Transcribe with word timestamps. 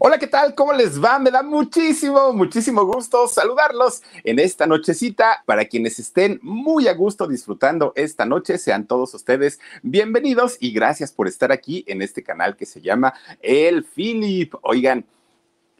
Hola, 0.00 0.16
¿qué 0.16 0.28
tal? 0.28 0.54
¿Cómo 0.54 0.72
les 0.72 1.02
va? 1.02 1.18
Me 1.18 1.32
da 1.32 1.42
muchísimo, 1.42 2.32
muchísimo 2.32 2.84
gusto 2.84 3.26
saludarlos 3.26 4.04
en 4.22 4.38
esta 4.38 4.64
nochecita. 4.64 5.42
Para 5.44 5.64
quienes 5.64 5.98
estén 5.98 6.38
muy 6.40 6.86
a 6.86 6.94
gusto 6.94 7.26
disfrutando 7.26 7.92
esta 7.96 8.24
noche, 8.24 8.58
sean 8.58 8.86
todos 8.86 9.12
ustedes 9.14 9.58
bienvenidos 9.82 10.56
y 10.60 10.70
gracias 10.70 11.10
por 11.10 11.26
estar 11.26 11.50
aquí 11.50 11.84
en 11.88 12.00
este 12.00 12.22
canal 12.22 12.56
que 12.56 12.64
se 12.64 12.80
llama 12.80 13.12
El 13.40 13.84
Philip. 13.84 14.54
Oigan, 14.62 15.04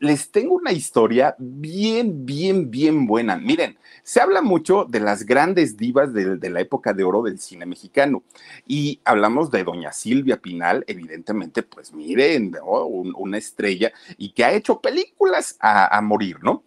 les 0.00 0.30
tengo 0.30 0.54
una 0.54 0.72
historia 0.72 1.34
bien, 1.38 2.24
bien, 2.24 2.70
bien 2.70 3.06
buena. 3.06 3.36
Miren, 3.36 3.78
se 4.02 4.20
habla 4.20 4.42
mucho 4.42 4.84
de 4.84 5.00
las 5.00 5.24
grandes 5.24 5.76
divas 5.76 6.12
de, 6.12 6.50
la 6.50 6.60
época 6.60 6.92
de 6.92 7.04
oro 7.04 7.22
del 7.22 7.38
cine 7.40 7.66
mexicano 7.66 8.22
y 8.66 9.00
hablamos 9.04 9.50
de 9.50 9.64
doña 9.64 9.92
Silvia 9.92 10.40
Pinal, 10.40 10.84
evidentemente, 10.86 11.62
pues 11.62 11.92
miren, 11.92 12.54
una 12.62 13.38
estrella 13.38 13.92
y 14.16 14.30
que 14.32 14.44
ha 14.44 14.52
hecho 14.52 14.80
películas 14.80 15.56
a, 15.60 15.96
a 15.96 16.00
morir, 16.00 16.38
¿no? 16.42 16.62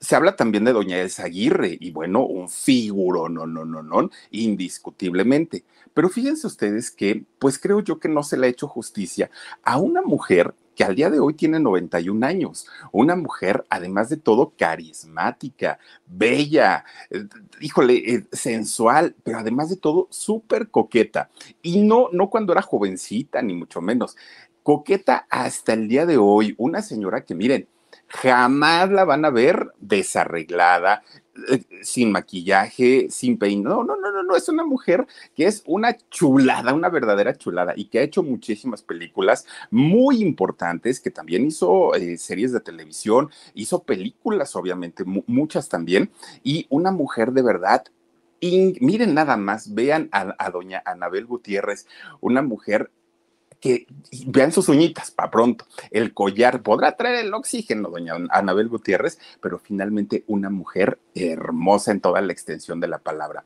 Se 0.00 0.14
habla 0.14 0.36
también 0.36 0.64
de 0.64 0.72
Doña 0.72 1.00
Elsa 1.00 1.24
Aguirre 1.24 1.76
y 1.80 1.90
bueno, 1.90 2.24
un 2.24 2.48
figuro, 2.48 3.28
no, 3.28 3.48
no, 3.48 3.64
no, 3.64 3.82
no, 3.82 4.10
indiscutiblemente. 4.30 5.64
Pero 5.92 6.08
fíjense 6.08 6.46
ustedes 6.46 6.92
que, 6.92 7.24
pues 7.40 7.58
creo 7.58 7.80
yo 7.80 7.98
que 7.98 8.08
no 8.08 8.22
se 8.22 8.36
le 8.36 8.46
ha 8.46 8.50
hecho 8.50 8.68
justicia 8.68 9.28
a 9.64 9.78
una 9.78 10.02
mujer 10.02 10.54
que 10.78 10.84
al 10.84 10.94
día 10.94 11.10
de 11.10 11.18
hoy 11.18 11.34
tiene 11.34 11.58
91 11.58 12.24
años, 12.24 12.68
una 12.92 13.16
mujer, 13.16 13.66
además 13.68 14.10
de 14.10 14.16
todo, 14.16 14.52
carismática, 14.56 15.80
bella, 16.06 16.84
eh, 17.10 17.24
híjole, 17.60 17.94
eh, 17.96 18.26
sensual, 18.30 19.16
pero 19.24 19.38
además 19.40 19.70
de 19.70 19.76
todo, 19.76 20.06
súper 20.10 20.68
coqueta. 20.68 21.30
Y 21.62 21.82
no, 21.82 22.10
no 22.12 22.30
cuando 22.30 22.52
era 22.52 22.62
jovencita, 22.62 23.42
ni 23.42 23.54
mucho 23.54 23.80
menos. 23.80 24.16
Coqueta 24.62 25.26
hasta 25.30 25.72
el 25.72 25.88
día 25.88 26.06
de 26.06 26.16
hoy, 26.16 26.54
una 26.58 26.80
señora 26.80 27.24
que 27.24 27.34
miren, 27.34 27.66
jamás 28.06 28.88
la 28.88 29.04
van 29.04 29.24
a 29.24 29.30
ver 29.30 29.72
desarreglada, 29.80 31.02
sin 31.82 32.12
maquillaje, 32.12 33.08
sin 33.10 33.38
peinado. 33.38 33.84
No, 33.84 33.96
no, 33.96 34.10
no, 34.10 34.22
no, 34.22 34.36
es 34.36 34.48
una 34.48 34.64
mujer 34.64 35.06
que 35.34 35.46
es 35.46 35.62
una 35.66 35.96
chulada, 36.10 36.74
una 36.74 36.88
verdadera 36.88 37.36
chulada 37.36 37.74
y 37.76 37.86
que 37.86 37.98
ha 37.98 38.02
hecho 38.02 38.22
muchísimas 38.22 38.82
películas 38.82 39.46
muy 39.70 40.20
importantes, 40.22 41.00
que 41.00 41.10
también 41.10 41.46
hizo 41.46 41.94
eh, 41.94 42.16
series 42.18 42.52
de 42.52 42.60
televisión, 42.60 43.30
hizo 43.54 43.82
películas, 43.82 44.56
obviamente, 44.56 45.04
muchas 45.04 45.68
también, 45.68 46.10
y 46.42 46.66
una 46.70 46.90
mujer 46.90 47.32
de 47.32 47.42
verdad 47.42 47.84
miren 48.40 49.14
nada 49.14 49.36
más, 49.36 49.74
vean 49.74 50.08
a, 50.12 50.34
a, 50.38 50.50
doña 50.50 50.82
Anabel 50.84 51.26
Gutiérrez, 51.26 51.86
una 52.20 52.42
mujer 52.42 52.90
que 53.60 53.86
vean 54.26 54.52
sus 54.52 54.68
uñitas 54.68 55.10
para 55.10 55.30
pronto. 55.30 55.66
El 55.90 56.14
collar 56.14 56.62
podrá 56.62 56.96
traer 56.96 57.24
el 57.24 57.34
oxígeno, 57.34 57.90
doña 57.90 58.14
Anabel 58.30 58.68
Gutiérrez, 58.68 59.18
pero 59.40 59.58
finalmente 59.58 60.24
una 60.26 60.50
mujer 60.50 60.98
hermosa 61.14 61.90
en 61.92 62.00
toda 62.00 62.20
la 62.20 62.32
extensión 62.32 62.80
de 62.80 62.88
la 62.88 62.98
palabra. 62.98 63.44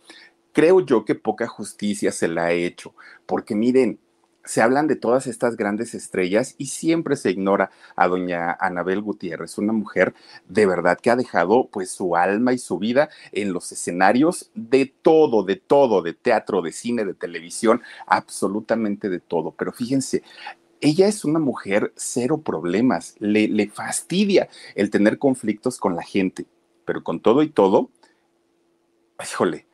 Creo 0.52 0.80
yo 0.80 1.04
que 1.04 1.14
poca 1.14 1.46
justicia 1.46 2.12
se 2.12 2.28
la 2.28 2.46
ha 2.46 2.52
hecho, 2.52 2.94
porque 3.24 3.54
miren, 3.54 3.98
se 4.44 4.60
hablan 4.60 4.88
de 4.88 4.96
todas 4.96 5.26
estas 5.26 5.56
grandes 5.56 5.94
estrellas 5.94 6.54
y 6.58 6.66
siempre 6.66 7.16
se 7.16 7.30
ignora 7.30 7.70
a 7.96 8.08
doña 8.08 8.56
Anabel 8.58 9.00
Gutiérrez, 9.00 9.58
una 9.58 9.72
mujer 9.72 10.14
de 10.48 10.66
verdad 10.66 10.98
que 11.00 11.10
ha 11.10 11.16
dejado 11.16 11.68
pues 11.68 11.90
su 11.90 12.16
alma 12.16 12.52
y 12.52 12.58
su 12.58 12.78
vida 12.78 13.08
en 13.32 13.52
los 13.52 13.70
escenarios 13.72 14.50
de 14.54 14.92
todo, 15.02 15.44
de 15.44 15.56
todo, 15.56 16.02
de 16.02 16.14
teatro, 16.14 16.62
de 16.62 16.72
cine, 16.72 17.04
de 17.04 17.14
televisión, 17.14 17.82
absolutamente 18.06 19.08
de 19.08 19.20
todo. 19.20 19.52
Pero 19.52 19.72
fíjense, 19.72 20.22
ella 20.80 21.06
es 21.06 21.24
una 21.24 21.38
mujer 21.38 21.92
cero 21.96 22.38
problemas, 22.38 23.14
le, 23.20 23.46
le 23.46 23.68
fastidia 23.68 24.48
el 24.74 24.90
tener 24.90 25.18
conflictos 25.18 25.78
con 25.78 25.94
la 25.94 26.02
gente, 26.02 26.46
pero 26.84 27.04
con 27.04 27.20
todo 27.20 27.42
y 27.42 27.48
todo, 27.48 27.90
híjole, 29.22 29.66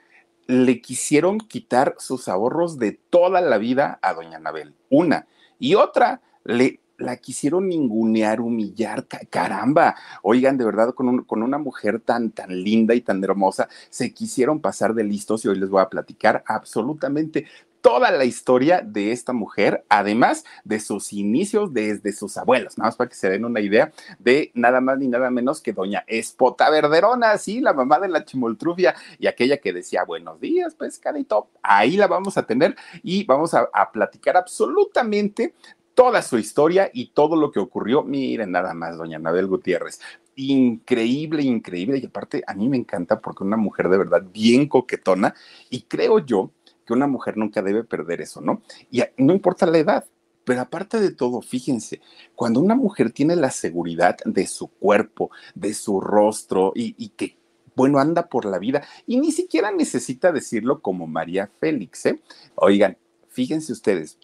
le 0.48 0.80
quisieron 0.80 1.38
quitar 1.38 1.94
sus 1.98 2.26
ahorros 2.26 2.78
de 2.78 2.92
toda 2.92 3.40
la 3.40 3.58
vida 3.58 3.98
a 4.02 4.14
doña 4.14 4.38
Anabel. 4.38 4.74
Una. 4.88 5.28
Y 5.58 5.74
otra, 5.76 6.22
le 6.44 6.80
la 6.98 7.16
quisieron 7.16 7.68
ningunear, 7.68 8.40
humillar, 8.40 9.06
caramba, 9.30 9.94
oigan, 10.22 10.58
de 10.58 10.64
verdad, 10.64 10.94
con, 10.94 11.22
con, 11.24 11.44
una 11.44 11.56
mujer 11.56 12.00
tan, 12.00 12.32
tan 12.32 12.64
linda 12.64 12.94
y 12.94 13.00
tan 13.00 13.22
hermosa, 13.22 13.68
se 13.88 14.12
quisieron 14.12 14.60
pasar 14.60 14.94
de 14.94 15.04
listos 15.04 15.44
y 15.44 15.48
hoy 15.48 15.60
les 15.60 15.70
voy 15.70 15.80
a 15.80 15.88
platicar 15.88 16.42
absolutamente 16.46 17.46
toda 17.88 18.10
la 18.10 18.26
historia 18.26 18.82
de 18.84 19.12
esta 19.12 19.32
mujer, 19.32 19.82
además 19.88 20.44
de 20.62 20.78
sus 20.78 21.10
inicios 21.14 21.72
desde 21.72 22.12
sus 22.12 22.36
abuelos, 22.36 22.76
nada 22.76 22.88
más 22.88 22.96
para 22.96 23.08
que 23.08 23.16
se 23.16 23.30
den 23.30 23.46
una 23.46 23.60
idea 23.60 23.92
de 24.18 24.50
nada 24.52 24.82
más 24.82 24.98
ni 24.98 25.08
nada 25.08 25.30
menos 25.30 25.62
que 25.62 25.72
doña 25.72 26.04
Espota 26.06 26.68
Verderona, 26.68 27.38
sí, 27.38 27.62
la 27.62 27.72
mamá 27.72 27.98
de 27.98 28.08
la 28.08 28.26
chimoltrufia 28.26 28.94
y 29.18 29.26
aquella 29.26 29.56
que 29.56 29.72
decía 29.72 30.04
buenos 30.04 30.38
días, 30.38 30.74
pescadito, 30.74 31.48
ahí 31.62 31.96
la 31.96 32.08
vamos 32.08 32.36
a 32.36 32.42
tener 32.42 32.76
y 33.02 33.24
vamos 33.24 33.54
a, 33.54 33.70
platicar 33.90 34.36
absolutamente 34.36 35.54
toda 35.94 36.20
su 36.20 36.36
historia 36.36 36.90
y 36.92 37.12
todo 37.12 37.36
lo 37.36 37.50
que 37.50 37.58
ocurrió. 37.58 38.02
Miren 38.02 38.50
nada 38.50 38.74
más, 38.74 38.98
doña 38.98 39.16
Anabel 39.16 39.46
Gutiérrez. 39.46 39.98
Increíble, 40.36 41.42
increíble. 41.42 41.98
Y 41.98 42.06
aparte, 42.06 42.44
a 42.46 42.54
mí 42.54 42.68
me 42.68 42.76
encanta 42.76 43.18
porque 43.18 43.42
una 43.42 43.56
mujer 43.56 43.88
de 43.88 43.98
verdad 43.98 44.22
bien 44.30 44.68
coquetona 44.68 45.34
y 45.70 45.82
creo 45.82 46.18
yo 46.18 46.52
que 46.88 46.94
una 46.94 47.06
mujer 47.06 47.36
nunca 47.36 47.60
debe 47.60 47.84
perder 47.84 48.22
eso, 48.22 48.40
¿no? 48.40 48.62
Y 48.90 49.02
no 49.18 49.34
importa 49.34 49.66
la 49.66 49.76
edad, 49.76 50.06
pero 50.44 50.62
aparte 50.62 50.98
de 50.98 51.10
todo, 51.10 51.42
fíjense, 51.42 52.00
cuando 52.34 52.60
una 52.60 52.74
mujer 52.74 53.10
tiene 53.10 53.36
la 53.36 53.50
seguridad 53.50 54.16
de 54.24 54.46
su 54.46 54.68
cuerpo, 54.68 55.30
de 55.54 55.74
su 55.74 56.00
rostro 56.00 56.72
y, 56.74 57.10
que, 57.10 57.36
bueno, 57.76 57.98
anda 57.98 58.30
por 58.30 58.46
la 58.46 58.58
vida 58.58 58.82
y 59.06 59.20
ni 59.20 59.32
siquiera 59.32 59.70
necesita 59.70 60.32
decirlo 60.32 60.80
como 60.80 61.06
María 61.06 61.50
Félix, 61.60 62.06
¿eh? 62.06 62.22
Oigan, 62.54 62.96
fíjense 63.28 63.70
ustedes, 63.72 64.16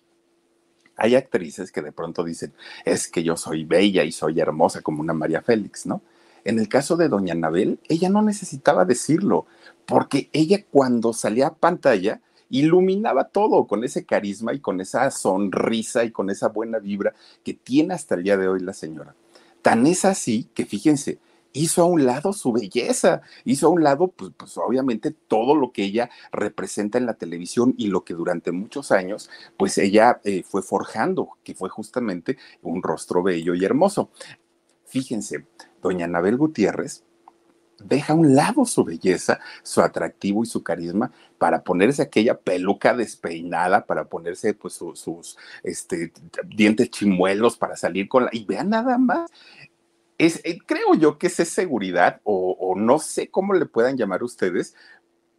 hay 0.97 1.17
actrices 1.17 1.71
que 1.71 1.83
de 1.83 1.93
pronto 1.93 2.25
dicen, 2.25 2.55
es 2.87 3.09
que 3.09 3.23
yo 3.23 3.37
soy 3.37 3.67
bella 3.67 4.05
y 4.05 4.11
soy 4.13 4.41
hermosa 4.41 4.81
como 4.81 5.03
una 5.03 5.13
María 5.13 5.43
Félix, 5.43 5.85
¿no? 5.85 6.00
En 6.44 6.59
el 6.59 6.71
caso 6.71 6.97
de 6.97 7.11
Doña 7.11 7.35
Anabel, 7.35 7.79
ella 7.91 8.09
no 8.09 8.23
necesitaba 8.23 8.87
decirlo, 8.87 9.44
porque 9.85 10.31
ella 10.33 10.65
cuando 10.71 11.12
salía 11.12 11.49
a 11.49 11.55
pantalla, 11.55 12.23
iluminaba 12.50 13.25
todo 13.29 13.67
con 13.67 13.85
ese 13.85 14.05
carisma 14.05 14.52
y 14.55 14.61
con 14.61 14.81
esa 14.81 15.11
sonrisa 15.11 16.05
y 16.05 16.11
con 16.11 16.31
esa 16.31 16.49
buena 16.49 16.79
vibra 16.79 17.14
que 17.43 17.55
tiene 17.55 17.94
hasta 17.94 18.14
el 18.14 18.23
día 18.23 18.37
de 18.37 18.49
hoy 18.49 18.61
la 18.61 18.73
señora. 18.73 19.14
Tan 19.62 19.87
es 19.87 20.05
así 20.05 20.49
que 20.55 20.67
fíjense, 20.67 21.19
hizo 21.55 21.82
a 21.82 21.87
un 21.87 22.05
lado 22.05 22.32
su 22.32 22.52
belleza, 22.52 23.23
hizo 23.44 23.69
a 23.69 23.70
un 23.70 23.82
lado, 23.82 24.08
pues, 24.08 24.32
pues, 24.37 24.58
obviamente 24.58 25.12
todo 25.12 25.55
lo 25.55 25.73
que 25.73 25.85
ella 25.85 26.11
representa 26.32 26.99
en 26.99 27.06
la 27.06 27.14
televisión 27.14 27.75
y 27.79 27.87
lo 27.87 28.05
que 28.05 28.12
durante 28.12 28.52
muchos 28.52 28.93
años, 28.93 29.31
pues 29.56 29.79
ella 29.79 30.20
eh, 30.25 30.43
fue 30.43 30.62
forjando, 30.62 31.31
que 31.43 31.55
fue 31.55 31.70
justamente 31.70 32.37
un 32.62 32.82
rostro 32.82 33.23
bello 33.23 33.55
y 33.55 33.64
hermoso. 33.64 34.11
Fíjense, 34.85 35.47
doña 35.81 36.05
Anabel 36.05 36.37
Gutiérrez 36.37 37.05
deja 37.79 38.12
a 38.12 38.17
un 38.17 38.35
lado 38.35 38.65
su 38.65 38.85
belleza, 38.85 39.41
su 39.62 39.81
atractivo 39.81 40.43
y 40.43 40.47
su 40.47 40.62
carisma 40.62 41.11
para 41.38 41.62
ponerse 41.62 42.03
aquella 42.03 42.38
peluca 42.38 42.94
despeinada, 42.94 43.87
para 43.87 44.05
ponerse 44.05 44.55
pues 44.55 44.75
sus 44.75 45.37
este, 45.62 46.12
dientes 46.47 46.91
chimuelos, 46.91 47.56
para 47.56 47.76
salir 47.76 48.09
con 48.09 48.25
la... 48.25 48.31
Y 48.32 48.44
vean 48.44 48.71
nada 48.71 48.99
más, 48.99 49.31
es, 50.19 50.41
eh, 50.44 50.59
creo 50.65 50.94
yo 50.94 51.19
que 51.19 51.26
es 51.26 51.35
seguridad 51.35 52.21
o, 52.25 52.56
o, 52.59 52.76
no 52.76 52.99
sé 52.99 53.29
cómo 53.31 53.53
le 53.55 53.67
puedan 53.67 53.97
llamar 53.97 54.23
ustedes, 54.23 54.75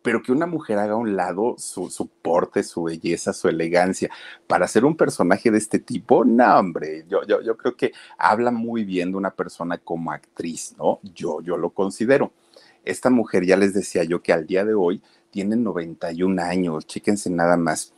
pero 0.05 0.21
que 0.21 0.31
una 0.31 0.45
mujer 0.45 0.77
haga 0.77 0.93
a 0.93 0.97
un 0.97 1.15
lado 1.15 1.55
su, 1.57 1.89
su, 1.89 2.07
porte, 2.07 2.61
su 2.61 2.83
belleza, 2.83 3.33
su 3.33 3.47
elegancia, 3.47 4.11
para 4.45 4.67
ser 4.67 4.85
un 4.85 4.95
personaje 4.95 5.49
de 5.49 5.57
este 5.57 5.79
tipo, 5.79 6.23
no, 6.23 6.59
hombre, 6.59 7.05
yo, 7.09 7.23
yo, 7.25 7.41
yo 7.41 7.57
creo 7.57 7.75
que 7.75 7.91
habla 8.19 8.51
muy 8.51 8.83
bien 8.83 9.09
de 9.09 9.17
una 9.17 9.31
persona 9.31 9.79
como 9.79 10.11
actriz, 10.11 10.75
¿no? 10.77 10.99
Yo, 11.15 11.41
yo 11.41 11.57
lo 11.57 11.71
considero. 11.71 12.33
Esta 12.83 13.09
mujer, 13.09 13.47
ya 13.47 13.57
les 13.57 13.73
decía 13.73 14.03
yo 14.03 14.21
que 14.21 14.31
al 14.31 14.45
día 14.45 14.63
de 14.63 14.75
hoy 14.75 15.01
tiene 15.31 15.55
91 15.55 16.39
años, 16.39 16.85
chéquense 16.85 17.31
nada 17.31 17.57
más. 17.57 17.91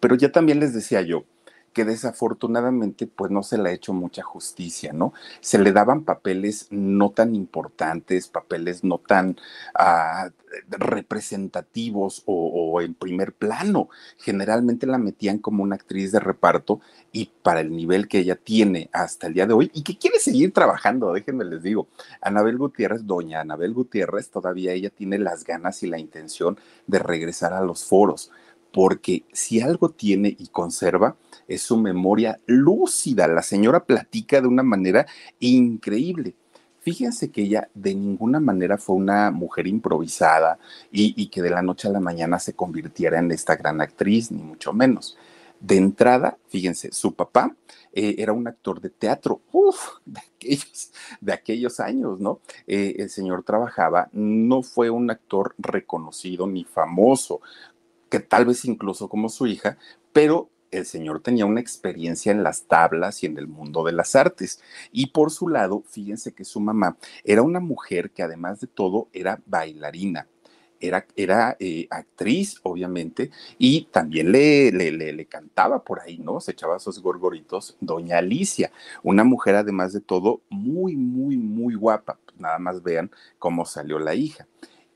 Pero 0.00 0.14
ya 0.14 0.32
también 0.32 0.60
les 0.60 0.72
decía 0.72 1.02
yo, 1.02 1.24
que 1.72 1.84
desafortunadamente 1.84 3.06
pues 3.06 3.30
no 3.30 3.42
se 3.42 3.58
le 3.58 3.70
ha 3.70 3.72
hecho 3.72 3.92
mucha 3.92 4.22
justicia, 4.22 4.92
¿no? 4.92 5.12
Se 5.40 5.58
le 5.58 5.72
daban 5.72 6.04
papeles 6.04 6.68
no 6.70 7.10
tan 7.10 7.34
importantes, 7.34 8.28
papeles 8.28 8.84
no 8.84 8.98
tan 8.98 9.36
uh, 9.78 10.30
representativos 10.68 12.22
o, 12.26 12.72
o, 12.72 12.80
en 12.80 12.94
primer 12.94 13.32
plano. 13.32 13.88
Generalmente 14.18 14.86
la 14.86 14.98
metían 14.98 15.38
como 15.38 15.62
una 15.62 15.76
actriz 15.76 16.12
de 16.12 16.20
reparto 16.20 16.80
y 17.10 17.30
para 17.42 17.60
el 17.60 17.74
nivel 17.74 18.08
que 18.08 18.18
ella 18.18 18.36
tiene 18.36 18.90
hasta 18.92 19.26
el 19.26 19.34
día 19.34 19.46
de 19.46 19.54
hoy 19.54 19.70
y 19.74 19.82
que 19.82 19.96
quiere 19.96 20.18
seguir 20.18 20.52
trabajando, 20.52 21.12
déjenme 21.12 21.44
les 21.44 21.62
digo, 21.62 21.88
Anabel 22.20 22.58
Gutiérrez, 22.58 23.06
doña 23.06 23.40
Anabel 23.40 23.72
Gutiérrez, 23.72 24.30
todavía 24.30 24.72
ella 24.72 24.90
tiene 24.90 25.18
las 25.18 25.44
ganas 25.44 25.82
y 25.82 25.86
la 25.86 25.98
intención 25.98 26.58
de 26.86 26.98
regresar 26.98 27.52
a 27.52 27.62
los 27.62 27.84
foros 27.84 28.30
porque 28.72 29.24
si 29.32 29.60
algo 29.60 29.90
tiene 29.90 30.34
y 30.38 30.48
conserva 30.48 31.16
es 31.46 31.62
su 31.62 31.76
memoria 31.76 32.40
lúcida. 32.46 33.28
La 33.28 33.42
señora 33.42 33.84
platica 33.84 34.40
de 34.40 34.48
una 34.48 34.62
manera 34.62 35.06
increíble. 35.40 36.34
Fíjense 36.80 37.30
que 37.30 37.42
ella 37.42 37.68
de 37.74 37.94
ninguna 37.94 38.40
manera 38.40 38.76
fue 38.76 38.96
una 38.96 39.30
mujer 39.30 39.68
improvisada 39.68 40.58
y, 40.90 41.28
que 41.28 41.40
de 41.40 41.50
la 41.50 41.62
noche 41.62 41.86
a 41.86 41.92
la 41.92 42.00
mañana 42.00 42.40
se 42.40 42.54
convirtiera 42.54 43.20
en 43.20 43.30
esta 43.30 43.54
gran 43.54 43.80
actriz, 43.80 44.32
ni 44.32 44.42
mucho 44.42 44.72
menos. 44.72 45.16
De 45.60 45.76
entrada, 45.76 46.38
fíjense, 46.48 46.90
su 46.90 47.14
papá 47.14 47.54
eh, 47.92 48.16
era 48.18 48.32
un 48.32 48.48
actor 48.48 48.80
de 48.80 48.90
teatro, 48.90 49.42
uff, 49.52 49.90
de 50.04 50.18
aquellos, 50.18 50.92
de 51.20 51.32
aquellos 51.32 51.78
años, 51.78 52.18
¿no? 52.18 52.40
Eh, 52.66 52.96
el 52.98 53.10
señor 53.10 53.44
trabajaba, 53.44 54.08
no 54.12 54.64
fue 54.64 54.90
un 54.90 55.08
actor 55.08 55.54
reconocido 55.58 56.48
ni 56.48 56.64
famoso, 56.64 57.42
que 58.12 58.20
tal 58.20 58.44
vez 58.44 58.66
incluso 58.66 59.08
como 59.08 59.30
su 59.30 59.46
hija, 59.46 59.78
pero 60.12 60.50
el 60.70 60.84
señor 60.84 61.22
tenía 61.22 61.46
una 61.46 61.60
experiencia 61.60 62.30
en 62.30 62.42
las 62.42 62.64
tablas 62.64 63.22
y 63.22 63.26
en 63.26 63.38
el 63.38 63.46
mundo 63.46 63.84
de 63.84 63.92
las 63.92 64.14
artes. 64.14 64.60
Y 64.92 65.06
por 65.06 65.30
su 65.30 65.48
lado, 65.48 65.82
fíjense 65.88 66.34
que 66.34 66.44
su 66.44 66.60
mamá 66.60 66.98
era 67.24 67.40
una 67.40 67.58
mujer 67.58 68.10
que 68.10 68.22
además 68.22 68.60
de 68.60 68.66
todo 68.66 69.08
era 69.14 69.40
bailarina. 69.46 70.26
Era, 70.78 71.06
era 71.16 71.56
eh, 71.58 71.86
actriz, 71.88 72.60
obviamente, 72.64 73.30
y 73.56 73.84
también 73.84 74.30
le, 74.30 74.70
le, 74.72 74.92
le, 74.92 75.14
le, 75.14 75.24
cantaba 75.24 75.82
por 75.82 76.00
ahí, 76.00 76.18
¿no? 76.18 76.38
Se 76.40 76.52
echaba 76.52 76.80
sus 76.80 77.00
gorgoritos, 77.00 77.78
doña 77.80 78.18
Alicia, 78.18 78.72
una 79.02 79.24
mujer 79.24 79.54
además 79.54 79.94
de 79.94 80.00
todo 80.02 80.42
muy, 80.50 80.96
muy, 80.96 81.38
muy 81.38 81.76
guapa. 81.76 82.18
Nada 82.36 82.58
más 82.58 82.82
vean 82.82 83.10
cómo 83.38 83.64
salió 83.64 83.98
la 83.98 84.14
hija 84.14 84.46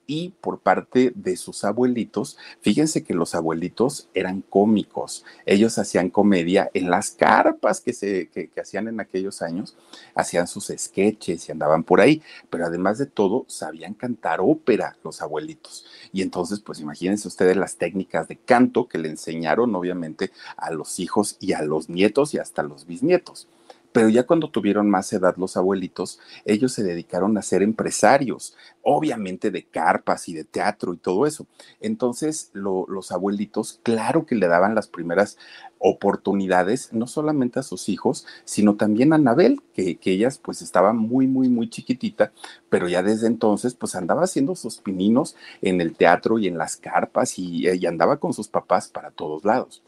y 0.07 0.31
por 0.41 0.61
parte 0.61 1.13
de 1.15 1.37
sus 1.37 1.65
abuelitos, 1.65 2.39
fíjense 2.61 3.03
que 3.03 3.15
los 3.15 3.35
abuelitos 3.35 4.09
eran 4.15 4.43
cómicos, 4.43 5.25
ellos 5.45 5.79
hacían 5.79 6.11
comedia 6.11 6.71
en 6.75 6.91
las 6.91 7.11
carpas 7.11 7.81
que, 7.81 7.93
se, 7.93 8.29
que, 8.29 8.49
que 8.49 8.61
hacían 8.61 8.89
en 8.89 9.01
aquellos 9.01 9.43
años, 9.43 9.77
hacían 10.15 10.47
sus 10.47 10.73
sketches 10.77 11.49
y 11.49 11.53
andaban 11.53 11.85
por 11.85 12.01
ahí, 12.01 12.23
pero 12.51 12.67
además 12.67 12.99
de 12.99 13.07
todo 13.07 13.45
sabían 13.49 13.95
cantar 13.95 14.41
ópera 14.41 14.97
los 15.03 15.23
abuelitos. 15.23 15.85
Y 16.13 16.23
entonces, 16.23 16.61
pues 16.61 16.81
imagínense 16.81 17.29
ustedes 17.29 17.57
las 17.57 17.77
técnicas 17.77 18.29
de 18.29 18.37
canto 18.37 18.89
que 18.89 18.99
le 18.99 19.09
enseñaron 19.09 19.75
obviamente 19.75 20.31
a 20.57 20.71
los 20.71 21.01
hijos 21.01 21.37
y 21.41 21.53
a 21.53 21.63
los 21.63 21.89
nietos 21.89 22.35
y 22.35 22.39
hasta 22.39 22.63
a 22.63 22.65
los 22.65 22.87
bisnietos. 22.87 23.49
Pero 23.97 24.11
ya 24.11 24.27
cuando 24.27 24.51
tuvieron 24.51 24.91
más 24.91 25.11
edad 25.15 25.39
los 25.39 25.57
abuelitos, 25.57 26.21
ellos 26.45 26.75
se 26.75 26.83
dedicaron 26.83 27.39
a 27.39 27.41
ser 27.41 27.63
empresarios, 27.63 28.55
obviamente 28.83 29.51
de 29.51 29.65
carpas 29.65 30.29
y 30.29 30.35
de 30.35 30.45
teatro 30.45 30.93
y 30.93 30.99
todo 30.99 31.25
eso. 31.25 31.47
Entonces 31.81 32.51
lo, 32.53 32.85
los 32.89 33.11
abuelitos, 33.11 33.81
claro 33.83 34.27
que 34.27 34.35
le 34.35 34.49
daban 34.49 34.75
las 34.75 34.87
primeras 34.87 35.39
oportunidades, 35.79 36.93
no 36.93 37.07
solamente 37.07 37.59
a 37.59 37.63
sus 37.63 37.89
hijos, 37.89 38.27
sino 38.45 38.77
también 38.77 39.15
a 39.15 39.17
Anabel, 39.17 39.63
que, 39.73 39.97
que 39.97 40.13
ellas 40.13 40.37
pues 40.37 40.61
estaba 40.61 40.93
muy, 40.93 41.27
muy, 41.27 41.49
muy 41.49 41.71
chiquitita, 41.71 42.33
pero 42.69 42.89
ya 42.89 43.03
desde 43.03 43.29
entonces 43.29 43.75
pues 43.75 43.95
andaba 43.95 44.25
haciendo 44.25 44.57
sus 44.57 44.77
pininos 44.77 45.37
en 45.63 45.81
el 45.81 45.97
teatro 45.97 46.39
y 46.39 46.49
en 46.49 46.59
las 46.59 46.77
carpas 46.77 47.39
y, 47.39 47.67
y 47.67 47.87
andaba 47.87 48.19
con 48.19 48.35
sus 48.35 48.49
papás 48.49 48.89
para 48.89 49.11
todos 49.11 49.43
lados. 49.47 49.83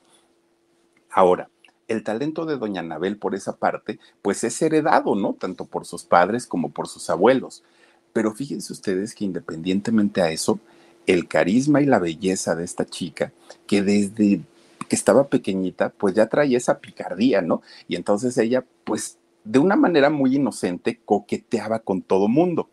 Ahora, 1.11 1.51
el 1.89 2.05
talento 2.05 2.45
de 2.45 2.57
doña 2.57 2.81
Anabel 2.81 3.17
por 3.17 3.35
esa 3.35 3.57
parte, 3.57 3.99
pues 4.23 4.45
es 4.45 4.61
heredado, 4.63 5.15
¿no? 5.15 5.35
Tanto 5.35 5.65
por 5.65 5.87
sus 5.87 6.05
padres 6.05 6.47
como 6.47 6.71
por 6.71 6.87
sus 6.87 7.11
abuelos. 7.11 7.65
Pero 8.13 8.33
fíjense 8.35 8.73
ustedes 8.73 9.15
que 9.15 9.25
independientemente 9.25 10.23
a 10.23 10.31
eso, 10.31 10.61
el 11.07 11.27
carisma 11.27 11.81
y 11.81 11.87
la 11.87 11.99
belleza 11.99 12.55
de 12.55 12.65
esta 12.65 12.85
chica, 12.85 13.33
que 13.67 13.83
desde 13.83 14.43
que 14.89 14.97
estaba 14.97 15.29
pequeñita, 15.29 15.91
pues 15.91 16.15
ya 16.15 16.29
traía 16.29 16.59
esa 16.59 16.79
picardía, 16.79 17.43
¿no? 17.43 17.63
Y 17.89 17.97
entonces 17.97 18.37
ella, 18.39 18.65
pues 18.85 19.19
de 19.45 19.59
una 19.59 19.77
manera 19.77 20.11
muy 20.11 20.37
inocente, 20.37 21.01
coqueteaba 21.05 21.81
con 21.81 22.03
todo 22.03 22.29
mundo. 22.29 22.69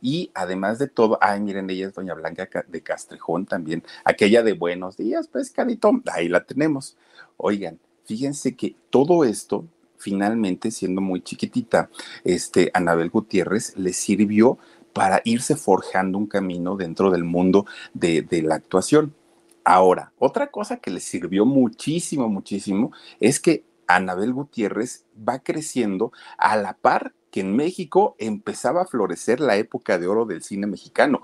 Y 0.00 0.30
además 0.34 0.78
de 0.78 0.88
todo, 0.88 1.18
ay, 1.20 1.40
miren, 1.40 1.68
ella 1.70 1.88
es 1.88 1.94
doña 1.94 2.14
Blanca 2.14 2.48
de 2.68 2.82
Castrejón 2.82 3.46
también, 3.46 3.82
aquella 4.04 4.42
de 4.42 4.54
buenos 4.54 4.96
días, 4.96 5.28
pescadito, 5.28 5.92
ahí 6.12 6.28
la 6.28 6.44
tenemos. 6.44 6.96
Oigan, 7.36 7.78
fíjense 8.10 8.56
que 8.56 8.74
todo 8.90 9.22
esto, 9.22 9.66
finalmente, 9.96 10.72
siendo 10.72 11.00
muy 11.00 11.22
chiquitita, 11.22 11.90
este, 12.24 12.72
Anabel 12.74 13.08
Gutiérrez 13.08 13.76
le 13.76 13.92
sirvió 13.92 14.58
para 14.92 15.22
irse 15.24 15.54
forjando 15.54 16.18
un 16.18 16.26
camino 16.26 16.74
dentro 16.74 17.12
del 17.12 17.22
mundo 17.22 17.66
de, 17.94 18.22
de 18.22 18.42
la 18.42 18.56
actuación. 18.56 19.14
Ahora, 19.62 20.10
otra 20.18 20.48
cosa 20.48 20.78
que 20.78 20.90
le 20.90 20.98
sirvió 20.98 21.46
muchísimo, 21.46 22.28
muchísimo, 22.28 22.90
es 23.20 23.38
que 23.38 23.62
Anabel 23.86 24.32
Gutiérrez 24.32 25.04
va 25.16 25.38
creciendo 25.38 26.10
a 26.36 26.56
la 26.56 26.72
par 26.72 27.12
que 27.30 27.38
en 27.38 27.54
México 27.54 28.16
empezaba 28.18 28.82
a 28.82 28.86
florecer 28.86 29.38
la 29.38 29.54
época 29.56 30.00
de 30.00 30.08
oro 30.08 30.24
del 30.24 30.42
cine 30.42 30.66
mexicano 30.66 31.22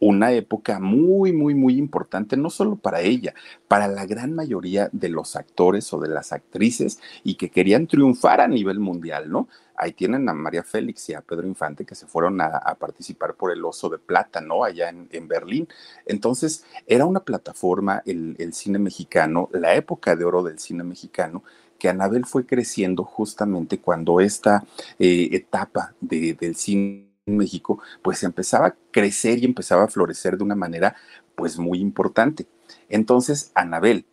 una 0.00 0.32
época 0.32 0.78
muy, 0.78 1.32
muy, 1.32 1.54
muy 1.54 1.78
importante, 1.78 2.36
no 2.36 2.50
solo 2.50 2.76
para 2.76 3.00
ella, 3.00 3.34
para 3.68 3.88
la 3.88 4.06
gran 4.06 4.34
mayoría 4.34 4.88
de 4.92 5.08
los 5.08 5.36
actores 5.36 5.92
o 5.92 5.98
de 5.98 6.08
las 6.08 6.32
actrices 6.32 7.00
y 7.24 7.36
que 7.36 7.50
querían 7.50 7.86
triunfar 7.86 8.40
a 8.40 8.48
nivel 8.48 8.78
mundial, 8.78 9.30
¿no? 9.30 9.48
Ahí 9.78 9.92
tienen 9.92 10.28
a 10.28 10.32
María 10.32 10.62
Félix 10.62 11.10
y 11.10 11.14
a 11.14 11.20
Pedro 11.20 11.46
Infante 11.46 11.84
que 11.84 11.94
se 11.94 12.06
fueron 12.06 12.40
a, 12.40 12.60
participar 12.78 13.34
por 13.34 13.52
el 13.52 13.62
Oso 13.64 13.90
de 13.90 13.98
Plata, 13.98 14.40
¿no? 14.40 14.64
Allá 14.64 14.88
en, 14.88 15.08
en 15.12 15.28
Berlín. 15.28 15.68
Entonces, 16.06 16.64
era 16.86 17.04
una 17.04 17.20
plataforma, 17.20 18.02
el, 18.06 18.36
el, 18.38 18.54
cine 18.54 18.78
mexicano, 18.78 19.50
la 19.52 19.74
época 19.74 20.16
de 20.16 20.24
oro 20.24 20.42
del 20.42 20.58
cine 20.58 20.82
mexicano, 20.82 21.42
que 21.78 21.88
Anabel 21.88 22.24
fue 22.24 22.46
creciendo 22.46 23.04
justamente 23.04 23.78
cuando 23.78 24.20
esta 24.20 24.64
eh, 24.98 25.28
etapa 25.32 25.94
de, 26.00 26.34
del 26.34 26.56
cine 26.56 27.05
México, 27.26 27.80
pues 28.02 28.22
empezaba 28.22 28.66
a 28.68 28.76
crecer 28.92 29.38
y 29.38 29.46
empezaba 29.46 29.84
a 29.84 29.88
florecer 29.88 30.36
de 30.36 30.44
una 30.44 30.54
manera 30.54 30.96
pues 31.34 31.58
muy 31.58 31.80
importante. 31.80 32.46
Entonces, 32.88 33.50
Anabel, 33.54 34.06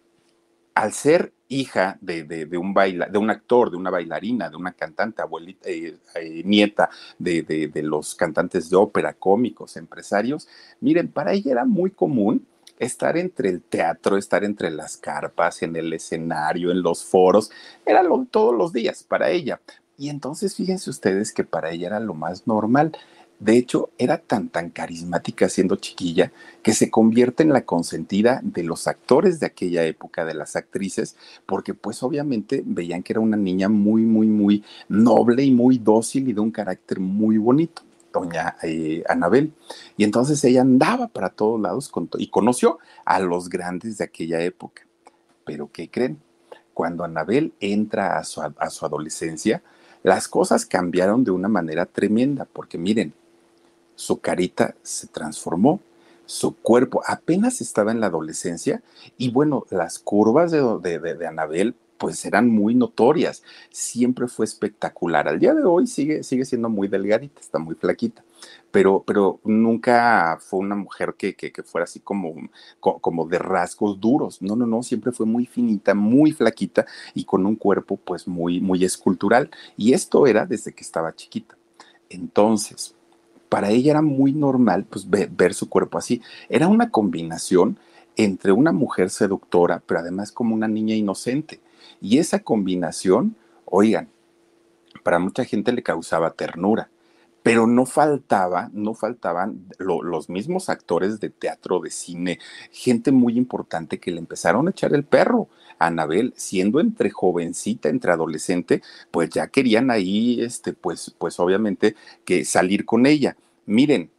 al 0.74 0.94
ser 0.94 1.32
hija 1.48 2.00
de, 2.02 2.48
un, 2.58 2.74
baila, 2.74 3.06
de 3.06 3.20
un 3.20 3.30
actor, 3.30 3.70
de 3.70 3.78
una 3.78 3.92
bailarina, 3.92 4.50
de 4.50 4.56
una 4.56 4.74
cantante, 4.74 5.22
abuelita, 5.22 5.70
eh, 5.70 5.98
eh, 6.16 6.42
nieta 6.44 6.90
de, 7.20 7.44
de, 7.44 7.84
los 7.84 8.16
cantantes 8.16 8.72
de 8.72 8.78
ópera, 8.78 9.14
cómicos, 9.14 9.78
empresarios, 9.78 10.48
miren, 10.80 11.10
para 11.10 11.34
ella 11.34 11.52
era 11.52 11.66
muy 11.66 11.92
común 11.92 12.48
estar 12.80 13.16
entre 13.18 13.50
el 13.50 13.62
teatro, 13.62 14.18
estar 14.18 14.44
entre 14.44 14.72
las 14.72 14.98
carpas, 14.98 15.62
en 15.62 15.76
el 15.76 15.94
escenario, 15.94 16.72
en 16.72 16.82
los 16.82 17.04
foros, 17.04 17.52
era 17.86 18.02
lo, 18.02 18.26
todos 18.30 18.56
los 18.56 18.74
días 18.74 19.04
para 19.04 19.30
ella. 19.30 19.62
Y 19.98 20.10
entonces 20.10 20.56
fíjense 20.56 20.90
ustedes 20.90 21.32
que 21.32 21.44
para 21.44 21.72
ella 21.72 21.88
era 21.88 22.00
lo 22.00 22.14
más 22.14 22.48
normal. 22.48 22.98
De 23.40 23.58
hecho, 23.58 23.90
era 23.98 24.20
tan, 24.20 24.48
tan 24.50 24.70
carismática 24.70 25.50
siendo 25.50 25.76
chiquilla 25.76 26.32
que 26.62 26.74
se 26.74 26.90
convierte 26.90 27.44
en 27.44 27.52
la 27.52 27.66
consentida 27.66 28.40
de 28.42 28.64
los 28.64 28.88
actores 28.88 29.40
de 29.40 29.48
aquella 29.48 29.84
época, 29.84 30.24
de 30.24 30.34
las 30.34 30.56
actrices, 30.56 31.18
porque 31.46 31.74
pues 31.74 32.04
obviamente 32.04 32.64
veían 32.66 33.04
que 33.04 33.14
era 33.14 33.20
una 33.20 33.36
niña 33.36 33.70
muy, 33.70 34.04
muy, 34.04 34.28
muy 34.28 34.64
noble 34.88 35.44
y 35.44 35.52
muy 35.52 35.78
dócil 35.78 36.30
y 36.30 36.34
de 36.34 36.40
un 36.40 36.52
carácter 36.52 37.00
muy 37.00 37.38
bonito, 37.38 37.82
doña 38.14 38.56
eh, 38.64 39.04
Anabel. 39.10 39.52
Y 39.98 40.06
entonces 40.06 40.42
ella 40.46 40.62
andaba 40.62 41.08
para 41.08 41.30
todos 41.30 41.60
lados 41.60 41.92
y 42.18 42.28
conoció 42.28 42.80
a 43.04 43.20
los 43.20 43.50
grandes 43.50 43.98
de 43.98 44.06
aquella 44.06 44.40
época. 44.42 44.88
Pero 45.46 45.70
¿qué 45.72 45.90
creen? 45.90 46.18
Cuando 46.74 47.04
Anabel 47.04 47.54
entra 47.60 48.18
a 48.18 48.24
su, 48.24 48.42
a 48.42 48.70
su 48.70 48.86
adolescencia, 48.86 49.62
las 50.04 50.28
cosas 50.28 50.66
cambiaron 50.66 51.24
de 51.24 51.32
una 51.32 51.48
manera 51.48 51.86
tremenda, 51.86 52.46
porque 52.52 52.78
miren, 52.78 53.14
su 53.96 54.20
carita 54.20 54.76
se 54.84 55.08
transformó, 55.08 55.80
su 56.26 56.56
cuerpo 56.56 57.02
apenas 57.08 57.62
estaba 57.62 57.92
en 57.92 58.00
la 58.00 58.08
adolescencia 58.08 58.82
y 59.18 59.32
bueno, 59.32 59.66
las 59.70 60.00
curvas 60.00 60.52
de, 60.52 61.28
Anabel 61.28 61.76
pues 61.98 62.26
eran 62.26 62.50
muy 62.50 62.76
notorias, 62.76 63.44
siempre 63.70 64.28
fue 64.28 64.46
espectacular. 64.46 65.28
Al 65.28 65.40
día 65.40 65.54
de 65.54 65.64
hoy 65.64 65.88
sigue, 65.88 66.24
sigue 66.24 66.44
siendo 66.44 66.70
muy 66.70 66.90
delgadita, 66.90 67.40
está 67.40 67.60
muy 67.60 67.76
flaquita, 67.76 68.24
pero, 68.74 69.04
pero 69.06 69.40
nunca 69.44 70.40
fue 70.42 70.60
una 70.60 70.76
mujer 70.76 71.14
que, 71.16 71.36
que, 71.36 71.52
fuera 71.62 71.84
así 71.84 72.00
como, 72.00 72.34
como 72.80 73.28
de 73.28 73.38
rasgos 73.38 74.00
duros. 74.00 74.42
No, 74.42 74.56
no, 74.56 74.66
no, 74.66 74.82
siempre 74.82 75.12
fue 75.12 75.28
muy 75.28 75.46
finita, 75.46 75.94
muy 75.94 76.32
flaquita 76.32 76.88
y 77.14 77.24
con 77.24 77.46
un 77.46 77.56
cuerpo 77.56 77.98
pues 77.98 78.28
muy, 78.28 78.60
muy 78.60 78.84
escultural. 78.84 79.52
Y 79.78 79.94
esto 79.94 80.26
era 80.26 80.48
desde 80.48 80.74
que 80.74 80.82
estaba 80.82 81.14
chiquita. 81.16 81.56
Entonces, 82.10 82.96
para 83.48 83.70
ella 83.70 83.92
era 83.92 84.02
muy 84.02 84.34
normal 84.34 84.86
pues, 84.86 85.08
ver, 85.08 85.54
su 85.54 85.70
cuerpo 85.70 86.00
así. 86.00 86.24
Era 86.50 86.68
una 86.68 86.90
combinación 86.90 87.78
entre 88.16 88.54
una 88.54 88.72
mujer 88.72 89.12
seductora, 89.12 89.84
pero 89.86 90.00
además 90.00 90.32
como 90.32 90.56
una 90.56 90.68
niña 90.68 90.96
inocente. 90.96 91.60
Y 92.02 92.18
esa 92.18 92.40
combinación, 92.40 93.36
oigan, 93.66 94.10
para 95.04 95.20
mucha 95.20 95.46
gente 95.46 95.72
le 95.74 95.84
causaba 95.84 96.32
ternura, 96.32 96.90
pero 97.44 97.68
no 97.68 97.86
faltaba, 97.86 98.70
no 98.74 98.94
faltaban 98.94 99.68
los 99.78 100.30
mismos 100.30 100.70
actores 100.70 101.20
de 101.20 101.30
teatro, 101.30 101.80
de 101.80 101.92
cine, 101.92 102.40
gente 102.72 103.12
muy 103.12 103.38
importante 103.38 104.00
que 104.00 104.12
le 104.12 104.20
empezaron 104.20 104.68
a 104.68 104.72
echar 104.72 104.94
el 104.94 105.04
perro. 105.04 105.50
Anabel, 105.78 106.34
siendo 106.38 106.80
entre 106.80 107.10
jovencita, 107.10 107.90
entre 107.90 108.14
adolescente, 108.14 108.82
pues 109.12 109.30
ya 109.32 109.48
querían 109.48 109.92
ahí, 109.92 110.42
este, 110.42 110.72
pues, 110.72 111.14
pues 111.18 111.40
obviamente 111.40 111.96
que 112.24 112.46
salir 112.46 112.86
con 112.86 113.06
ella. 113.06 113.36
Miren, 113.66 114.10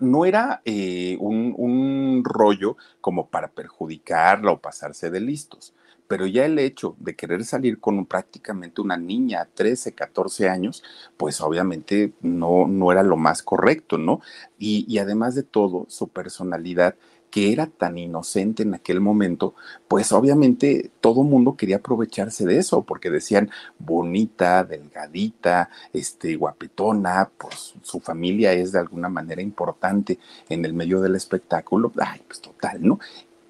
no 0.00 0.24
era 0.24 0.60
eh, 0.64 1.16
un, 1.20 1.54
un 1.56 2.22
rollo 2.24 2.76
como 3.00 3.28
para 3.28 3.48
perjudicarla 3.48 4.52
o 4.52 4.60
pasarse 4.60 5.10
de 5.10 5.20
listos 5.20 5.72
pero 6.08 6.26
ya 6.26 6.46
el 6.46 6.58
hecho 6.58 6.96
de 6.98 7.14
querer 7.14 7.44
salir 7.44 7.78
con 7.78 8.06
prácticamente 8.06 8.80
una 8.80 8.96
niña, 8.96 9.48
13, 9.54 9.92
14 9.92 10.48
años, 10.48 10.82
pues 11.16 11.40
obviamente 11.40 12.12
no, 12.22 12.66
no 12.66 12.90
era 12.90 13.02
lo 13.02 13.16
más 13.16 13.42
correcto, 13.42 13.98
¿no? 13.98 14.20
Y, 14.58 14.84
y 14.88 14.98
además 14.98 15.34
de 15.34 15.42
todo, 15.42 15.86
su 15.88 16.08
personalidad 16.08 16.96
que 17.30 17.52
era 17.52 17.66
tan 17.66 17.98
inocente 17.98 18.62
en 18.62 18.74
aquel 18.74 19.00
momento, 19.00 19.54
pues 19.86 20.12
obviamente 20.12 20.90
todo 21.00 21.22
mundo 21.22 21.56
quería 21.56 21.76
aprovecharse 21.76 22.46
de 22.46 22.58
eso, 22.58 22.82
porque 22.82 23.10
decían 23.10 23.50
bonita, 23.78 24.64
delgadita, 24.64 25.70
este, 25.92 26.36
guapetona, 26.36 27.30
pues 27.36 27.74
su 27.82 28.00
familia 28.00 28.52
es 28.52 28.72
de 28.72 28.78
alguna 28.78 29.08
manera 29.08 29.42
importante 29.42 30.18
en 30.48 30.64
el 30.64 30.72
medio 30.72 31.00
del 31.00 31.16
espectáculo, 31.16 31.92
ay, 31.98 32.22
pues 32.26 32.40
total, 32.40 32.78
¿no? 32.82 32.98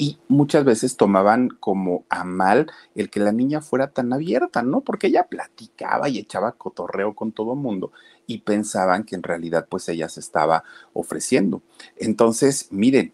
Y 0.00 0.18
muchas 0.28 0.64
veces 0.64 0.96
tomaban 0.96 1.48
como 1.48 2.04
a 2.08 2.22
mal 2.22 2.70
el 2.94 3.10
que 3.10 3.18
la 3.18 3.32
niña 3.32 3.60
fuera 3.60 3.90
tan 3.90 4.12
abierta, 4.12 4.62
¿no? 4.62 4.82
Porque 4.82 5.08
ella 5.08 5.26
platicaba 5.26 6.08
y 6.08 6.18
echaba 6.18 6.52
cotorreo 6.52 7.16
con 7.16 7.32
todo 7.32 7.54
el 7.54 7.58
mundo 7.58 7.90
y 8.26 8.38
pensaban 8.42 9.02
que 9.02 9.16
en 9.16 9.24
realidad 9.24 9.66
pues 9.68 9.88
ella 9.88 10.08
se 10.08 10.20
estaba 10.20 10.62
ofreciendo. 10.92 11.62
Entonces, 11.96 12.68
miren, 12.70 13.12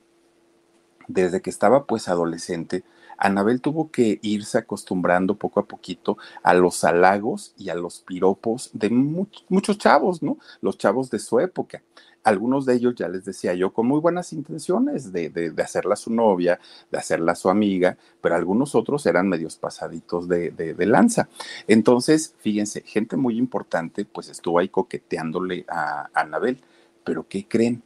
desde 1.08 1.40
que 1.40 1.50
estaba 1.50 1.86
pues 1.86 2.08
adolescente, 2.08 2.84
Anabel 3.18 3.60
tuvo 3.60 3.90
que 3.90 4.18
irse 4.22 4.58
acostumbrando 4.58 5.36
poco 5.36 5.60
a 5.60 5.66
poquito 5.66 6.18
a 6.42 6.54
los 6.54 6.84
halagos 6.84 7.54
y 7.56 7.68
a 7.68 7.74
los 7.74 8.00
piropos 8.00 8.70
de 8.72 8.90
muchos 8.90 9.78
chavos, 9.78 10.22
¿no? 10.22 10.38
Los 10.60 10.78
chavos 10.78 11.10
de 11.10 11.18
su 11.18 11.40
época. 11.40 11.82
Algunos 12.22 12.64
de 12.64 12.74
ellos, 12.74 12.94
ya 12.94 13.06
les 13.06 13.26
decía 13.26 13.52
yo, 13.52 13.74
con 13.74 13.86
muy 13.86 14.00
buenas 14.00 14.32
intenciones 14.32 15.12
de, 15.12 15.28
de, 15.28 15.62
hacerla 15.62 15.94
su 15.94 16.10
novia, 16.10 16.58
de 16.90 16.96
hacerla 16.96 17.34
su 17.34 17.50
amiga, 17.50 17.98
pero 18.22 18.34
algunos 18.34 18.74
otros 18.74 19.04
eran 19.04 19.28
medios 19.28 19.56
pasaditos 19.56 20.26
de, 20.26 20.50
de, 20.50 20.86
lanza. 20.86 21.28
Entonces, 21.68 22.34
fíjense, 22.38 22.80
gente 22.86 23.18
muy 23.18 23.36
importante 23.36 24.06
pues 24.06 24.30
estuvo 24.30 24.58
ahí 24.58 24.68
coqueteándole 24.68 25.66
a, 25.68 26.08
a 26.14 26.20
Anabel, 26.22 26.60
pero 27.04 27.26
¿qué 27.28 27.46
creen? 27.46 27.82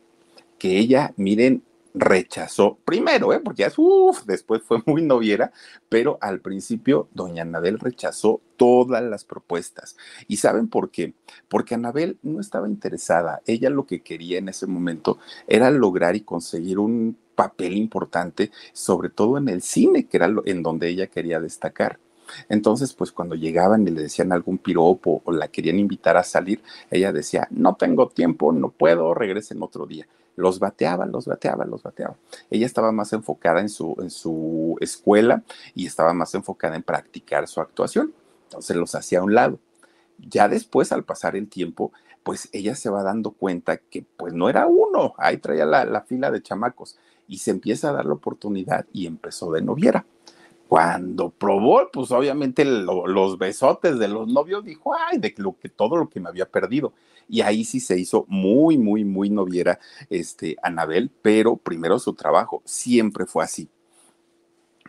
Que 0.57 0.79
ella, 0.79 1.13
miren, 1.17 1.65
rechazó, 1.95 2.79
primero, 2.85 3.33
¿eh? 3.33 3.41
porque 3.41 3.63
ya 3.63 3.73
después 4.27 4.63
fue 4.63 4.83
muy 4.87 5.03
noviera, 5.03 5.53
pero 5.89 6.19
al 6.21 6.41
principio 6.41 7.09
doña 7.13 7.43
Anabel 7.43 7.79
rechazó 7.79 8.41
todas 8.57 9.03
las 9.03 9.25
propuestas. 9.25 9.97
¿Y 10.27 10.37
saben 10.39 10.69
por 10.69 10.91
qué? 10.91 11.15
Porque 11.49 11.75
Anabel 11.75 12.19
no 12.23 12.41
estaba 12.41 12.69
interesada, 12.69 13.41
ella 13.47 13.71
lo 13.71 13.87
que 13.87 14.01
quería 14.01 14.39
en 14.39 14.49
ese 14.49 14.67
momento 14.67 15.19
era 15.47 15.71
lograr 15.71 16.17
y 16.17 16.21
conseguir 16.21 16.79
un 16.79 17.17
papel 17.35 17.77
importante, 17.77 18.51
sobre 18.73 19.11
todo 19.11 19.39
en 19.39 19.49
el 19.49 19.63
cine, 19.63 20.07
que 20.07 20.17
era 20.17 20.29
en 20.45 20.63
donde 20.63 20.89
ella 20.89 21.07
quería 21.07 21.41
destacar. 21.41 21.99
Entonces, 22.49 22.93
pues 22.93 23.11
cuando 23.11 23.37
llegaban 23.37 23.89
y 23.89 23.91
le 23.91 24.03
decían 24.03 24.33
algún 24.33 24.59
piropo 24.59 25.23
o 25.25 25.33
la 25.33 25.49
querían 25.49 25.79
invitar 25.79 26.17
a 26.17 26.25
salir, 26.25 26.61
ella 26.91 27.13
decía, 27.13 27.49
no 27.51 27.77
tengo 27.77 28.09
tiempo, 28.09 28.53
no 28.53 28.69
puedo, 28.69 29.15
regresen 29.15 29.63
otro 29.63 29.87
día 29.87 30.07
los 30.39 30.61
bateaba, 30.61 31.05
los 31.05 31.27
bateaba, 31.27 31.65
los 31.65 31.83
bateaba. 31.83 32.17
Ella 32.51 32.65
estaba 32.65 32.93
más 32.93 33.13
enfocada 33.13 33.61
en 33.61 33.69
su, 33.69 33.97
en 33.99 34.11
su 34.11 34.77
escuela 34.81 35.43
y 35.75 35.87
estaba 35.87 36.13
más 36.13 36.35
enfocada 36.35 36.77
en 36.77 36.83
practicar 36.83 37.49
su 37.49 37.61
actuación. 37.61 38.15
Entonces 38.45 38.77
los 38.77 38.95
hacía 38.95 39.19
a 39.19 39.25
un 39.25 39.35
lado. 39.35 39.59
Ya 40.19 40.49
después, 40.49 40.93
al 40.93 41.05
pasar 41.05 41.35
el 41.35 41.49
tiempo, 41.49 41.93
pues 42.23 42.49
ella 42.53 42.75
se 42.77 42.89
va 42.89 43.03
dando 43.03 43.33
cuenta 43.33 43.79
que 43.79 44.05
pues 44.17 44.33
no 44.33 44.49
era 44.49 44.67
uno, 44.67 45.15
ahí 45.19 45.39
traía 45.39 45.65
la, 45.65 45.85
la 45.85 46.03
fila 46.03 46.31
de 46.31 46.43
chamacos 46.43 46.99
y 47.27 47.39
se 47.39 47.51
empieza 47.51 47.91
a 47.91 47.93
dar 47.93 48.07
la 48.07 48.15
oportunidad 48.15 48.87
y 48.93 49.07
empezó 49.07 49.53
de 49.53 49.63
noviera. 49.63 50.07
Cuando 50.69 51.31
probó, 51.31 51.89
pues 51.91 52.11
obviamente 52.11 52.65
los 52.65 53.39
besotes 53.39 53.99
de 53.99 54.07
los 54.07 54.29
novios, 54.29 54.65
dijo, 54.65 54.95
ay, 54.95 55.19
de 55.19 55.33
que 55.33 55.69
todo 55.71 55.97
lo 55.97 56.11
que 56.11 56.21
me 56.21 56.29
había 56.29 56.45
perdido. 56.45 56.93
Y 57.29 57.43
ahí 57.43 57.65
sí 57.65 57.81
se 57.81 57.99
hizo 57.99 58.25
muy, 58.29 58.79
muy, 58.79 59.05
muy 59.05 59.31
noviera 59.31 59.79
este, 60.11 60.57
Anabel, 60.63 61.11
pero 61.23 61.57
primero 61.57 61.99
su 61.99 62.15
trabajo, 62.15 62.63
siempre 62.65 63.27
fue 63.27 63.45
así. 63.45 63.69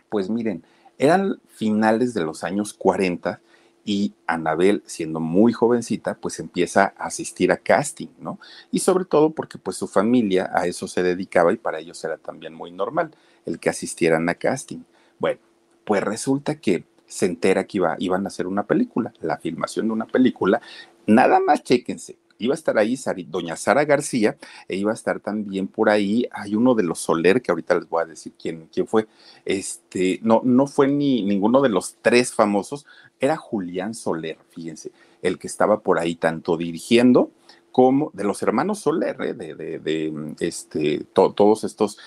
Pues 0.08 0.30
miren, 0.30 0.64
eran 0.98 1.40
finales 1.48 2.14
de 2.14 2.24
los 2.24 2.44
años 2.44 2.72
40 2.72 3.40
y 3.84 4.14
Anabel, 4.26 4.82
siendo 4.86 5.20
muy 5.20 5.52
jovencita, 5.52 6.14
pues 6.14 6.38
empieza 6.38 6.94
a 6.96 7.06
asistir 7.06 7.50
a 7.50 7.56
casting, 7.56 8.08
¿no? 8.18 8.38
Y 8.70 8.80
sobre 8.80 9.04
todo 9.04 9.30
porque 9.30 9.58
pues 9.58 9.76
su 9.76 9.88
familia 9.88 10.50
a 10.52 10.66
eso 10.66 10.86
se 10.86 11.02
dedicaba 11.02 11.52
y 11.52 11.56
para 11.56 11.78
ellos 11.78 12.02
era 12.04 12.18
también 12.18 12.54
muy 12.54 12.70
normal 12.70 13.10
el 13.46 13.58
que 13.58 13.70
asistieran 13.70 14.28
a 14.28 14.34
casting. 14.34 14.80
Bueno, 15.18 15.40
pues 15.84 16.02
resulta 16.02 16.56
que 16.56 16.84
se 17.06 17.26
entera 17.26 17.64
que 17.64 17.78
iba, 17.78 17.96
iban 17.98 18.24
a 18.24 18.28
hacer 18.28 18.46
una 18.46 18.64
película, 18.64 19.12
la 19.20 19.38
filmación 19.38 19.86
de 19.88 19.92
una 19.92 20.06
película. 20.06 20.60
Nada 21.06 21.40
más 21.40 21.64
chéquense, 21.64 22.16
iba 22.40 22.54
a 22.54 22.56
estar 22.56 22.78
ahí 22.78 22.96
doña 23.28 23.56
Sara 23.56 23.84
García 23.84 24.36
e 24.68 24.76
iba 24.76 24.90
a 24.90 24.94
estar 24.94 25.20
también 25.20 25.68
por 25.68 25.88
ahí, 25.88 26.26
hay 26.32 26.56
uno 26.56 26.74
de 26.74 26.82
los 26.82 26.98
Soler, 26.98 27.40
que 27.42 27.52
ahorita 27.52 27.76
les 27.76 27.88
voy 27.88 28.02
a 28.02 28.06
decir 28.06 28.32
quién, 28.40 28.68
quién 28.72 28.86
fue, 28.86 29.06
este, 29.44 30.18
no, 30.22 30.40
no 30.44 30.66
fue 30.66 30.88
ni 30.88 31.22
ninguno 31.22 31.60
de 31.60 31.68
los 31.68 31.96
tres 32.02 32.32
famosos, 32.32 32.86
era 33.20 33.36
Julián 33.36 33.94
Soler, 33.94 34.38
fíjense, 34.50 34.90
el 35.22 35.38
que 35.38 35.46
estaba 35.46 35.80
por 35.80 35.98
ahí 35.98 36.14
tanto 36.14 36.56
dirigiendo 36.56 37.30
como 37.72 38.10
de 38.14 38.24
los 38.24 38.42
hermanos 38.42 38.80
Soler, 38.80 39.16
¿eh? 39.20 39.34
de, 39.34 39.54
de, 39.54 40.34
este, 40.40 41.04
todos 41.12 41.64
estos, 41.64 41.98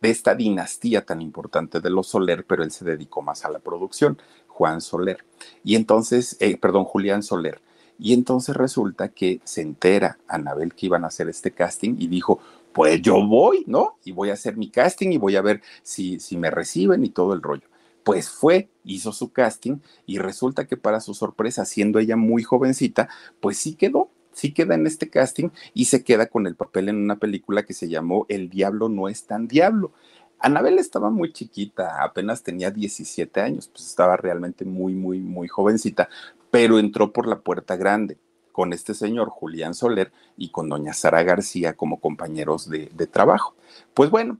de 0.00 0.10
esta 0.10 0.34
dinastía 0.34 1.04
tan 1.04 1.20
importante 1.20 1.80
de 1.80 1.90
los 1.90 2.06
Soler, 2.06 2.44
pero 2.46 2.62
él 2.62 2.70
se 2.70 2.84
dedicó 2.84 3.20
más 3.20 3.44
a 3.44 3.50
la 3.50 3.58
producción, 3.58 4.18
Juan 4.46 4.80
Soler. 4.80 5.24
Y 5.64 5.74
entonces, 5.76 6.36
eh, 6.40 6.56
perdón, 6.56 6.84
Julián 6.84 7.22
Soler. 7.22 7.60
Y 8.00 8.14
entonces 8.14 8.56
resulta 8.56 9.08
que 9.08 9.40
se 9.44 9.60
entera 9.60 10.18
Anabel 10.26 10.74
que 10.74 10.86
iban 10.86 11.04
a 11.04 11.08
hacer 11.08 11.28
este 11.28 11.50
casting 11.50 11.96
y 11.98 12.08
dijo, 12.08 12.40
pues 12.72 13.02
yo 13.02 13.24
voy, 13.26 13.64
¿no? 13.66 13.98
Y 14.04 14.12
voy 14.12 14.30
a 14.30 14.34
hacer 14.34 14.56
mi 14.56 14.70
casting 14.70 15.10
y 15.10 15.18
voy 15.18 15.36
a 15.36 15.42
ver 15.42 15.60
si, 15.82 16.18
si 16.18 16.36
me 16.36 16.50
reciben 16.50 17.04
y 17.04 17.10
todo 17.10 17.34
el 17.34 17.42
rollo. 17.42 17.68
Pues 18.02 18.30
fue, 18.30 18.70
hizo 18.84 19.12
su 19.12 19.32
casting 19.32 19.78
y 20.06 20.18
resulta 20.18 20.66
que 20.66 20.78
para 20.78 21.00
su 21.00 21.12
sorpresa, 21.12 21.66
siendo 21.66 21.98
ella 21.98 22.16
muy 22.16 22.42
jovencita, 22.42 23.10
pues 23.40 23.58
sí 23.58 23.74
quedó 23.74 24.08
sí 24.32 24.52
queda 24.52 24.74
en 24.74 24.86
este 24.86 25.10
casting 25.10 25.50
y 25.74 25.86
se 25.86 26.04
queda 26.04 26.26
con 26.26 26.46
el 26.46 26.54
papel 26.54 26.88
en 26.88 26.96
una 26.96 27.16
película 27.16 27.64
que 27.64 27.74
se 27.74 27.88
llamó 27.88 28.26
El 28.28 28.48
diablo 28.48 28.88
no 28.88 29.08
es 29.08 29.24
tan 29.24 29.48
diablo. 29.48 29.92
Anabel 30.38 30.78
estaba 30.78 31.10
muy 31.10 31.32
chiquita, 31.32 32.02
apenas 32.02 32.42
tenía 32.42 32.70
17 32.70 33.40
años, 33.42 33.68
pues 33.68 33.86
estaba 33.86 34.16
realmente 34.16 34.64
muy, 34.64 34.94
muy, 34.94 35.18
muy 35.18 35.48
jovencita, 35.48 36.08
pero 36.50 36.78
entró 36.78 37.12
por 37.12 37.26
la 37.26 37.40
puerta 37.40 37.76
grande 37.76 38.18
con 38.52 38.72
este 38.72 38.94
señor 38.94 39.30
Julián 39.30 39.74
Soler 39.74 40.12
y 40.36 40.50
con 40.50 40.68
doña 40.68 40.92
Sara 40.92 41.22
García 41.22 41.74
como 41.74 42.00
compañeros 42.00 42.68
de, 42.68 42.88
trabajo. 43.06 43.54
Pues 43.94 44.10
bueno, 44.10 44.38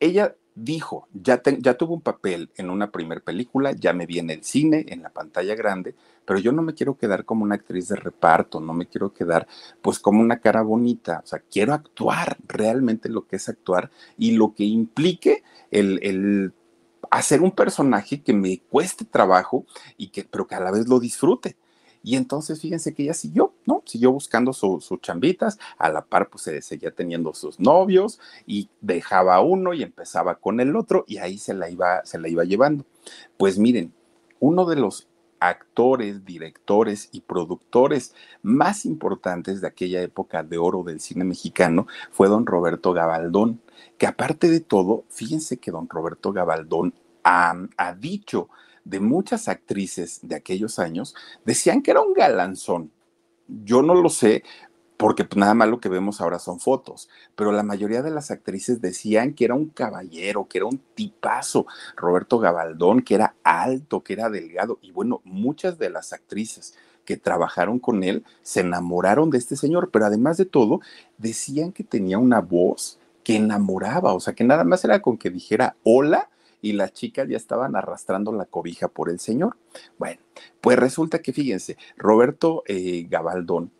ella 0.00 0.36
dijo, 0.54 1.08
ya, 1.12 1.42
ya 1.58 1.74
tuve 1.74 1.94
un 1.94 2.00
papel 2.00 2.50
en 2.56 2.70
una 2.70 2.90
primer 2.92 3.22
película, 3.22 3.72
ya 3.72 3.92
me 3.92 4.06
vi 4.06 4.20
en 4.20 4.30
el 4.30 4.44
cine, 4.44 4.86
en 4.88 5.02
la 5.02 5.10
pantalla 5.10 5.56
grande, 5.56 5.94
pero 6.24 6.38
yo 6.38 6.52
no 6.52 6.62
me 6.62 6.74
quiero 6.74 6.96
quedar 6.96 7.24
como 7.24 7.42
una 7.42 7.56
actriz 7.56 7.88
de 7.88 7.96
reparto, 7.96 8.60
no 8.60 8.72
me 8.72 8.86
quiero 8.86 9.12
quedar 9.12 9.48
pues 9.82 9.98
como 9.98 10.20
una 10.20 10.38
cara 10.38 10.62
bonita, 10.62 11.20
o 11.24 11.26
sea, 11.26 11.40
quiero 11.40 11.74
actuar 11.74 12.38
realmente 12.46 13.08
lo 13.08 13.26
que 13.26 13.36
es 13.36 13.48
actuar 13.48 13.90
y 14.16 14.32
lo 14.32 14.54
que 14.54 14.64
implique 14.64 15.42
el, 15.72 15.98
el 16.02 16.52
hacer 17.10 17.42
un 17.42 17.50
personaje 17.50 18.22
que 18.22 18.32
me 18.32 18.60
cueste 18.60 19.04
trabajo 19.04 19.64
y 19.96 20.08
que, 20.08 20.24
pero 20.24 20.46
que 20.46 20.54
a 20.54 20.60
la 20.60 20.70
vez 20.70 20.88
lo 20.88 21.00
disfrute. 21.00 21.56
Y 22.02 22.16
entonces 22.16 22.60
fíjense 22.60 22.92
que 22.92 23.04
ella 23.04 23.14
siguió, 23.14 23.54
¿no? 23.64 23.82
Siguió 23.86 24.12
buscando 24.12 24.52
sus 24.52 24.86
chambitas, 25.00 25.58
a 25.78 25.88
la 25.88 26.04
par 26.04 26.28
pues 26.28 26.42
se 26.42 26.60
seguía 26.60 26.90
teniendo 26.90 27.32
sus 27.32 27.58
novios 27.58 28.20
y 28.46 28.68
dejaba 28.82 29.40
uno 29.40 29.72
y 29.72 29.82
empezaba 29.82 30.34
con 30.34 30.60
el 30.60 30.76
otro 30.76 31.04
y 31.08 31.16
ahí 31.16 31.38
se 31.38 31.54
la 31.54 31.70
iba, 31.70 32.04
se 32.04 32.18
la 32.18 32.28
iba 32.28 32.44
llevando. 32.44 32.84
Pues 33.38 33.58
miren, 33.58 33.94
uno 34.38 34.66
de 34.66 34.76
los 34.76 35.08
actores, 35.40 36.24
directores 36.24 37.08
y 37.12 37.22
productores 37.22 38.14
más 38.42 38.84
importantes 38.84 39.60
de 39.60 39.68
aquella 39.68 40.02
época 40.02 40.42
de 40.42 40.58
oro 40.58 40.82
del 40.82 41.00
cine 41.00 41.24
mexicano 41.24 41.86
fue 42.10 42.28
don 42.28 42.46
Roberto 42.46 42.92
Gabaldón, 42.92 43.60
que 43.98 44.06
aparte 44.06 44.48
de 44.48 44.60
todo, 44.60 45.04
fíjense 45.08 45.58
que 45.58 45.70
don 45.70 45.88
Roberto 45.88 46.32
Gabaldón 46.32 46.94
ha, 47.24 47.94
dicho 47.98 48.48
de 48.84 49.00
muchas 49.00 49.48
actrices 49.48 50.20
de 50.22 50.34
aquellos 50.34 50.78
años, 50.78 51.14
decían 51.44 51.82
que 51.82 51.90
era 51.90 52.02
un 52.02 52.12
galanzón. 52.12 52.90
Yo 53.48 53.82
no 53.82 53.94
lo 53.94 54.10
sé, 54.10 54.42
porque 54.96 55.24
pues, 55.24 55.38
nada 55.38 55.54
más 55.54 55.68
lo 55.68 55.80
que 55.80 55.88
vemos 55.88 56.20
ahora 56.20 56.38
son 56.38 56.60
fotos, 56.60 57.08
pero 57.34 57.52
la 57.52 57.62
mayoría 57.62 58.02
de 58.02 58.10
las 58.10 58.30
actrices 58.30 58.80
decían 58.80 59.34
que 59.34 59.46
era 59.46 59.54
un 59.54 59.68
caballero, 59.68 60.46
que 60.48 60.58
era 60.58 60.66
un 60.66 60.80
tipazo, 60.94 61.66
Roberto 61.96 62.38
Gabaldón, 62.38 63.02
que 63.02 63.14
era 63.14 63.34
alto, 63.42 64.02
que 64.02 64.12
era 64.12 64.30
delgado, 64.30 64.78
y 64.82 64.92
bueno, 64.92 65.20
muchas 65.24 65.78
de 65.78 65.90
las 65.90 66.12
actrices 66.12 66.74
que 67.04 67.16
trabajaron 67.16 67.78
con 67.78 68.02
él 68.02 68.24
se 68.42 68.60
enamoraron 68.60 69.30
de 69.30 69.38
este 69.38 69.56
señor, 69.56 69.90
pero 69.90 70.06
además 70.06 70.36
de 70.36 70.46
todo, 70.46 70.80
decían 71.18 71.72
que 71.72 71.84
tenía 71.84 72.18
una 72.18 72.40
voz 72.40 72.98
que 73.24 73.36
enamoraba, 73.36 74.14
o 74.14 74.20
sea, 74.20 74.34
que 74.34 74.44
nada 74.44 74.64
más 74.64 74.84
era 74.84 75.00
con 75.00 75.18
que 75.18 75.30
dijera 75.30 75.76
hola 75.82 76.30
y 76.60 76.72
las 76.72 76.92
chicas 76.92 77.28
ya 77.28 77.36
estaban 77.36 77.74
arrastrando 77.76 78.32
la 78.32 78.46
cobija 78.46 78.88
por 78.88 79.10
el 79.10 79.18
señor. 79.18 79.56
Bueno, 79.98 80.20
pues 80.60 80.78
resulta 80.78 81.20
que 81.20 81.32
fíjense, 81.32 81.76
Roberto 81.96 82.62
eh, 82.66 83.06
Gabaldón 83.08 83.70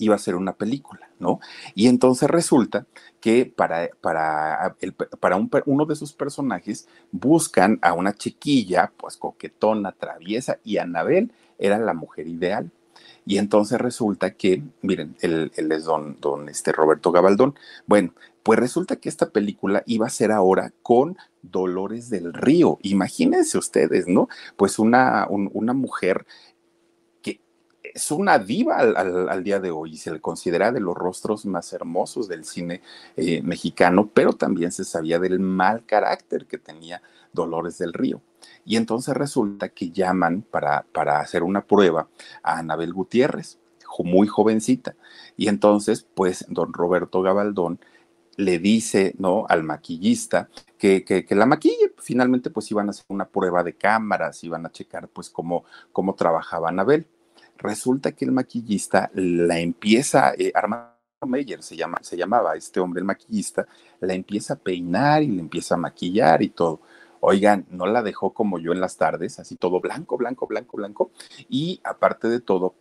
iba 0.00 0.14
a 0.14 0.16
hacer 0.16 0.34
una 0.34 0.54
película, 0.54 1.10
¿no? 1.18 1.40
Y 1.74 1.86
entonces 1.86 2.28
resulta 2.28 2.86
que 3.20 3.46
para, 3.46 3.90
para, 4.00 4.76
para 5.20 5.36
uno 5.66 5.84
de 5.84 5.94
sus 5.94 6.12
personajes 6.12 6.88
buscan 7.12 7.78
a 7.82 7.92
una 7.92 8.14
chiquilla, 8.14 8.92
pues 8.96 9.16
coquetona, 9.16 9.92
traviesa, 9.92 10.58
y 10.64 10.78
Anabel 10.78 11.32
era 11.58 11.78
la 11.78 11.94
mujer 11.94 12.26
ideal. 12.26 12.70
Y 13.26 13.38
entonces 13.38 13.78
resulta 13.78 14.34
que, 14.34 14.62
miren, 14.82 15.16
él, 15.20 15.52
es 15.54 15.84
don, 15.84 16.16
don 16.20 16.48
este 16.48 16.72
Roberto 16.72 17.12
Gabaldón. 17.12 17.54
Bueno, 17.86 18.12
pues 18.42 18.58
resulta 18.58 18.96
que 18.96 19.08
esta 19.08 19.30
película 19.30 19.82
iba 19.86 20.06
a 20.06 20.10
ser 20.10 20.32
ahora 20.32 20.72
con 20.82 21.16
Dolores 21.42 22.10
del 22.10 22.32
Río. 22.32 22.78
Imagínense 22.82 23.58
ustedes, 23.58 24.06
¿no? 24.08 24.28
Pues 24.56 24.78
una, 24.78 25.26
una 25.28 25.72
mujer 25.72 26.26
que 27.22 27.40
es 27.82 28.10
una 28.10 28.38
diva 28.38 28.78
al, 28.78 29.44
día 29.44 29.60
de 29.60 29.70
hoy 29.70 29.92
y 29.94 29.96
se 29.96 30.10
le 30.10 30.20
considera 30.20 30.72
de 30.72 30.80
los 30.80 30.96
rostros 30.96 31.44
más 31.46 31.72
hermosos 31.72 32.28
del 32.28 32.44
cine 32.44 32.82
eh, 33.16 33.42
mexicano, 33.42 34.10
pero 34.12 34.32
también 34.32 34.72
se 34.72 34.84
sabía 34.84 35.18
del 35.18 35.40
mal 35.40 35.84
carácter 35.84 36.46
que 36.46 36.58
tenía 36.58 37.02
Dolores 37.32 37.78
del 37.78 37.92
Río. 37.92 38.22
Y 38.64 38.76
entonces 38.76 39.14
resulta 39.14 39.68
que 39.68 39.90
llaman 39.90 40.42
para, 40.42 40.86
para 40.92 41.20
hacer 41.20 41.42
una 41.42 41.64
prueba 41.66 42.08
a 42.42 42.58
Anabel 42.58 42.92
Gutiérrez, 42.92 43.58
muy 44.04 44.26
jovencita. 44.26 44.96
Y 45.36 45.48
entonces, 45.48 46.06
pues, 46.14 46.44
don 46.48 46.72
Roberto 46.72 47.22
Gabaldón 47.22 47.80
le 48.40 48.58
dice, 48.58 49.14
¿no? 49.18 49.44
Al 49.48 49.62
maquillista 49.62 50.48
que, 50.78 51.04
que, 51.04 51.34
la 51.34 51.46
maquille. 51.46 51.92
Finalmente, 51.98 52.50
pues 52.50 52.70
iban 52.70 52.88
a 52.88 52.90
hacer 52.90 53.04
una 53.08 53.28
prueba 53.28 53.62
de 53.62 53.74
cámaras, 53.74 54.42
iban 54.44 54.66
a 54.66 54.72
checar, 54.72 55.08
pues, 55.08 55.30
cómo, 55.30 55.64
cómo 55.92 56.14
trabajaba 56.14 56.68
Anabel. 56.68 57.06
Resulta 57.58 58.12
que 58.12 58.24
el 58.24 58.32
maquillista 58.32 59.10
la 59.14 59.58
empieza, 59.58 60.32
eh, 60.38 60.50
Armando 60.54 60.90
Meyer 61.26 61.62
se, 61.62 61.76
llama, 61.76 61.98
se 62.02 62.16
llamaba 62.16 62.56
este 62.56 62.80
hombre, 62.80 63.00
el 63.00 63.04
maquillista, 63.04 63.66
la 64.00 64.14
empieza 64.14 64.54
a 64.54 64.58
peinar 64.58 65.22
y 65.22 65.28
le 65.28 65.40
empieza 65.40 65.74
a 65.74 65.78
maquillar 65.78 66.42
y 66.42 66.48
todo. 66.48 66.80
Oigan, 67.20 67.66
no 67.70 67.84
la 67.84 68.02
dejó 68.02 68.32
como 68.32 68.58
yo 68.58 68.72
en 68.72 68.80
las 68.80 68.96
tardes, 68.96 69.38
así 69.38 69.56
todo 69.56 69.80
blanco, 69.80 70.16
blanco, 70.16 70.46
blanco, 70.46 70.78
blanco. 70.78 71.10
Y 71.50 71.80
aparte 71.84 72.28
de 72.28 72.40
todo, 72.40 72.74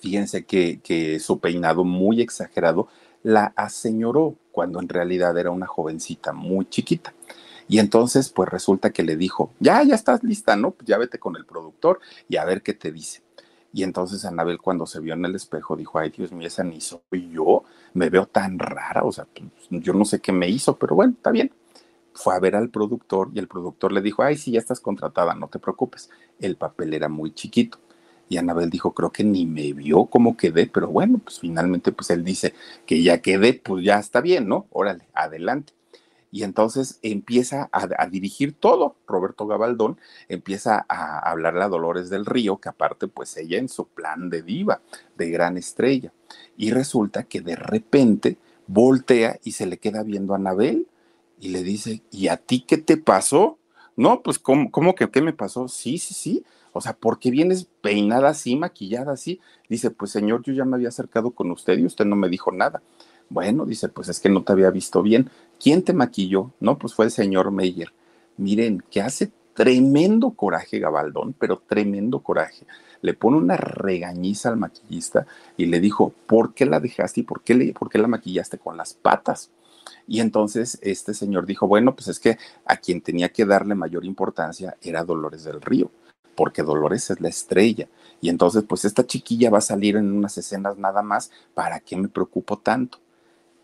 fíjense 0.00 0.46
que, 0.46 0.80
que 0.80 1.20
su 1.20 1.38
peinado 1.38 1.84
muy 1.84 2.22
exagerado 2.22 2.88
la 3.22 3.52
aseñoró 3.56 4.36
cuando 4.52 4.80
en 4.80 4.88
realidad 4.88 5.36
era 5.36 5.50
una 5.50 5.66
jovencita 5.66 6.32
muy 6.32 6.66
chiquita. 6.68 7.12
Y 7.68 7.78
entonces, 7.78 8.28
pues 8.28 8.48
resulta 8.48 8.90
que 8.90 9.02
le 9.02 9.16
dijo, 9.16 9.52
ya, 9.58 9.82
ya 9.82 9.94
estás 9.94 10.22
lista, 10.22 10.56
¿no? 10.56 10.72
Pues 10.72 10.86
ya 10.86 10.98
vete 10.98 11.18
con 11.18 11.36
el 11.36 11.46
productor 11.46 12.00
y 12.28 12.36
a 12.36 12.44
ver 12.44 12.62
qué 12.62 12.74
te 12.74 12.92
dice. 12.92 13.22
Y 13.72 13.82
entonces 13.84 14.24
Anabel 14.24 14.58
cuando 14.58 14.86
se 14.86 15.00
vio 15.00 15.14
en 15.14 15.24
el 15.24 15.34
espejo 15.34 15.76
dijo, 15.76 15.98
ay 15.98 16.10
Dios 16.10 16.32
mío, 16.32 16.46
esa 16.46 16.62
ni 16.62 16.80
soy 16.80 17.30
yo, 17.32 17.64
me 17.94 18.10
veo 18.10 18.26
tan 18.26 18.58
rara, 18.58 19.02
o 19.02 19.12
sea, 19.12 19.24
pues, 19.24 19.68
yo 19.70 19.94
no 19.94 20.04
sé 20.04 20.20
qué 20.20 20.32
me 20.32 20.48
hizo, 20.48 20.76
pero 20.76 20.94
bueno, 20.94 21.14
está 21.16 21.30
bien. 21.30 21.50
Fue 22.12 22.34
a 22.34 22.38
ver 22.38 22.54
al 22.54 22.68
productor 22.68 23.30
y 23.32 23.38
el 23.38 23.48
productor 23.48 23.90
le 23.92 24.02
dijo, 24.02 24.22
ay, 24.22 24.36
sí, 24.36 24.52
ya 24.52 24.58
estás 24.58 24.80
contratada, 24.80 25.34
no 25.34 25.48
te 25.48 25.58
preocupes. 25.58 26.10
El 26.38 26.56
papel 26.56 26.92
era 26.92 27.08
muy 27.08 27.32
chiquito. 27.32 27.78
Y 28.32 28.38
Anabel 28.38 28.70
dijo, 28.70 28.94
creo 28.94 29.12
que 29.12 29.24
ni 29.24 29.44
me 29.44 29.74
vio 29.74 30.06
cómo 30.06 30.38
quedé, 30.38 30.66
pero 30.66 30.88
bueno, 30.88 31.18
pues 31.18 31.38
finalmente 31.38 31.92
pues 31.92 32.08
él 32.08 32.24
dice 32.24 32.54
que 32.86 33.02
ya 33.02 33.20
quedé, 33.20 33.52
pues 33.52 33.84
ya 33.84 33.98
está 33.98 34.22
bien, 34.22 34.48
¿no? 34.48 34.68
Órale, 34.70 35.04
adelante. 35.12 35.74
Y 36.30 36.42
entonces 36.42 36.98
empieza 37.02 37.68
a, 37.72 38.06
dirigir 38.06 38.54
todo. 38.54 38.96
Roberto 39.06 39.46
Gabaldón 39.46 39.98
empieza 40.30 40.86
a 40.88 41.18
hablarle 41.30 41.64
a 41.64 41.68
Dolores 41.68 42.08
del 42.08 42.24
Río, 42.24 42.56
que 42.56 42.70
aparte 42.70 43.06
pues 43.06 43.36
ella 43.36 43.58
en 43.58 43.68
su 43.68 43.86
plan 43.86 44.30
de 44.30 44.40
diva, 44.40 44.80
de 45.18 45.28
gran 45.28 45.58
estrella. 45.58 46.10
Y 46.56 46.70
resulta 46.70 47.24
que 47.24 47.42
de 47.42 47.56
repente 47.56 48.38
voltea 48.66 49.40
y 49.44 49.52
se 49.52 49.66
le 49.66 49.76
queda 49.76 50.04
viendo 50.04 50.32
a 50.32 50.36
Anabel 50.36 50.88
y 51.38 51.50
le 51.50 51.62
dice, 51.62 52.00
¿y 52.10 52.28
a 52.28 52.38
ti 52.38 52.64
qué 52.66 52.78
te 52.78 52.96
pasó? 52.96 53.58
No, 53.94 54.22
pues 54.22 54.38
¿cómo, 54.38 54.70
cómo 54.70 54.94
que 54.94 55.10
qué 55.10 55.20
me 55.20 55.34
pasó? 55.34 55.68
Sí, 55.68 55.98
sí, 55.98 56.14
sí 56.14 56.44
o 56.72 56.80
sea, 56.80 56.94
¿por 56.94 57.18
qué 57.18 57.30
vienes 57.30 57.68
peinada 57.82 58.30
así, 58.30 58.56
maquillada 58.56 59.12
así? 59.12 59.40
Dice, 59.68 59.90
pues 59.90 60.10
señor, 60.10 60.42
yo 60.42 60.52
ya 60.52 60.64
me 60.64 60.76
había 60.76 60.88
acercado 60.88 61.32
con 61.32 61.50
usted 61.50 61.78
y 61.78 61.84
usted 61.84 62.04
no 62.06 62.16
me 62.16 62.28
dijo 62.28 62.50
nada. 62.50 62.82
Bueno, 63.28 63.64
dice, 63.66 63.88
pues 63.88 64.08
es 64.08 64.20
que 64.20 64.28
no 64.28 64.42
te 64.42 64.52
había 64.52 64.70
visto 64.70 65.02
bien. 65.02 65.30
¿Quién 65.60 65.82
te 65.82 65.92
maquilló? 65.92 66.52
No, 66.60 66.78
pues 66.78 66.94
fue 66.94 67.04
el 67.04 67.10
señor 67.10 67.50
Meyer. 67.50 67.92
Miren, 68.36 68.82
que 68.90 69.02
hace 69.02 69.30
tremendo 69.54 70.30
coraje 70.30 70.78
Gabaldón, 70.78 71.34
pero 71.38 71.62
tremendo 71.66 72.20
coraje. 72.20 72.66
Le 73.02 73.14
pone 73.14 73.36
una 73.36 73.56
regañiza 73.56 74.48
al 74.48 74.56
maquillista 74.56 75.26
y 75.56 75.66
le 75.66 75.80
dijo, 75.80 76.14
¿por 76.26 76.54
qué 76.54 76.64
la 76.66 76.80
dejaste 76.80 77.20
y 77.20 77.24
por 77.24 77.42
qué, 77.42 77.54
le, 77.54 77.72
por 77.74 77.90
qué 77.90 77.98
la 77.98 78.08
maquillaste 78.08 78.58
con 78.58 78.76
las 78.76 78.94
patas? 78.94 79.50
Y 80.06 80.20
entonces 80.20 80.78
este 80.82 81.12
señor 81.12 81.44
dijo, 81.44 81.66
bueno, 81.66 81.94
pues 81.94 82.08
es 82.08 82.18
que 82.18 82.38
a 82.64 82.76
quien 82.76 83.00
tenía 83.00 83.30
que 83.30 83.44
darle 83.44 83.74
mayor 83.74 84.04
importancia 84.04 84.76
era 84.80 85.04
Dolores 85.04 85.44
del 85.44 85.60
Río 85.60 85.90
porque 86.34 86.62
Dolores 86.62 87.10
es 87.10 87.20
la 87.20 87.28
estrella. 87.28 87.88
Y 88.20 88.28
entonces, 88.28 88.64
pues 88.68 88.84
esta 88.84 89.06
chiquilla 89.06 89.50
va 89.50 89.58
a 89.58 89.62
salir 89.62 89.96
en 89.96 90.12
unas 90.12 90.38
escenas 90.38 90.78
nada 90.78 91.02
más, 91.02 91.30
¿para 91.54 91.80
qué 91.80 91.96
me 91.96 92.08
preocupo 92.08 92.58
tanto? 92.58 92.98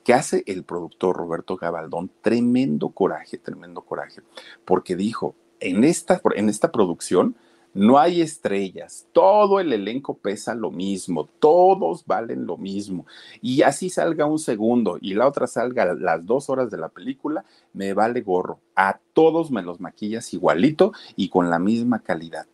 ¿Qué 0.04 0.14
hace 0.14 0.42
el 0.46 0.64
productor 0.64 1.16
Roberto 1.16 1.57
Gabaldón? 1.57 2.11
Tremendo 2.22 2.88
coraje, 2.88 3.38
tremendo 3.38 3.83
coraje, 3.83 4.22
porque 4.64 4.96
dijo, 4.96 5.35
en 5.61 5.85
esta, 5.85 6.20
en 6.35 6.48
esta 6.48 6.72
producción 6.72 7.37
no 7.74 7.98
hay 7.98 8.22
estrellas, 8.22 9.07
todo 9.12 9.61
el 9.61 9.72
elenco 9.72 10.14
pesa 10.14 10.54
lo 10.54 10.70
mismo, 10.70 11.28
todos 11.38 12.04
valen 12.07 12.46
lo 12.46 12.57
mismo. 12.57 13.07
Y 13.42 13.62
así 13.62 13.90
salga 13.90 14.26
un 14.26 14.38
segundo 14.38 14.98
y 15.00 15.14
la 15.14 15.28
otra 15.28 15.46
salga 15.46 15.92
las 15.94 16.24
dos 16.24 16.48
horas 16.48 16.70
de 16.70 16.78
la 16.78 16.88
película, 16.88 17.44
me 17.72 17.92
vale 17.92 18.22
gorro. 18.22 18.61
A 18.74 18.98
todos 19.12 19.50
me 19.50 19.62
los 19.62 19.78
maquillas 19.78 20.33
igualito 20.33 20.92
y 21.14 21.28
con 21.28 21.50
la 21.50 21.59
misma 21.59 22.00
calidad. 22.00 22.46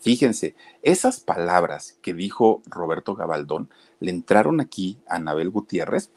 Fíjense, 0.00 0.54
esas 0.82 1.20
palabras 1.20 1.98
que 2.02 2.14
dijo 2.14 2.62
Roberto 2.66 3.14
Gabaldón 3.14 3.68
le 4.00 4.10
entraron 4.10 4.60
aquí 4.60 4.98
a 5.08 5.16
Anabel 5.16 5.50
Gutiérrez 5.50 6.10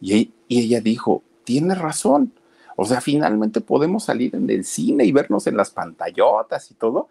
y, 0.00 0.32
ella 0.48 0.80
dijo, 0.80 1.22
tiene 1.44 1.74
razón. 1.74 2.32
O 2.76 2.84
sea, 2.84 3.00
finalmente 3.00 3.60
podemos 3.60 4.04
salir 4.04 4.34
en 4.36 4.50
el 4.50 4.64
cine 4.64 5.04
y 5.04 5.12
vernos 5.12 5.46
en 5.46 5.56
las 5.56 5.70
pantallotas 5.70 6.70
y 6.70 6.74
todo, 6.74 7.08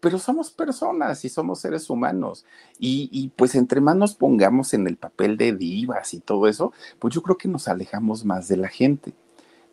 pero 0.00 0.18
somos 0.18 0.50
personas 0.50 1.24
y 1.24 1.28
somos 1.28 1.60
seres 1.60 1.90
humanos. 1.90 2.44
Y, 2.78 3.08
y, 3.10 3.28
pues 3.28 3.54
entre 3.54 3.80
más 3.80 3.96
nos 3.96 4.14
pongamos 4.14 4.74
en 4.74 4.86
el 4.86 4.96
papel 4.96 5.36
de 5.36 5.52
divas 5.52 6.14
y 6.14 6.20
todo 6.20 6.46
eso, 6.46 6.72
pues 6.98 7.14
yo 7.14 7.22
creo 7.22 7.38
que 7.38 7.48
nos 7.48 7.68
alejamos 7.68 8.24
más 8.24 8.48
de 8.48 8.56
la 8.56 8.68
gente. 8.68 9.14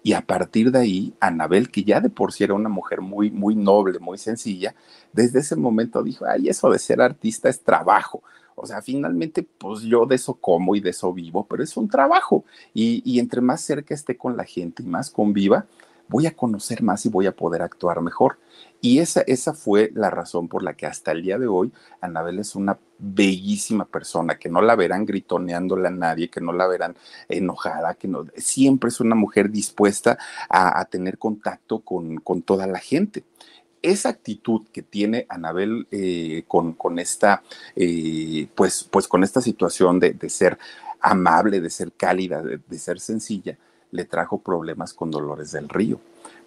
Y 0.03 0.13
a 0.13 0.21
partir 0.21 0.69
de 0.69 0.79
ahí, 0.79 1.13
Anabel, 1.21 1.71
que 1.71 1.83
ya 1.83 2.01
de 2.01 2.09
por 2.09 2.33
sí 2.33 2.43
era 2.43 2.53
una 2.53 2.69
mujer 2.69 2.99
muy, 2.99 3.31
muy 3.31 3.55
noble, 3.55 3.99
muy 3.99 4.17
sencilla, 4.17 4.75
desde 5.13 5.39
ese 5.39 5.55
momento 5.55 6.03
dijo, 6.03 6.25
ay, 6.25 6.49
eso 6.49 6.69
de 6.69 6.77
ser 6.77 7.01
artista 7.01 7.47
es 7.47 7.61
trabajo. 7.63 8.21
O 8.55 8.67
sea, 8.67 8.81
finalmente, 8.81 9.43
pues 9.43 9.81
yo 9.81 10.05
de 10.05 10.15
eso 10.15 10.35
como 10.35 10.75
y 10.75 10.81
de 10.81 10.89
eso 10.89 11.13
vivo, 11.13 11.47
pero 11.49 11.63
es 11.63 11.75
un 11.77 11.87
trabajo. 11.87 12.43
Y, 12.73 13.01
y 13.05 13.19
entre 13.19 13.41
más 13.41 13.61
cerca 13.61 13.93
esté 13.93 14.17
con 14.17 14.35
la 14.35 14.43
gente 14.43 14.83
y 14.83 14.85
más 14.85 15.09
conviva, 15.09 15.65
voy 16.07 16.27
a 16.27 16.35
conocer 16.35 16.83
más 16.83 17.05
y 17.05 17.09
voy 17.09 17.25
a 17.25 17.35
poder 17.35 17.61
actuar 17.61 18.01
mejor. 18.01 18.37
Y 18.83 18.99
esa, 18.99 19.21
esa 19.21 19.53
fue 19.53 19.91
la 19.95 20.09
razón 20.09 20.49
por 20.49 20.61
la 20.61 20.73
que 20.73 20.85
hasta 20.85 21.13
el 21.13 21.23
día 21.23 21.39
de 21.39 21.47
hoy 21.47 21.71
Anabel 22.01 22.39
es 22.39 22.53
una 22.53 22.77
bellísima 22.99 23.85
persona, 23.85 24.37
que 24.37 24.49
no 24.49 24.61
la 24.61 24.75
verán 24.75 25.05
gritoneándola 25.05 25.87
a 25.87 25.91
nadie, 25.91 26.29
que 26.29 26.41
no 26.41 26.51
la 26.51 26.67
verán 26.67 26.97
enojada, 27.29 27.93
que 27.93 28.09
no, 28.09 28.25
siempre 28.35 28.89
es 28.89 28.99
una 28.99 29.15
mujer 29.15 29.49
dispuesta 29.51 30.17
a, 30.49 30.83
tener 30.83 31.17
contacto 31.17 31.79
con, 31.79 32.17
con, 32.17 32.41
toda 32.41 32.67
la 32.67 32.79
gente. 32.79 33.23
Esa 33.81 34.09
actitud 34.09 34.63
que 34.73 34.81
tiene 34.81 35.27
Anabel 35.29 35.87
eh, 35.89 36.43
con, 36.45 36.73
con, 36.73 36.99
esta, 36.99 37.41
eh, 37.77 38.49
pues, 38.53 38.83
pues 38.91 39.07
con 39.07 39.23
esta 39.23 39.39
situación 39.39 39.97
de, 40.01 40.11
de 40.11 40.29
ser 40.29 40.57
amable, 40.99 41.61
de 41.61 41.69
ser 41.69 41.93
cálida, 41.93 42.41
de, 42.41 42.59
de 42.67 42.79
ser 42.79 42.99
sencilla, 42.99 43.57
le 43.91 44.03
trajo 44.03 44.39
problemas 44.39 44.93
con 44.93 45.09
Dolores 45.09 45.53
del 45.53 45.69
Río 45.69 46.01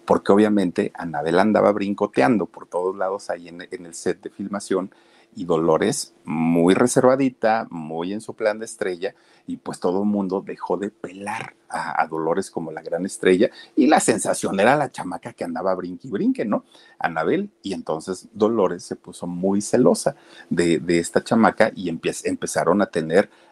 porque 0.07 0.31
obviamente 0.31 0.93
Anabel 0.95 1.37
andaba 1.37 1.69
brincoteando 1.73 2.45
por 2.45 2.65
todos 2.65 2.95
lados 2.95 3.29
ahí 3.29 3.49
en, 3.49 3.61
el 3.61 3.93
set 3.93 4.21
de 4.21 4.29
filmación 4.29 4.89
y 5.35 5.43
Dolores 5.43 6.13
muy 6.23 6.73
reservadita, 6.73 7.67
muy 7.69 8.13
en 8.13 8.21
su 8.21 8.33
plan 8.33 8.57
de 8.57 8.65
estrella, 8.65 9.13
y 9.45 9.57
pues 9.57 9.81
todo 9.81 10.03
el 10.03 10.07
mundo 10.07 10.41
dejó 10.41 10.77
de 10.77 10.91
pelar 10.91 11.55
a, 11.67 12.07
Dolores 12.07 12.49
como 12.49 12.71
la 12.71 12.81
gran 12.81 13.05
estrella, 13.05 13.51
y 13.75 13.87
la 13.87 13.99
sensación 13.99 14.57
era 14.61 14.77
la 14.77 14.89
chamaca 14.89 15.33
que 15.33 15.43
andaba 15.43 15.75
brinque 15.75 16.07
y 16.07 16.11
brinque, 16.11 16.45
¿no? 16.45 16.63
Anabel, 16.97 17.51
y 17.61 17.73
entonces 17.73 18.29
Dolores 18.31 18.83
se 18.83 18.95
puso 18.95 19.27
muy 19.27 19.59
celosa 19.59 20.15
de, 20.49 20.81
esta 20.87 21.21
chamaca 21.21 21.69
y 21.75 21.89
empezaron 21.89 22.81
a 22.81 22.85
tener 22.85 23.29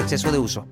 exceso 0.00 0.30
de 0.32 0.38
uso. 0.38 0.66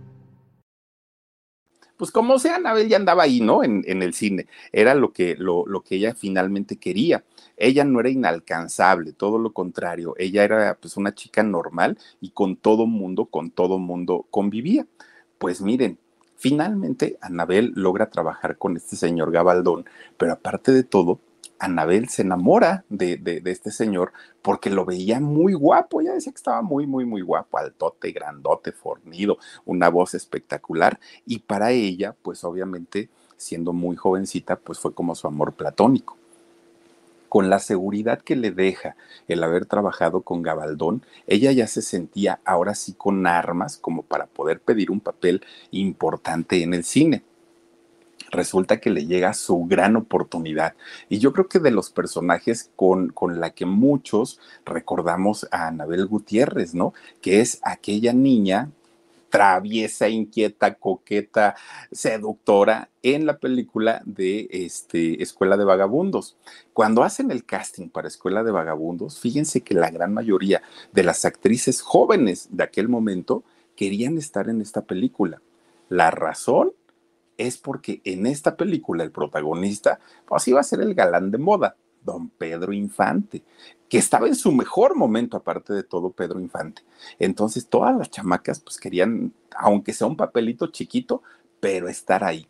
Pues 1.96 2.10
como 2.10 2.38
sea, 2.38 2.56
Anabel 2.56 2.88
ya 2.88 2.98
andaba 2.98 3.22
ahí, 3.22 3.40
¿no? 3.40 3.64
En, 3.64 3.84
el 3.86 4.12
cine. 4.12 4.46
Era 4.70 4.94
lo 4.94 5.12
que, 5.12 5.34
lo, 5.36 5.66
lo 5.66 5.80
que 5.82 5.96
ella 5.96 6.14
finalmente 6.14 6.76
quería. 6.76 7.24
Ella 7.56 7.84
no 7.84 8.00
era 8.00 8.10
inalcanzable, 8.10 9.12
todo 9.12 9.38
lo 9.38 9.54
contrario. 9.54 10.14
Ella 10.18 10.44
era 10.44 10.76
pues 10.78 10.98
una 10.98 11.14
chica 11.14 11.42
normal 11.42 11.98
y 12.20 12.30
con 12.30 12.56
todo 12.56 12.86
mundo, 12.86 13.26
con 13.26 13.50
todo 13.50 13.78
mundo 13.78 14.26
convivía. 14.30 14.86
Pues 15.38 15.62
miren, 15.62 15.98
Finalmente, 16.36 17.18
Anabel 17.22 17.72
logra 17.74 18.10
trabajar 18.10 18.58
con 18.58 18.76
este 18.76 18.94
señor 18.94 19.32
Gabaldón, 19.32 19.86
pero 20.18 20.32
aparte 20.32 20.70
de 20.70 20.84
todo, 20.84 21.18
Anabel 21.58 22.08
se 22.08 22.22
enamora 22.22 22.84
de, 22.88 23.42
este 23.46 23.70
señor 23.70 24.12
porque 24.42 24.70
lo 24.70 24.84
veía 24.84 25.20
muy 25.20 25.54
guapo, 25.54 26.02
ya 26.02 26.12
decía 26.12 26.32
que 26.32 26.36
estaba 26.36 26.62
muy, 26.62 26.86
muy, 26.86 27.04
muy 27.04 27.22
guapo, 27.22 27.58
altote, 27.58 28.12
grandote, 28.12 28.72
fornido, 28.72 29.38
una 29.64 29.88
voz 29.88 30.14
espectacular. 30.14 31.00
Y 31.24 31.40
para 31.40 31.72
ella, 31.72 32.14
pues 32.22 32.44
obviamente, 32.44 33.08
siendo 33.36 33.72
muy 33.72 33.96
jovencita, 33.96 34.56
pues 34.56 34.78
fue 34.78 34.94
como 34.94 35.14
su 35.14 35.26
amor 35.26 35.54
platónico. 35.54 36.16
Con 37.28 37.50
la 37.50 37.58
seguridad 37.58 38.22
que 38.22 38.36
le 38.36 38.52
deja 38.52 38.96
el 39.26 39.42
haber 39.42 39.66
trabajado 39.66 40.22
con 40.22 40.42
Gabaldón, 40.42 41.02
ella 41.26 41.50
ya 41.52 41.66
se 41.66 41.82
sentía 41.82 42.40
ahora 42.44 42.74
sí 42.74 42.92
con 42.92 43.26
armas 43.26 43.76
como 43.76 44.02
para 44.02 44.26
poder 44.26 44.60
pedir 44.60 44.90
un 44.90 45.00
papel 45.00 45.44
importante 45.70 46.62
en 46.62 46.72
el 46.72 46.84
cine 46.84 47.24
resulta 48.30 48.80
que 48.80 48.90
le 48.90 49.06
llega 49.06 49.34
su 49.34 49.64
gran 49.66 49.96
oportunidad. 49.96 50.74
Y 51.08 51.18
yo 51.18 51.32
creo 51.32 51.48
que 51.48 51.58
de 51.58 51.70
los 51.70 51.90
personajes 51.90 52.70
con, 52.76 53.08
con 53.08 53.40
la 53.40 53.50
que 53.50 53.66
muchos 53.66 54.40
recordamos 54.64 55.46
a 55.50 55.68
Anabel 55.68 56.06
Gutiérrez, 56.06 56.74
¿no? 56.74 56.94
Que 57.20 57.40
es 57.40 57.60
aquella 57.62 58.12
niña 58.12 58.70
traviesa, 59.36 60.08
inquieta, 60.08 60.74
coqueta, 60.74 61.56
seductora 61.92 62.88
en 63.02 63.26
la 63.26 63.38
película 63.38 64.02
de 64.04 64.48
este, 64.50 65.22
Escuela 65.22 65.56
de 65.56 65.64
Vagabundos. 65.64 66.36
Cuando 66.72 67.02
hacen 67.02 67.30
el 67.30 67.44
casting 67.44 67.88
para 67.88 68.08
Escuela 68.08 68.42
de 68.42 68.50
Vagabundos, 68.50 69.20
fíjense 69.20 69.60
que 69.60 69.74
la 69.74 69.90
gran 69.90 70.14
mayoría 70.14 70.62
de 70.92 71.02
las 71.02 71.24
actrices 71.24 71.82
jóvenes 71.82 72.48
de 72.50 72.64
aquel 72.64 72.88
momento 72.88 73.44
querían 73.74 74.16
estar 74.16 74.48
en 74.48 74.60
esta 74.60 74.82
película. 74.82 75.42
La 75.88 76.10
razón 76.10 76.72
es 77.38 77.58
porque 77.58 78.00
en 78.04 78.26
esta 78.26 78.56
película 78.56 79.04
el 79.04 79.10
protagonista 79.10 80.00
pues 80.26 80.46
iba 80.48 80.60
a 80.60 80.64
ser 80.64 80.80
el 80.80 80.94
galán 80.94 81.30
de 81.30 81.38
moda, 81.38 81.76
don 82.02 82.28
Pedro 82.30 82.72
Infante, 82.72 83.42
que 83.88 83.98
estaba 83.98 84.26
en 84.26 84.34
su 84.34 84.52
mejor 84.52 84.96
momento 84.96 85.36
aparte 85.36 85.72
de 85.72 85.82
todo 85.82 86.10
Pedro 86.10 86.40
Infante. 86.40 86.82
Entonces 87.18 87.68
todas 87.68 87.96
las 87.96 88.10
chamacas 88.10 88.60
pues 88.60 88.78
querían, 88.78 89.32
aunque 89.56 89.92
sea 89.92 90.06
un 90.06 90.16
papelito 90.16 90.68
chiquito, 90.68 91.22
pero 91.60 91.88
estar 91.88 92.24
ahí. 92.24 92.48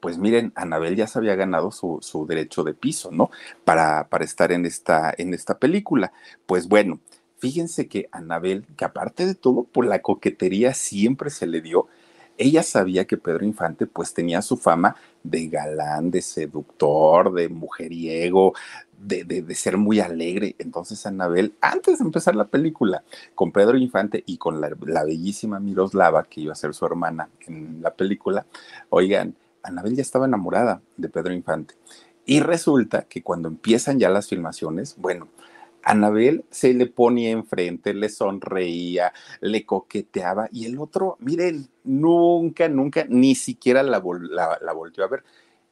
Pues 0.00 0.16
miren, 0.16 0.52
Anabel 0.54 0.94
ya 0.94 1.08
se 1.08 1.18
había 1.18 1.34
ganado 1.34 1.72
su, 1.72 2.26
derecho 2.28 2.62
de 2.62 2.74
piso, 2.74 3.10
¿no? 3.10 3.30
Para, 3.64 4.08
para 4.08 4.24
estar 4.24 4.52
en 4.52 4.64
esta, 4.64 5.12
en 5.16 5.34
esta 5.34 5.58
película. 5.58 6.12
Pues 6.46 6.68
bueno, 6.68 7.00
fíjense 7.38 7.88
que 7.88 8.08
Anabel, 8.12 8.64
que 8.76 8.84
aparte 8.84 9.26
de 9.26 9.34
todo, 9.34 9.64
por 9.64 9.86
la 9.86 10.00
coquetería 10.00 10.72
siempre 10.74 11.30
se 11.30 11.48
le 11.48 11.60
dio, 11.60 11.88
ella 12.38 12.62
sabía 12.62 13.04
que 13.06 13.16
Pedro 13.16 13.44
Infante 13.44 13.86
pues 13.86 14.14
tenía 14.14 14.40
su 14.42 14.56
fama 14.56 14.96
de 15.22 15.48
galán, 15.48 16.10
de 16.10 16.22
seductor, 16.22 17.32
de 17.32 17.48
mujeriego, 17.48 18.54
de, 18.98 19.24
de, 19.24 19.54
ser 19.54 19.76
muy 19.76 20.00
alegre. 20.00 20.54
Entonces 20.58 21.04
Anabel, 21.06 21.54
antes 21.60 21.98
de 21.98 22.04
empezar 22.04 22.34
la 22.34 22.46
película, 22.46 23.02
con 23.34 23.52
Pedro 23.52 23.76
Infante 23.76 24.22
y 24.26 24.38
con 24.38 24.60
la, 24.60 24.70
la 24.86 25.04
bellísima 25.04 25.60
Miroslava, 25.60 26.24
que 26.24 26.42
iba 26.42 26.52
a 26.52 26.56
ser 26.56 26.74
su 26.74 26.86
hermana 26.86 27.28
en 27.46 27.82
la 27.82 27.92
película, 27.92 28.46
oigan, 28.90 29.34
Anabel 29.62 29.96
ya 29.96 30.02
estaba 30.02 30.26
enamorada 30.26 30.80
de 30.96 31.08
Pedro 31.08 31.32
Infante. 31.32 31.74
Y 32.24 32.40
resulta 32.40 33.02
que 33.02 33.22
cuando 33.22 33.48
empiezan 33.48 33.98
ya 33.98 34.10
las 34.10 34.28
filmaciones, 34.28 34.96
bueno, 34.98 35.28
Anabel 35.82 36.44
se 36.50 36.74
le 36.74 36.86
ponía 36.86 37.30
enfrente, 37.30 37.94
le 37.94 38.08
sonreía, 38.08 39.12
le 39.40 39.64
coqueteaba 39.64 40.48
y 40.52 40.66
el 40.66 40.78
otro, 40.78 41.16
miren, 41.20 41.68
nunca, 41.84 42.68
nunca, 42.68 43.06
ni 43.08 43.34
siquiera 43.34 43.82
la, 43.82 43.98
volvió 43.98 45.04
a 45.04 45.08
ver. 45.08 45.24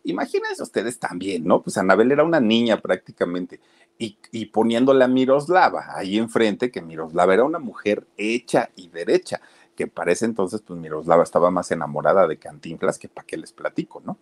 Imagínense 0.04 0.62
ustedes 0.62 0.98
también, 0.98 1.44
¿no? 1.44 1.62
Pues 1.62 1.76
Anabel 1.78 2.12
era 2.12 2.24
una 2.24 2.40
niña 2.40 2.80
prácticamente 2.80 3.60
y, 3.98 4.18
y 4.30 4.46
poniéndole 4.46 5.04
a 5.04 5.08
Miroslava 5.08 5.96
ahí 5.96 6.18
enfrente, 6.18 6.70
que 6.70 6.80
Miroslava 6.80 7.34
era 7.34 7.44
una 7.44 7.58
mujer 7.58 8.06
hecha 8.16 8.70
y 8.76 8.88
derecha, 8.88 9.40
que 9.74 9.86
para 9.88 10.12
ese 10.12 10.24
entonces, 10.24 10.62
pues 10.62 10.78
Miroslava 10.78 11.24
estaba 11.24 11.50
más 11.50 11.70
enamorada 11.72 12.26
de 12.26 12.38
Cantinflas 12.38 12.98
que 12.98 13.08
para 13.08 13.26
qué 13.26 13.36
les 13.36 13.52
platico, 13.52 14.00
¿no? 14.04 14.18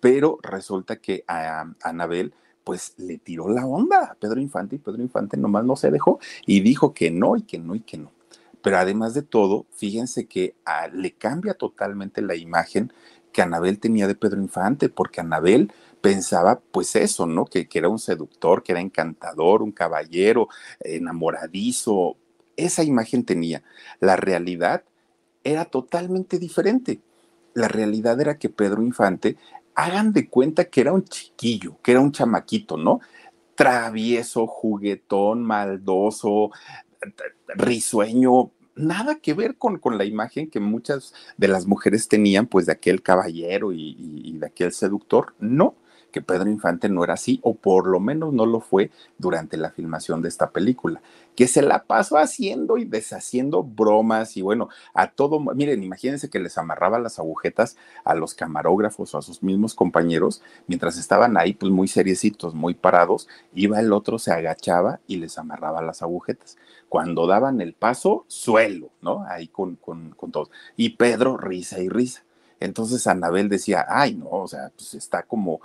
Pero 0.00 0.38
resulta 0.42 0.96
que 0.96 1.24
a 1.26 1.72
Anabel 1.82 2.34
pues 2.68 2.92
le 2.98 3.16
tiró 3.16 3.48
la 3.48 3.64
onda 3.64 4.10
a 4.10 4.14
Pedro 4.14 4.42
Infante 4.42 4.76
y 4.76 4.78
Pedro 4.78 5.00
Infante 5.00 5.38
nomás 5.38 5.64
no 5.64 5.74
se 5.74 5.90
dejó 5.90 6.20
y 6.44 6.60
dijo 6.60 6.92
que 6.92 7.10
no 7.10 7.34
y 7.34 7.40
que 7.40 7.58
no 7.58 7.74
y 7.74 7.80
que 7.80 7.96
no. 7.96 8.12
Pero 8.60 8.76
además 8.76 9.14
de 9.14 9.22
todo, 9.22 9.64
fíjense 9.72 10.26
que 10.26 10.54
ah, 10.66 10.86
le 10.88 11.12
cambia 11.12 11.54
totalmente 11.54 12.20
la 12.20 12.34
imagen 12.34 12.92
que 13.32 13.40
Anabel 13.40 13.78
tenía 13.78 14.06
de 14.06 14.14
Pedro 14.14 14.42
Infante, 14.42 14.90
porque 14.90 15.22
Anabel 15.22 15.72
pensaba 16.02 16.60
pues 16.60 16.94
eso, 16.94 17.24
¿no? 17.24 17.46
Que, 17.46 17.66
que 17.68 17.78
era 17.78 17.88
un 17.88 17.98
seductor, 17.98 18.62
que 18.62 18.72
era 18.72 18.82
encantador, 18.82 19.62
un 19.62 19.72
caballero, 19.72 20.48
enamoradizo. 20.80 22.18
Esa 22.58 22.82
imagen 22.82 23.24
tenía. 23.24 23.62
La 23.98 24.16
realidad 24.16 24.84
era 25.42 25.64
totalmente 25.64 26.38
diferente. 26.38 27.00
La 27.54 27.68
realidad 27.68 28.20
era 28.20 28.36
que 28.36 28.50
Pedro 28.50 28.82
Infante 28.82 29.38
hagan 29.78 30.12
de 30.12 30.28
cuenta 30.28 30.64
que 30.64 30.80
era 30.80 30.92
un 30.92 31.04
chiquillo, 31.04 31.76
que 31.82 31.92
era 31.92 32.00
un 32.00 32.10
chamaquito, 32.10 32.76
¿no? 32.76 33.00
Travieso, 33.54 34.48
juguetón, 34.48 35.44
maldoso, 35.44 36.50
risueño, 37.54 38.50
nada 38.74 39.20
que 39.20 39.34
ver 39.34 39.56
con, 39.56 39.78
con, 39.78 39.96
la 39.96 40.04
imagen 40.04 40.50
que 40.50 40.58
muchas 40.58 41.14
de 41.36 41.46
las 41.46 41.66
mujeres 41.66 42.08
tenían, 42.08 42.48
pues 42.48 42.66
de 42.66 42.72
aquel 42.72 43.02
caballero 43.02 43.72
y, 43.72 43.94
y 44.24 44.36
de 44.36 44.46
aquel 44.46 44.72
seductor. 44.72 45.34
No, 45.38 45.76
que 46.10 46.22
Pedro 46.22 46.50
Infante 46.50 46.88
no 46.88 47.04
era 47.04 47.14
así, 47.14 47.38
o 47.44 47.54
por 47.54 47.86
lo 47.86 48.00
menos 48.00 48.32
no 48.32 48.46
lo 48.46 48.58
fue 48.58 48.90
durante 49.16 49.56
la 49.56 49.70
filmación 49.70 50.22
de 50.22 50.28
esta 50.28 50.50
película, 50.50 51.00
que 51.38 51.46
se 51.46 51.62
la 51.62 51.84
pasó 51.84 52.18
haciendo 52.18 52.78
y 52.78 52.84
deshaciendo 52.84 53.62
bromas 53.62 54.36
y 54.36 54.42
bueno, 54.42 54.70
a 54.92 55.12
todo, 55.12 55.38
miren, 55.38 55.84
imagínense 55.84 56.28
que 56.28 56.40
les 56.40 56.58
amarraba 56.58 56.98
las 56.98 57.20
agujetas 57.20 57.76
a 58.02 58.16
los 58.16 58.34
camarógrafos 58.34 59.14
o 59.14 59.18
a 59.18 59.22
sus 59.22 59.40
mismos 59.44 59.76
compañeros, 59.76 60.42
mientras 60.66 60.98
estaban 60.98 61.36
ahí 61.36 61.54
pues 61.54 61.70
muy 61.70 61.86
seriecitos, 61.86 62.56
muy 62.56 62.74
parados, 62.74 63.28
iba 63.54 63.78
el 63.78 63.92
otro, 63.92 64.18
se 64.18 64.32
agachaba 64.32 64.98
y 65.06 65.18
les 65.18 65.38
amarraba 65.38 65.80
las 65.80 66.02
agujetas. 66.02 66.56
Cuando 66.88 67.28
daban 67.28 67.60
el 67.60 67.72
paso, 67.72 68.24
suelo, 68.26 68.90
¿no? 69.00 69.24
Ahí 69.28 69.46
con, 69.46 69.76
con, 69.76 70.10
con 70.16 70.32
todos. 70.32 70.50
Y 70.76 70.96
Pedro, 70.96 71.36
risa 71.36 71.78
y 71.78 71.88
risa. 71.88 72.24
Entonces 72.58 73.06
Anabel 73.06 73.48
decía, 73.48 73.86
ay, 73.88 74.16
no, 74.16 74.28
o 74.28 74.48
sea, 74.48 74.72
pues 74.74 74.94
está 74.94 75.22
como 75.22 75.60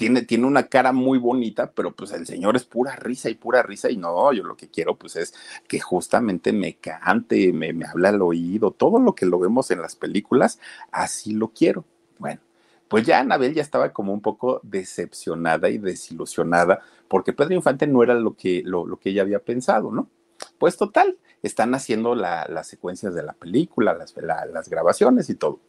tiene, 0.00 0.22
tiene 0.22 0.46
una 0.46 0.62
cara 0.62 0.92
muy 0.92 1.18
bonita, 1.18 1.72
pero 1.72 1.94
pues 1.94 2.12
el 2.12 2.26
señor 2.26 2.56
es 2.56 2.64
pura 2.64 2.96
risa 2.96 3.28
y 3.28 3.34
pura 3.34 3.62
risa 3.62 3.90
y 3.90 3.98
no, 3.98 4.32
yo 4.32 4.42
lo 4.44 4.56
que 4.56 4.70
quiero 4.70 4.96
pues 4.96 5.14
es 5.16 5.34
que 5.68 5.78
justamente 5.78 6.54
me 6.54 6.76
cante, 6.76 7.52
me, 7.52 7.74
me 7.74 7.84
habla 7.84 8.08
al 8.08 8.22
oído, 8.22 8.70
todo 8.70 8.98
lo 8.98 9.14
que 9.14 9.26
lo 9.26 9.38
vemos 9.38 9.70
en 9.70 9.82
las 9.82 9.96
películas, 9.96 10.58
así 10.90 11.34
lo 11.34 11.48
quiero. 11.48 11.84
Bueno, 12.18 12.40
pues 12.88 13.04
ya 13.04 13.20
Anabel 13.20 13.52
ya 13.52 13.60
estaba 13.60 13.92
como 13.92 14.14
un 14.14 14.22
poco 14.22 14.62
decepcionada 14.62 15.68
y 15.68 15.76
desilusionada 15.76 16.80
porque 17.06 17.34
Pedro 17.34 17.52
Infante 17.52 17.86
no 17.86 18.02
era 18.02 18.14
lo 18.14 18.34
que, 18.34 18.62
lo, 18.64 18.86
lo 18.86 18.98
que 18.98 19.10
ella 19.10 19.20
había 19.20 19.40
pensado, 19.40 19.92
¿no? 19.92 20.08
Pues 20.58 20.78
total, 20.78 21.18
están 21.42 21.74
haciendo 21.74 22.14
la, 22.14 22.46
las 22.48 22.68
secuencias 22.68 23.14
de 23.14 23.22
la 23.22 23.34
película, 23.34 23.92
las, 23.92 24.16
la, 24.16 24.46
las 24.46 24.70
grabaciones 24.70 25.28
y 25.28 25.34
todo. 25.34 25.60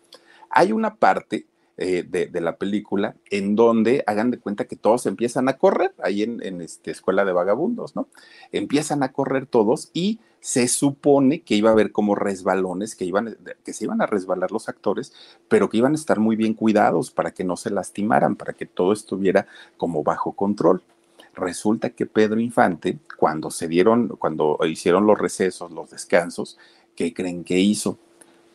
Hay 0.50 0.72
una 0.72 0.96
parte 0.96 1.48
eh, 1.84 2.04
de, 2.08 2.42
la 2.42 2.58
película, 2.58 3.16
en 3.32 3.56
donde 3.56 4.04
hagan 4.06 4.30
de 4.30 4.38
cuenta 4.38 4.66
que 4.66 4.76
todos 4.76 5.08
empiezan 5.08 5.50
a 5.50 5.58
correr, 5.58 5.96
ahí 6.04 6.22
en, 6.22 6.40
en 6.44 6.62
este, 6.62 6.92
Escuela 6.92 7.26
de 7.26 7.34
Vagabundos, 7.34 7.96
¿no? 7.96 8.08
Empiezan 8.52 9.02
a 9.02 9.12
correr 9.12 9.48
todos 9.48 9.90
y 9.92 10.20
se 10.42 10.68
supone 10.68 11.42
que 11.42 11.56
iba 11.56 11.70
a 11.70 11.74
haber 11.74 11.92
como 11.92 12.14
resbalones, 12.14 12.96
que, 12.96 13.06
iban, 13.06 13.36
que 13.64 13.74
se 13.74 13.86
iban 13.86 14.00
a 14.00 14.06
resbalar 14.06 14.52
los 14.52 14.70
actores, 14.70 15.12
pero 15.48 15.70
que 15.70 15.78
iban 15.78 15.94
a 15.94 15.96
estar 15.96 16.20
muy 16.20 16.36
bien 16.36 16.54
cuidados 16.54 17.10
para 17.10 17.32
que 17.32 17.44
no 17.44 17.58
se 17.58 17.72
lastimaran, 17.72 18.36
para 18.36 18.54
que 18.54 18.68
todo 18.68 18.94
estuviera 18.94 19.48
como 19.78 20.04
bajo 20.04 20.34
control. 20.34 20.84
Resulta 21.34 21.90
que 21.90 22.06
Pedro 22.06 22.40
Infante, 22.40 23.00
cuando 23.18 23.50
se 23.50 23.68
dieron, 23.68 24.10
cuando 24.20 24.60
hicieron 24.68 25.08
los 25.08 25.18
recesos, 25.18 25.72
los 25.72 25.90
descansos, 25.90 26.60
¿qué 26.96 27.12
creen 27.12 27.44
que 27.44 27.58
hizo? 27.58 27.98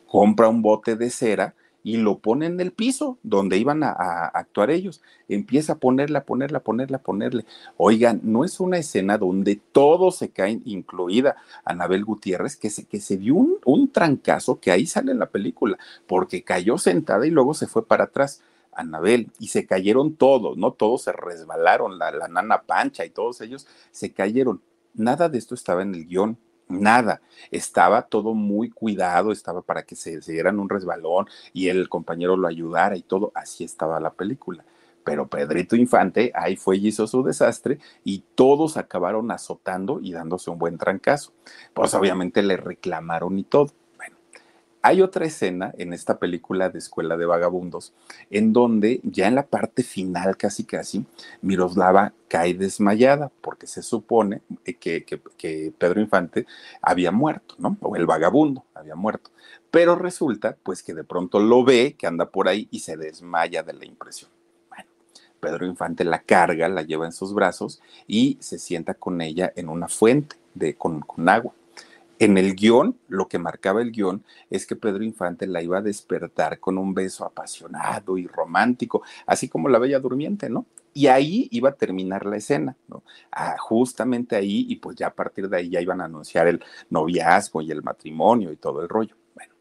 Compra 0.06 0.48
un 0.48 0.62
bote 0.62 0.94
de 0.94 1.10
cera 1.10 1.56
y 1.87 1.99
lo 1.99 2.18
pone 2.18 2.46
en 2.46 2.59
el 2.59 2.72
piso 2.72 3.16
donde 3.22 3.59
iban 3.59 3.85
a, 3.85 3.92
actuar 4.35 4.72
ellos. 4.72 5.03
Empieza 5.29 5.75
a 5.75 5.79
ponerle, 5.79 6.18
a 6.18 6.25
ponerle, 6.25 6.57
a 6.57 6.61
ponerle, 6.64 6.96
a 6.96 7.01
ponerle. 7.01 7.44
Oigan, 7.77 8.18
no 8.25 8.44
es 8.44 8.59
una 8.59 8.77
escena 8.79 9.18
donde 9.18 9.55
todos 9.70 10.16
se 10.16 10.31
caen, 10.31 10.62
incluida 10.64 11.37
Anabel 11.64 12.05
Gutiérrez, 12.05 12.57
que 12.57 12.70
se, 12.70 12.87
que 12.87 12.99
se 12.99 13.18
dio 13.18 13.37
un, 13.37 13.59
un 13.64 13.92
trancazo 13.92 14.59
que 14.59 14.72
ahí 14.72 14.85
sale 14.85 15.12
en 15.12 15.20
la 15.20 15.31
película, 15.31 15.79
porque 16.09 16.42
cayó 16.42 16.77
sentada 16.77 17.25
y 17.25 17.31
luego 17.31 17.55
se 17.55 17.68
fue 17.68 17.87
para 17.87 18.05
atrás. 18.05 18.42
Anabel, 18.72 19.31
y 19.38 19.46
se 19.46 19.64
cayeron 19.64 20.16
todos, 20.16 20.57
¿no? 20.57 20.72
Todos 20.72 21.03
se 21.03 21.12
resbalaron, 21.12 22.01
la, 22.01 22.11
la 22.11 22.27
nana 22.27 22.62
Pancha 22.62 23.05
y 23.05 23.11
todos 23.11 23.40
ellos 23.42 23.68
se 23.92 24.12
cayeron. 24.12 24.61
Nada 24.92 25.29
de 25.29 25.38
esto 25.38 25.55
estaba 25.55 25.83
en 25.83 25.94
el 25.94 26.07
guion 26.07 26.37
nada. 26.68 27.20
Estaba 27.50 28.02
todo 28.02 28.35
muy 28.35 28.70
cuidado, 28.70 29.33
estaba 29.33 29.62
para 29.62 29.83
que 29.83 29.96
se, 29.96 30.20
dieran 30.20 30.59
un 30.59 30.68
resbalón 30.68 31.26
y 31.52 31.68
el 31.68 31.88
compañero 31.88 32.37
lo 32.37 32.48
ayudara 32.48 32.96
y 32.96 33.02
todo. 33.02 33.33
Así 33.35 33.64
estaba 33.64 34.00
la 34.00 34.12
película. 34.12 34.64
Pero 35.05 35.29
Pedrito 35.29 35.76
Infante 35.76 36.33
ahí 36.35 36.57
fue 36.57 36.79
y 36.79 36.88
hizo 36.88 37.07
su 37.07 37.22
desastre 37.22 37.79
y 38.02 38.24
todos 38.35 38.76
acabaron 38.76 39.31
azotando 39.31 40.00
y 40.02 40.12
dándose 40.12 40.50
un 40.50 40.59
buen 40.59 40.79
trancazo. 40.79 41.33
Pues 41.74 41.94
obviamente 41.94 42.42
le 42.42 42.57
reclamaron 42.57 43.38
y 43.38 43.44
todo. 43.44 43.72
Hay 44.87 45.03
otra 45.03 45.27
escena 45.27 45.75
en 45.79 45.92
esta 45.92 46.20
película 46.20 46.70
de 46.70 46.79
Escuela 46.79 47.16
de 47.16 47.27
Vagabundos, 47.27 47.92
en 48.31 48.53
donde 48.53 49.01
ya 49.03 49.27
en 49.27 49.35
la 49.35 49.44
parte 49.44 49.83
final, 49.83 50.37
casi 50.37 50.62
casi, 50.62 51.05
Miroslava 51.42 52.12
cae 52.29 52.55
desmayada, 52.55 53.33
porque 53.40 53.66
se 53.66 53.83
supone 53.83 54.42
que, 54.79 55.05
Pedro 55.77 56.01
Infante 56.01 56.46
había 56.81 57.11
muerto, 57.11 57.57
¿no? 57.59 57.77
O 57.81 57.96
el 57.96 58.07
vagabundo 58.07 58.64
había 58.75 58.94
muerto. 58.94 59.33
Pero 59.72 59.96
resulta, 59.96 60.57
pues, 60.62 60.85
que 60.85 60.94
de 60.94 61.03
pronto 61.03 61.40
lo 61.40 61.64
ve, 61.64 61.96
que 61.99 62.07
anda 62.07 62.31
por 62.31 62.46
ahí 62.46 62.68
y 62.70 62.79
se 62.79 62.96
desmaya 62.96 63.64
de 63.64 63.72
la 63.72 63.87
impresión. 63.87 64.31
Pedro 65.40 65.66
Infante 65.66 66.05
la 66.05 66.20
carga, 66.20 66.68
la 66.68 66.83
lleva 66.83 67.07
en 67.07 67.12
sus 67.12 67.35
brazos 67.35 67.83
y 68.07 68.38
se 68.40 68.61
sienta 68.61 68.94
con 68.94 69.20
ella 69.20 69.53
en 69.57 69.68
una 69.68 69.88
fuente 69.88 70.37
de, 70.55 70.77
con 70.77 71.03
agua 71.29 71.53
en 72.18 72.38
el 72.38 72.55
guion, 72.55 72.98
lo 73.09 73.29
que 73.29 73.38
marcaba 73.38 73.83
el 73.83 73.92
guion 73.92 74.24
es 74.50 74.66
que 74.66 74.76
Pedro 74.76 75.05
Infante 75.05 75.46
la 75.46 75.62
iba 75.62 75.79
a 75.79 75.83
despertar 75.83 76.61
con 76.61 76.79
un 76.79 76.94
beso 76.94 77.24
apasionado 77.24 78.16
y 78.16 78.26
romántico, 78.26 79.02
así 79.26 79.48
como 79.48 79.68
la 79.68 79.79
Bella 79.79 80.00
Durmiente, 80.00 80.48
¿no? 80.48 80.66
Y 80.94 81.09
ahí 81.09 81.48
iba 81.50 81.70
a 81.70 81.74
terminar 81.74 82.24
la 82.24 82.37
escena, 82.37 82.74
¿no? 82.88 83.02
Ah, 83.31 83.57
justamente 83.59 84.35
ahí, 84.35 84.64
y 84.68 84.76
pues 84.76 84.96
ya 84.96 85.09
a 85.09 85.14
partir 85.14 85.48
de 85.48 85.59
ahí 85.59 85.68
ya 85.68 85.81
iban 85.83 86.00
a 86.00 86.07
anunciar 86.07 86.46
el 86.46 86.64
noviazgo 86.88 87.61
y 87.61 87.70
el 87.70 87.83
matrimonio 87.83 88.50
y 88.50 88.57
todo 88.57 88.81
el 88.81 88.88
rollo. 88.88 89.14
Bueno, 89.35 89.52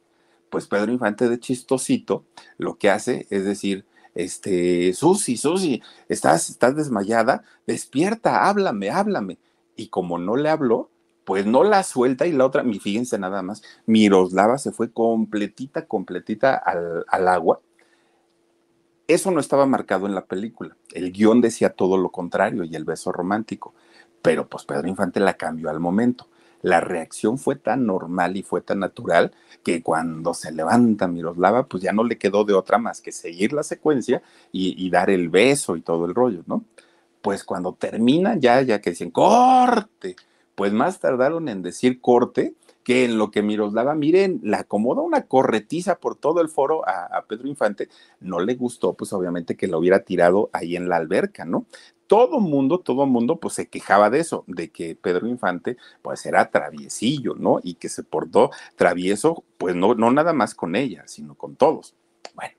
pues 0.49 0.67
Pedro 0.67 0.93
Infante 0.93 1.27
de 1.27 1.39
chistosito 1.39 2.23
lo 2.57 2.77
que 2.77 2.89
hace 2.89 3.27
es 3.29 3.43
decir, 3.43 3.85
este, 4.13 4.93
Susi, 4.93 5.35
Susi, 5.35 5.81
estás, 6.07 6.49
estás 6.49 6.75
desmayada, 6.77 7.43
despierta, 7.67 8.47
háblame, 8.47 8.89
háblame. 8.89 9.37
Y 9.75 9.89
como 9.89 10.17
no 10.17 10.37
le 10.37 10.49
habló, 10.49 10.89
pues 11.25 11.45
no 11.45 11.63
la 11.63 11.83
suelta 11.83 12.27
y 12.27 12.31
la 12.31 12.45
otra, 12.45 12.63
fíjense 12.63 13.17
nada 13.17 13.41
más, 13.41 13.63
Miroslava 13.87 14.57
se 14.59 14.71
fue 14.71 14.91
completita, 14.91 15.87
completita 15.87 16.55
al, 16.55 17.03
al, 17.07 17.27
agua. 17.27 17.59
Eso 19.07 19.31
no 19.31 19.39
estaba 19.39 19.65
marcado 19.65 20.05
en 20.05 20.15
la 20.15 20.25
película. 20.25 20.77
El 20.93 21.11
guion 21.11 21.41
decía 21.41 21.71
todo 21.71 21.97
lo 21.97 22.09
contrario 22.09 22.63
y 22.63 22.75
el 22.75 22.85
beso 22.85 23.11
romántico. 23.11 23.73
Pero 24.21 24.47
pues 24.47 24.65
Pedro 24.65 24.87
Infante 24.87 25.19
la 25.19 25.33
cambió 25.33 25.69
al 25.69 25.79
momento. 25.79 26.27
La 26.61 26.79
reacción 26.79 27.37
fue 27.37 27.55
tan 27.55 27.85
normal 27.85 28.37
y 28.37 28.43
fue 28.43 28.61
tan 28.61 28.79
natural 28.79 29.31
que 29.63 29.83
cuando 29.83 30.33
se 30.33 30.51
levanta 30.51 31.07
Miroslava, 31.07 31.67
pues 31.67 31.83
ya 31.83 31.91
no 31.91 32.03
le 32.03 32.17
quedó 32.17 32.43
de 32.43 32.53
otra 32.53 32.77
más 32.77 33.01
que 33.01 33.11
seguir 33.11 33.53
la 33.53 33.63
secuencia 33.63 34.21
y, 34.51 34.75
y 34.83 34.89
dar 34.89 35.09
el 35.09 35.29
beso 35.29 35.75
y 35.75 35.81
todo 35.81 36.05
el 36.05 36.15
rollo, 36.15 36.41
¿no? 36.47 36.65
Pues 37.21 37.43
cuando 37.43 37.73
termina, 37.73 38.35
ya, 38.37 38.61
ya 38.61 38.81
que 38.81 38.91
dicen, 38.91 39.11
corte, 39.11 40.15
pues 40.55 40.73
más 40.73 40.99
tardaron 40.99 41.49
en 41.49 41.61
decir 41.61 42.01
corte 42.01 42.55
que 42.85 43.03
en 43.03 43.17
lo 43.17 43.31
que 43.31 43.41
Miroslava, 43.41 43.95
miren, 43.95 44.39
le 44.43 44.57
acomoda 44.57 45.01
una 45.01 45.25
corretiza 45.25 45.95
por 45.99 46.15
todo 46.15 46.39
el 46.39 46.49
foro 46.49 46.87
a, 46.87 47.25
Pedro 47.27 47.47
Infante, 47.47 47.89
no 48.19 48.39
le 48.39 48.53
gustó, 48.53 48.93
pues 48.93 49.11
obviamente 49.11 49.57
que 49.57 49.67
lo 49.67 49.79
hubiera 49.79 50.01
tirado 50.01 50.51
ahí 50.53 50.75
en 50.75 50.87
la 50.87 50.97
alberca, 50.97 51.45
¿no? 51.45 51.65
Todo 52.05 52.39
mundo, 52.39 52.79
todo 52.81 53.07
mundo, 53.07 53.39
pues 53.39 53.55
se 53.55 53.67
quejaba 53.67 54.11
de 54.11 54.19
eso, 54.19 54.43
de 54.45 54.69
que 54.69 54.95
Pedro 54.95 55.27
Infante, 55.27 55.77
pues 56.03 56.23
era 56.27 56.51
traviesillo, 56.51 57.33
¿no? 57.33 57.59
Y 57.63 57.73
que 57.73 57.89
se 57.89 58.03
portó 58.03 58.51
travieso, 58.75 59.43
pues 59.57 59.75
no, 59.75 59.95
no 59.95 60.11
nada 60.11 60.33
más 60.33 60.53
con 60.53 60.75
ella, 60.75 61.03
sino 61.07 61.33
con 61.33 61.55
todos. 61.55 61.95
Bueno, 62.35 62.53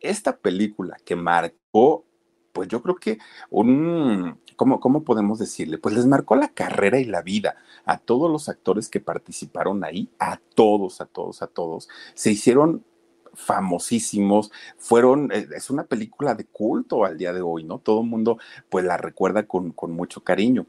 esta 0.00 0.36
película 0.36 0.98
que 1.06 1.16
marcó, 1.16 2.04
pues 2.54 2.68
yo 2.68 2.80
creo 2.80 2.94
que 2.94 3.18
un, 3.50 4.38
¿cómo, 4.56 5.02
podemos 5.04 5.40
decirle? 5.40 5.76
Pues 5.76 5.94
les 5.94 6.06
marcó 6.06 6.36
la 6.36 6.48
carrera 6.48 7.00
y 7.00 7.04
la 7.04 7.20
vida 7.20 7.56
a 7.84 7.98
todos 7.98 8.30
los 8.30 8.48
actores 8.48 8.88
que 8.88 9.00
participaron 9.00 9.84
ahí, 9.84 10.08
a 10.20 10.38
todos, 10.54 11.00
a 11.00 11.06
todos, 11.06 11.42
a 11.42 11.48
todos. 11.48 11.88
Se 12.14 12.30
hicieron 12.30 12.84
famosísimos, 13.34 14.52
fueron, 14.78 15.32
eh, 15.32 15.48
es 15.56 15.68
una 15.68 15.82
película 15.82 16.36
de 16.36 16.44
culto 16.44 17.04
al 17.04 17.18
día 17.18 17.32
de 17.32 17.42
hoy, 17.42 17.64
¿no? 17.64 17.80
Todo 17.80 18.02
el 18.02 18.06
mundo 18.06 18.38
pues 18.68 18.84
la 18.84 18.96
recuerda 18.96 19.48
con, 19.48 19.72
con 19.72 19.90
mucho 19.90 20.22
cariño. 20.22 20.66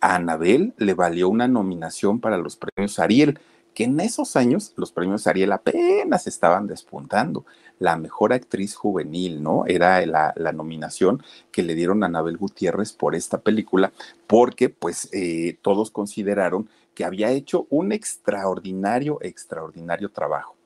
A 0.00 0.16
Anabel 0.16 0.74
le 0.76 0.92
valió 0.92 1.30
una 1.30 1.48
nominación 1.48 2.20
para 2.20 2.36
los 2.36 2.56
premios 2.56 2.98
Ariel, 2.98 3.40
que 3.72 3.84
en 3.84 3.98
esos 3.98 4.36
años 4.36 4.74
los 4.76 4.92
premios 4.92 5.26
Ariel 5.26 5.52
apenas 5.52 6.26
estaban 6.26 6.66
despuntando. 6.66 7.46
La 7.78 7.96
mejor 7.96 8.32
actriz 8.32 8.74
juvenil, 8.74 9.42
¿no? 9.42 9.64
Era 9.66 10.04
la, 10.06 10.52
nominación 10.52 11.22
que 11.50 11.62
le 11.62 11.74
dieron 11.74 12.02
a 12.02 12.06
Anabel 12.06 12.36
Gutiérrez 12.36 12.92
por 12.92 13.14
esta 13.14 13.38
película, 13.38 13.92
porque 14.26 14.68
pues 14.68 15.08
eh, 15.12 15.58
todos 15.62 15.90
consideraron 15.90 16.68
que 16.94 17.04
había 17.04 17.30
hecho 17.30 17.66
un 17.70 17.92
extraordinario, 17.92 19.18
extraordinario 19.20 20.10
trabajo. 20.10 20.56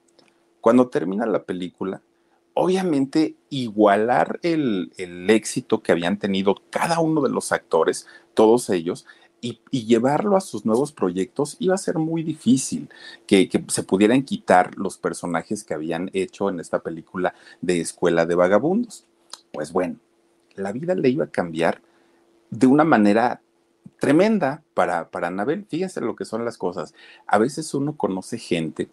Cuando 0.61 0.89
termina 0.89 1.25
la 1.25 1.45
película, 1.45 2.03
obviamente 2.53 3.37
igualar 3.49 4.39
el, 4.43 4.93
el 4.99 5.31
éxito 5.31 5.83
que 5.83 5.93
habían 5.93 6.19
tenido 6.19 6.57
cada 6.71 7.01
uno 7.01 7.23
de 7.23 7.31
los 7.31 7.53
actores, 7.53 8.07
todos 8.35 8.69
ellos, 8.69 9.07
y, 9.41 9.61
llevarlo 9.71 10.37
a 10.37 10.41
sus 10.41 10.65
nuevos 10.65 10.93
proyectos 10.93 11.57
iba 11.59 11.75
a 11.75 11.79
ser 11.79 11.99
muy 11.99 12.23
difícil, 12.23 12.89
que, 13.27 13.49
se 13.69 13.83
pudieran 13.83 14.23
quitar 14.23 14.77
los 14.77 14.99
personajes 14.99 15.65
que 15.65 15.75
habían 15.75 16.11
hecho 16.13 16.49
en 16.49 16.61
esta 16.61 16.81
película 16.81 17.35
de 17.61 17.81
Escuela 17.81 18.27
de 18.27 18.35
Vagabundos. 18.35 19.07
Pues 19.53 19.73
bueno, 19.73 19.97
la 20.55 20.73
vida 20.73 20.95
le 20.95 21.09
iba 21.09 21.25
a 21.25 21.31
cambiar 21.31 21.81
de 22.51 22.67
una 22.67 22.85
manera 22.85 23.41
tremenda 24.01 24.63
para, 24.75 25.11
para 25.11 25.29
Anabel. 25.29 25.67
Fíjense 25.69 26.01
lo 26.01 26.17
que 26.17 26.25
son 26.25 26.45
las 26.45 26.59
cosas. 26.59 26.95
A 27.27 27.39
veces 27.39 27.73
uno 27.75 27.97
conoce 27.97 28.39
gente 28.39 28.89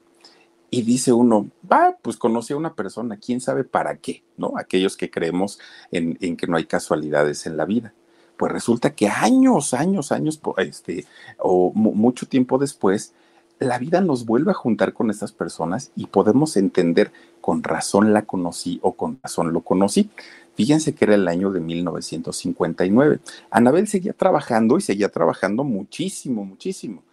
y 0.69 0.81
dice 0.81 1.13
uno, 1.13 1.49
va, 1.71 1.97
pues 2.01 2.17
conoce 2.17 2.53
a 2.53 2.57
una 2.57 2.73
persona, 2.73 3.17
quién 3.17 3.39
sabe 3.39 3.63
para 3.63 3.97
qué, 3.97 4.23
¿no? 4.37 4.53
Aquellos 4.57 4.97
que 4.97 5.09
creemos 5.09 5.59
en 5.91 6.15
que 6.15 6.47
no 6.47 6.57
hay 6.57 6.65
casualidades 6.65 7.45
en 7.45 7.57
la 7.57 7.65
vida 7.65 7.93
pues 8.37 8.51
resulta 8.51 8.93
que 8.93 9.07
años, 9.07 9.73
años, 9.73 10.11
años, 10.11 10.39
este, 10.57 11.05
o 11.39 11.71
mucho 11.73 12.27
tiempo 12.27 12.57
después, 12.57 13.13
la 13.59 13.77
vida 13.77 14.01
nos 14.01 14.25
vuelve 14.25 14.51
a 14.51 14.55
juntar 14.55 14.93
con 14.93 15.09
estas 15.09 15.31
personas 15.31 15.91
y 15.95 16.07
podemos 16.07 16.57
entender 16.57 17.11
con 17.41 17.63
razón 17.63 18.13
la 18.13 18.23
conocí 18.23 18.79
o 18.81 18.93
con 18.93 19.19
razón 19.23 19.53
lo 19.53 19.61
conocí. 19.61 20.09
Fíjense 20.55 20.93
que 20.95 21.05
era 21.05 21.15
el 21.15 21.27
año 21.27 21.51
de 21.51 21.59
1959. 21.59 23.19
Anabel 23.49 23.87
seguía 23.87 24.13
trabajando 24.13 24.77
y 24.77 24.81
seguía 24.81 25.09
trabajando 25.09 25.63
muchísimo, 25.63 26.45
muchísimo. 26.45 27.03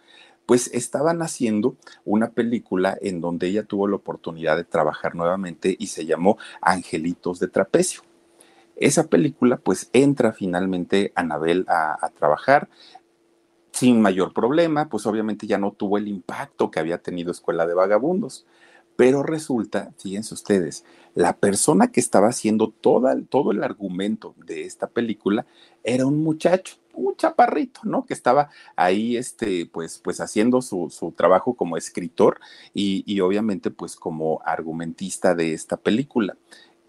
Pues 0.45 0.69
estaban 0.73 1.21
haciendo 1.21 1.75
una 2.03 2.31
película 2.31 2.97
en 3.01 3.21
donde 3.21 3.47
ella 3.47 3.63
tuvo 3.63 3.87
la 3.87 3.95
oportunidad 3.95 4.57
de 4.57 4.65
trabajar 4.65 5.15
nuevamente 5.15 5.75
y 5.79 5.87
se 5.87 6.05
llamó 6.05 6.37
Angelitos 6.61 7.39
de 7.39 7.47
Trapecio. 7.47 8.01
Esa 8.83 9.07
película, 9.07 9.55
pues 9.55 9.89
entra 9.93 10.33
finalmente 10.33 11.13
Anabel 11.15 11.63
a, 11.69 11.97
a 12.05 12.09
trabajar 12.09 12.67
sin 13.71 14.01
mayor 14.01 14.33
problema, 14.33 14.89
pues 14.89 15.05
obviamente 15.05 15.47
ya 15.47 15.57
no 15.57 15.71
tuvo 15.71 15.97
el 15.97 16.09
impacto 16.09 16.69
que 16.69 16.81
había 16.81 16.97
tenido 16.97 17.31
Escuela 17.31 17.65
de 17.65 17.75
Vagabundos. 17.75 18.45
Pero 18.97 19.23
resulta, 19.23 19.93
fíjense 19.97 20.33
ustedes, 20.33 20.83
la 21.15 21.37
persona 21.37 21.93
que 21.93 22.01
estaba 22.01 22.27
haciendo 22.27 22.71
todo 22.71 23.51
el 23.51 23.63
argumento 23.63 24.35
de 24.45 24.65
esta 24.65 24.87
película 24.87 25.45
era 25.85 26.05
un 26.05 26.21
muchacho, 26.21 26.75
un 26.93 27.15
chaparrito, 27.15 27.79
¿no? 27.85 28.05
Que 28.05 28.13
estaba 28.13 28.49
ahí, 28.75 29.15
este, 29.15 29.65
pues, 29.65 29.97
pues 30.03 30.19
haciendo 30.19 30.61
su, 30.61 30.89
su 30.89 31.13
trabajo 31.13 31.53
como 31.53 31.77
escritor 31.77 32.41
y, 32.73 33.05
y, 33.07 33.21
obviamente, 33.21 33.71
pues, 33.71 33.95
como 33.95 34.41
argumentista 34.43 35.35
de 35.35 35.53
esta 35.53 35.77
película 35.77 36.35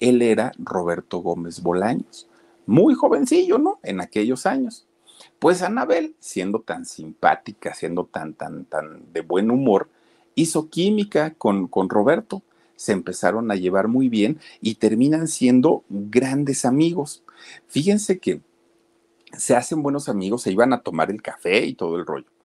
él 0.08 0.22
era 0.22 0.52
Roberto 0.58 1.18
Gómez 1.18 1.62
Bolaños, 1.62 2.28
muy 2.66 2.94
jovencillo, 2.94 3.58
¿no? 3.58 3.78
En 3.82 4.00
aquellos 4.00 4.46
años. 4.46 4.86
Pues 5.38 5.62
Anabel, 5.62 6.14
siendo 6.18 6.60
tan 6.60 6.84
simpática, 6.84 7.74
siendo 7.74 8.04
tan, 8.04 8.34
tan, 8.34 8.64
tan 8.64 9.12
de 9.12 9.20
buen 9.20 9.50
humor, 9.50 9.88
hizo 10.34 10.68
química 10.68 11.34
con, 11.34 11.68
con 11.68 11.88
Roberto. 11.88 12.42
Se 12.76 12.92
empezaron 12.92 13.50
a 13.50 13.54
llevar 13.54 13.88
muy 13.88 14.08
bien 14.08 14.40
y 14.60 14.76
terminan 14.76 15.28
siendo 15.28 15.84
grandes 15.88 16.64
amigos. 16.64 17.22
Fíjense 17.68 18.18
que 18.18 18.40
se 19.32 19.54
hacen 19.54 19.82
buenos 19.82 20.08
amigos, 20.08 20.42
se 20.42 20.52
iban 20.52 20.72
a 20.72 20.82
tomar 20.82 21.10
el 21.10 21.22
café 21.22 21.64
y 21.66 21.74
todo 21.74 21.96
el 21.96 22.06
rollo. 22.06 22.26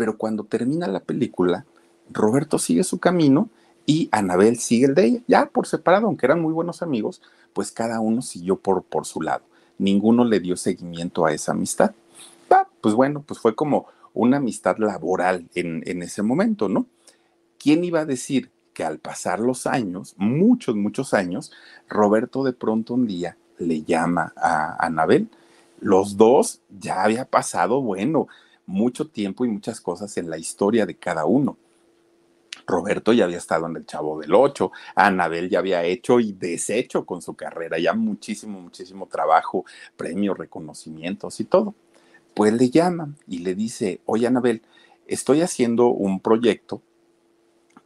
pero 0.00 0.16
cuando 0.16 0.44
termina 0.44 0.86
la 0.86 1.00
película, 1.00 1.66
Roberto 2.10 2.58
sigue 2.58 2.84
su 2.84 2.98
camino 2.98 3.50
y 3.84 4.08
Anabel 4.12 4.58
sigue 4.58 4.86
el 4.86 4.94
de 4.94 5.04
ella, 5.04 5.20
ya 5.26 5.44
por 5.44 5.66
separado, 5.66 6.06
aunque 6.06 6.24
eran 6.24 6.40
muy 6.40 6.54
buenos 6.54 6.80
amigos, 6.80 7.20
pues 7.52 7.70
cada 7.70 8.00
uno 8.00 8.22
siguió 8.22 8.56
por, 8.56 8.82
por 8.82 9.04
su 9.04 9.20
lado. 9.20 9.42
Ninguno 9.76 10.24
le 10.24 10.40
dio 10.40 10.56
seguimiento 10.56 11.26
a 11.26 11.34
esa 11.34 11.52
amistad. 11.52 11.92
pues 12.80 12.94
bueno, 12.94 13.22
pues 13.26 13.40
fue 13.40 13.54
como 13.54 13.88
una 14.14 14.38
amistad 14.38 14.78
laboral 14.78 15.50
en, 15.54 15.82
en 15.84 16.00
ese 16.00 16.22
momento, 16.22 16.70
¿no? 16.70 16.86
¿Quién 17.58 17.84
iba 17.84 18.00
a 18.00 18.06
decir 18.06 18.50
que 18.72 18.84
al 18.84 19.00
pasar 19.00 19.38
los 19.38 19.66
años, 19.66 20.14
muchos, 20.16 20.76
muchos 20.76 21.12
años, 21.12 21.52
Roberto 21.90 22.42
de 22.42 22.54
pronto 22.54 22.94
un 22.94 23.06
día 23.06 23.36
le 23.58 23.82
llama 23.82 24.32
a 24.34 24.82
Anabel? 24.82 25.28
Los 25.78 26.16
dos 26.16 26.62
ya 26.70 27.02
había 27.02 27.26
pasado, 27.26 27.82
bueno, 27.82 28.28
mucho 28.70 29.08
tiempo 29.08 29.44
y 29.44 29.48
muchas 29.48 29.80
cosas 29.80 30.16
en 30.16 30.30
la 30.30 30.38
historia 30.38 30.86
de 30.86 30.94
cada 30.94 31.24
uno. 31.26 31.58
Roberto 32.66 33.12
ya 33.12 33.24
había 33.24 33.38
estado 33.38 33.66
en 33.66 33.76
el 33.76 33.84
Chavo 33.84 34.20
del 34.20 34.32
Ocho, 34.32 34.70
Anabel 34.94 35.50
ya 35.50 35.58
había 35.58 35.82
hecho 35.82 36.20
y 36.20 36.32
deshecho 36.32 37.04
con 37.04 37.20
su 37.20 37.34
carrera, 37.34 37.78
ya 37.78 37.94
muchísimo, 37.94 38.60
muchísimo 38.60 39.06
trabajo, 39.06 39.64
premios, 39.96 40.38
reconocimientos 40.38 41.40
y 41.40 41.44
todo. 41.44 41.74
Pues 42.32 42.52
le 42.52 42.70
llama 42.70 43.12
y 43.26 43.38
le 43.38 43.56
dice, 43.56 44.00
oye 44.06 44.28
Anabel, 44.28 44.62
estoy 45.08 45.40
haciendo 45.40 45.88
un 45.88 46.20
proyecto, 46.20 46.80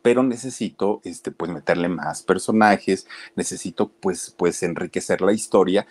pero 0.02 0.22
necesito, 0.22 1.00
este, 1.02 1.30
pues 1.30 1.50
meterle 1.50 1.88
más 1.88 2.22
personajes, 2.22 3.06
necesito, 3.36 3.88
pues, 3.88 4.34
pues 4.36 4.62
enriquecer 4.62 5.22
la 5.22 5.32
historia. 5.32 5.86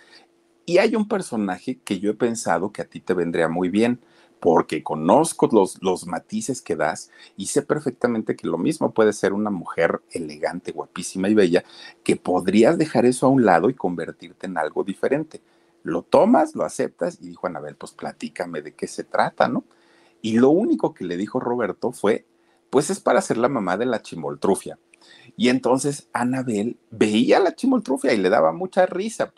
Y 0.66 0.78
hay 0.78 0.94
un 0.94 1.08
personaje 1.08 1.80
que 1.84 1.98
yo 1.98 2.12
he 2.12 2.14
pensado 2.14 2.70
que 2.70 2.82
a 2.82 2.84
ti 2.84 3.00
te 3.00 3.12
vendría 3.12 3.48
muy 3.48 3.70
bien 3.70 3.98
porque 4.44 4.82
conozco 4.82 5.48
los, 5.50 5.82
los 5.82 6.06
matices 6.06 6.60
que 6.60 6.76
das 6.76 7.10
y 7.34 7.46
sé 7.46 7.62
perfectamente 7.62 8.36
que 8.36 8.46
lo 8.46 8.58
mismo 8.58 8.92
puede 8.92 9.14
ser 9.14 9.32
una 9.32 9.48
mujer 9.48 10.02
elegante, 10.10 10.70
guapísima 10.70 11.30
y 11.30 11.34
bella, 11.34 11.64
que 12.02 12.16
podrías 12.16 12.76
dejar 12.76 13.06
eso 13.06 13.24
a 13.24 13.30
un 13.30 13.46
lado 13.46 13.70
y 13.70 13.74
convertirte 13.74 14.46
en 14.46 14.58
algo 14.58 14.84
diferente. 14.84 15.40
Lo 15.82 16.02
tomas, 16.02 16.54
lo 16.54 16.62
aceptas 16.66 17.16
y 17.22 17.28
dijo 17.28 17.46
Anabel, 17.46 17.76
pues 17.76 17.92
platícame 17.92 18.60
de 18.60 18.74
qué 18.74 18.86
se 18.86 19.04
trata, 19.04 19.48
¿no? 19.48 19.64
Y 20.20 20.36
lo 20.36 20.50
único 20.50 20.92
que 20.92 21.06
le 21.06 21.16
dijo 21.16 21.40
Roberto 21.40 21.92
fue, 21.92 22.26
pues 22.68 22.90
es 22.90 23.00
para 23.00 23.22
ser 23.22 23.38
la 23.38 23.48
mamá 23.48 23.78
de 23.78 23.86
la 23.86 24.02
chimoltrufia. 24.02 24.78
Y 25.38 25.48
entonces 25.48 26.08
Anabel 26.12 26.76
veía 26.90 27.40
la 27.40 27.54
chimoltrufia 27.54 28.12
y 28.12 28.18
le 28.18 28.28
daba 28.28 28.52
mucha 28.52 28.84
risa 28.84 29.32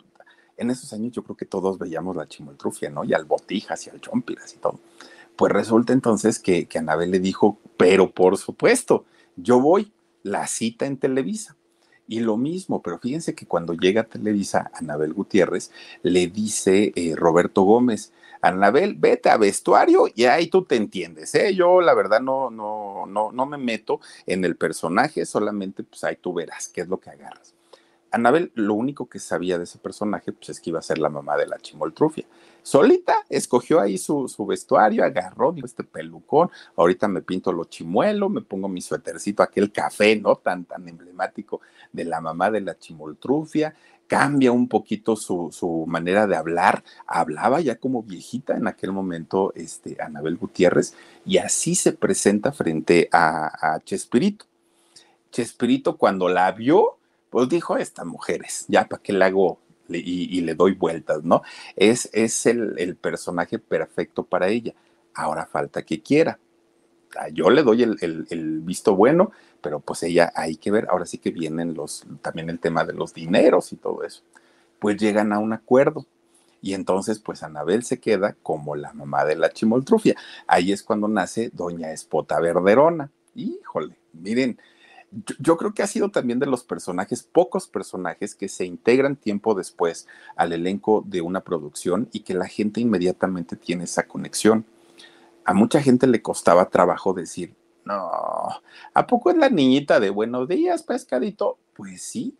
en 0.57 0.71
esos 0.71 0.91
años 0.93 1.13
yo 1.13 1.23
creo 1.23 1.37
que 1.37 1.45
todos 1.45 1.77
veíamos 1.77 2.15
la 2.15 2.27
chimoltrufia, 2.27 2.89
¿no? 2.89 3.03
Y 3.03 3.13
al 3.13 3.25
botijas 3.25 3.85
y 3.87 3.89
al 3.89 4.01
chompiras 4.01 4.53
y 4.53 4.57
todo. 4.57 4.79
Pues 5.35 5.51
resulta 5.53 5.93
entonces 5.93 6.39
que, 6.39 6.65
que 6.65 6.79
Anabel 6.79 7.11
le 7.11 7.19
dijo, 7.19 7.59
pero 7.77 8.11
por 8.11 8.37
supuesto, 8.37 9.05
yo 9.35 9.59
voy, 9.59 9.91
la 10.23 10.47
cita 10.47 10.85
en 10.85 10.97
Televisa. 10.97 11.55
Y 12.09 12.21
lo 12.21 12.37
mismo, 12.37 12.81
pero 12.81 12.99
fíjense 12.99 13.35
que 13.35 13.45
cuando 13.45 13.73
llega 13.73 14.01
a 14.01 14.05
Televisa, 14.05 14.71
Anabel 14.73 15.13
Gutiérrez 15.13 15.71
le 16.03 16.27
dice 16.27 16.93
eh, 16.95 17.15
Roberto 17.15 17.63
Gómez, 17.63 18.13
Anabel, 18.41 18.95
vete 18.95 19.29
a 19.29 19.37
vestuario 19.37 20.05
y 20.13 20.25
ahí 20.25 20.47
tú 20.47 20.63
te 20.63 20.75
entiendes, 20.75 21.35
¿eh? 21.35 21.53
Yo 21.53 21.81
la 21.81 21.93
verdad 21.93 22.21
no, 22.21 22.49
no, 22.49 23.05
no, 23.07 23.31
no 23.31 23.45
me 23.45 23.57
meto 23.57 23.99
en 24.25 24.45
el 24.45 24.55
personaje, 24.55 25.25
solamente 25.25 25.83
pues 25.83 26.03
ahí 26.03 26.15
tú 26.15 26.33
verás 26.33 26.69
qué 26.69 26.81
es 26.81 26.87
lo 26.87 26.99
que 26.99 27.09
agarras. 27.09 27.56
Anabel 28.11 28.51
lo 28.55 28.73
único 28.73 29.07
que 29.07 29.19
sabía 29.19 29.57
de 29.57 29.65
ese 29.65 29.77
personaje 29.77 30.31
pues, 30.31 30.49
es 30.49 30.59
que 30.59 30.69
iba 30.69 30.79
a 30.79 30.83
ser 30.83 30.97
la 30.97 31.09
mamá 31.09 31.37
de 31.37 31.47
la 31.47 31.57
chimoltrufia. 31.57 32.25
Solita 32.61 33.15
escogió 33.29 33.79
ahí 33.79 33.97
su, 33.97 34.27
vestuario, 34.47 35.03
agarró 35.03 35.55
este 35.63 35.83
pelucón, 35.83 36.49
ahorita 36.75 37.07
me 37.07 37.21
pinto 37.21 37.53
lo 37.53 37.65
chimuelo, 37.65 38.29
me 38.29 38.41
pongo 38.41 38.67
mi 38.67 38.81
suétercito, 38.81 39.41
aquel 39.41 39.71
café, 39.71 40.17
¿no? 40.17 40.35
Tan, 40.35 40.65
tan 40.65 40.87
emblemático 40.87 41.61
de 41.93 42.03
la 42.03 42.19
mamá 42.19 42.51
de 42.51 42.61
la 42.61 42.77
chimoltrufia, 42.77 43.73
cambia 44.07 44.51
un 44.51 44.67
poquito 44.67 45.15
su, 45.15 45.85
manera 45.87 46.27
de 46.27 46.35
hablar, 46.35 46.83
hablaba 47.05 47.61
ya 47.61 47.75
como 47.75 48.03
viejita 48.03 48.57
en 48.57 48.67
aquel 48.67 48.91
momento 48.91 49.53
este, 49.55 49.97
Anabel 50.01 50.37
Gutiérrez, 50.37 50.93
y 51.25 51.37
así 51.37 51.75
se 51.75 51.93
presenta 51.93 52.51
frente 52.51 53.07
a 53.11 53.79
Chespirito. 53.85 54.45
Chespirito 55.31 55.97
cuando 55.97 56.29
la 56.29 56.51
vio, 56.51 56.96
pues 57.29 57.49
dijo, 57.49 57.77
estas 57.77 58.05
mujeres, 58.05 58.65
ya 58.67 58.87
para 58.87 59.01
qué 59.01 59.13
le 59.13 59.25
hago 59.25 59.59
y, 59.89 60.41
le 60.41 60.55
doy 60.55 60.73
vueltas, 60.73 61.23
¿no? 61.23 61.41
Es, 61.75 62.09
es 62.13 62.45
el, 62.45 62.95
personaje 62.97 63.59
perfecto 63.59 64.23
para 64.23 64.47
ella. 64.47 64.73
Ahora 65.13 65.45
falta 65.45 65.83
que 65.83 66.01
quiera. 66.01 66.39
Ah, 67.17 67.29
yo 67.29 67.49
le 67.49 67.63
doy 67.63 67.83
el, 67.83 68.61
visto 68.61 68.95
bueno, 68.95 69.31
pero 69.61 69.79
pues 69.79 70.03
ella 70.03 70.31
hay 70.35 70.55
que 70.57 70.71
ver. 70.71 70.87
Ahora 70.89 71.05
sí 71.05 71.17
que 71.17 71.31
vienen 71.31 71.73
los, 71.73 72.05
también 72.21 72.49
el 72.49 72.59
tema 72.59 72.83
de 72.83 72.93
los 72.93 73.13
dineros 73.13 73.71
y 73.73 73.77
todo 73.77 74.03
eso. 74.03 74.21
Pues 74.79 74.97
llegan 74.97 75.33
a 75.33 75.39
un 75.39 75.53
acuerdo. 75.53 76.05
Y 76.61 76.73
entonces, 76.73 77.19
pues 77.19 77.43
Anabel 77.43 77.83
se 77.83 77.99
queda 77.99 78.35
como 78.41 78.75
la 78.75 78.91
mamá 78.93 79.25
de 79.25 79.35
la 79.35 79.51
chimoltrufia. 79.51 80.15
Ahí 80.47 80.71
es 80.71 80.83
cuando 80.83 81.07
nace 81.07 81.49
Doña 81.53 81.91
Espota 81.91 82.39
Verderona. 82.39 83.11
Híjole, 83.35 83.95
miren, 84.13 84.59
yo, 85.11 85.57
creo 85.57 85.73
que 85.73 85.83
ha 85.83 85.87
sido 85.87 86.09
también 86.09 86.39
de 86.39 86.45
los 86.45 86.63
personajes, 86.63 87.23
pocos 87.23 87.67
personajes 87.67 88.35
que 88.35 88.49
se 88.49 88.65
integran 88.65 89.15
tiempo 89.15 89.55
después 89.55 90.07
al 90.35 90.53
elenco 90.53 91.03
de 91.05 91.21
una 91.21 91.41
producción 91.41 92.09
y 92.11 92.21
que 92.21 92.33
la 92.33 92.47
gente 92.47 92.81
inmediatamente 92.81 93.55
tiene 93.55 93.85
esa 93.85 94.07
conexión. 94.07 94.65
A 95.45 95.53
mucha 95.53 95.81
gente 95.81 96.07
le 96.07 96.21
costaba 96.21 96.69
trabajo 96.69 97.13
decir, 97.13 97.55
no, 97.85 98.09
¿a 98.93 99.07
poco 99.07 99.31
es 99.31 99.37
la 99.37 99.49
niñita 99.49 99.99
de 99.99 100.09
buenos 100.09 100.47
días, 100.47 100.83
pescadito? 100.83 101.57
Pues 101.73 102.01
sí, 102.01 102.37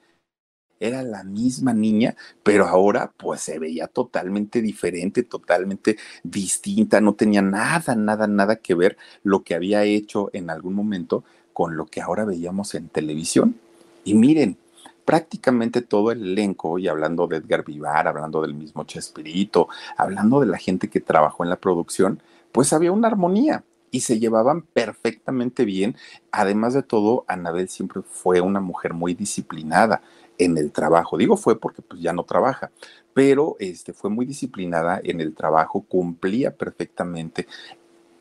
era 0.80 1.04
la 1.04 1.24
misma 1.24 1.74
niña, 1.74 2.16
pero 2.44 2.66
ahora 2.66 3.14
pues 3.18 3.42
se 3.42 3.60
veía 3.60 3.88
totalmente 3.88 4.62
diferente, 4.62 5.24
totalmente 5.24 5.98
distinta, 6.24 7.02
no 7.02 7.16
tenía 7.16 7.42
nada, 7.42 7.96
nada, 7.96 8.28
nada 8.28 8.58
que 8.58 8.76
ver 8.76 8.98
lo 9.24 9.44
que 9.44 9.56
había 9.56 9.84
hecho 9.84 10.30
en 10.34 10.50
algún 10.50 10.74
momento 10.74 11.24
con 11.58 11.76
lo 11.76 11.88
que 11.88 12.02
ahora 12.02 12.24
veíamos 12.24 12.76
en 12.76 12.88
televisión. 12.88 13.56
Y 14.04 14.14
miren, 14.14 14.60
prácticamente 15.06 15.82
todo 15.82 16.12
el 16.12 16.22
elenco, 16.22 16.78
y 16.78 16.88
hablando 16.88 17.26
de 17.26 17.38
Edgar 17.38 17.66
Vivar, 17.66 18.08
hablando 18.08 18.44
del 18.44 18.54
mismo 18.54 18.84
Chespirito, 18.84 19.68
hablando 19.98 20.40
de 20.40 20.46
la 20.46 20.60
gente 20.60 20.88
que 20.88 21.02
trabajó 21.02 21.44
en 21.44 21.50
la 21.50 21.56
producción, 21.56 22.22
pues 22.52 22.74
había 22.74 22.92
una 22.92 23.08
armonía 23.08 23.64
y 23.90 24.02
se 24.02 24.20
llevaban 24.20 24.62
perfectamente 24.62 25.66
bien. 25.66 25.96
Además 26.32 26.76
de 26.76 26.84
todo, 26.84 27.26
Anabel 27.28 27.70
siempre 27.70 28.04
fue 28.04 28.40
una 28.40 28.60
mujer 28.60 28.94
muy 28.94 29.16
disciplinada 29.16 30.04
en 30.38 30.60
el 30.60 30.72
trabajo. 30.72 31.18
Digo 31.18 31.38
fue 31.38 31.60
porque 31.60 31.82
pues 31.82 32.00
ya 32.00 32.14
no 32.14 32.24
trabaja, 32.24 32.70
pero 33.16 33.56
este, 33.58 33.94
fue 33.94 34.12
muy 34.12 34.28
disciplinada 34.28 35.02
en 35.04 35.22
el 35.22 35.34
trabajo, 35.34 35.82
cumplía 35.82 36.56
perfectamente. 36.56 37.48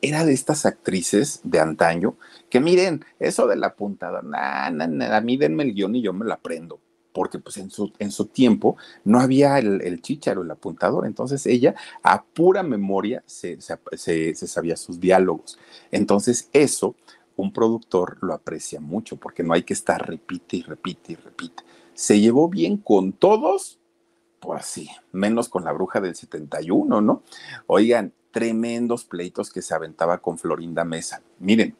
Era 0.01 0.25
de 0.25 0.33
estas 0.33 0.65
actrices 0.65 1.41
de 1.43 1.59
antaño 1.59 2.15
que 2.49 2.59
miren, 2.59 3.03
eso 3.19 3.47
de 3.47 3.55
la 3.55 3.75
puntada, 3.75 4.21
nada, 4.21 5.17
a 5.17 5.21
mí 5.21 5.37
denme 5.37 5.63
el 5.63 5.73
guion 5.73 5.95
y 5.95 6.01
yo 6.01 6.13
me 6.13 6.25
lo 6.25 6.33
aprendo 6.33 6.79
porque 7.13 7.39
pues 7.39 7.57
en 7.57 7.71
su, 7.71 7.91
en 7.97 8.11
su 8.11 8.25
tiempo 8.25 8.77
no 9.03 9.19
había 9.19 9.57
el, 9.57 9.81
el 9.81 10.03
chícharo, 10.03 10.43
el 10.43 10.51
apuntador, 10.51 11.07
entonces 11.07 11.47
ella 11.47 11.73
a 12.03 12.23
pura 12.23 12.61
memoria 12.61 13.23
se, 13.25 13.57
se, 13.59 14.35
se, 14.35 14.47
sabía 14.47 14.77
sus 14.77 14.99
diálogos. 14.99 15.57
Entonces 15.89 16.47
eso 16.53 16.95
un 17.35 17.51
productor 17.51 18.19
lo 18.21 18.35
aprecia 18.35 18.79
mucho 18.79 19.17
porque 19.17 19.41
no 19.41 19.53
hay 19.53 19.63
que 19.63 19.73
estar 19.73 20.07
repite 20.07 20.57
y 20.57 20.61
repite 20.61 21.13
y 21.13 21.15
repite 21.15 21.63
se 21.97 22.19
llevó 22.19 22.47
bien 22.47 22.77
con 22.77 23.11
todos, 23.11 23.79
pues 24.39 24.67
sí, 24.67 24.87
menos 25.11 25.49
con 25.49 25.63
la 25.63 25.71
bruja 25.71 25.99
del 25.99 26.15
71, 26.15 27.01
¿no? 27.01 27.23
Oigan, 27.65 28.13
tremendos 28.37 29.03
pleitos 29.03 29.49
que 29.49 29.63
se 29.63 29.73
aventaba 29.73 30.19
con 30.19 30.37
Florinda 30.37 30.85
Mesa. 30.85 31.23
Miren, 31.39 31.75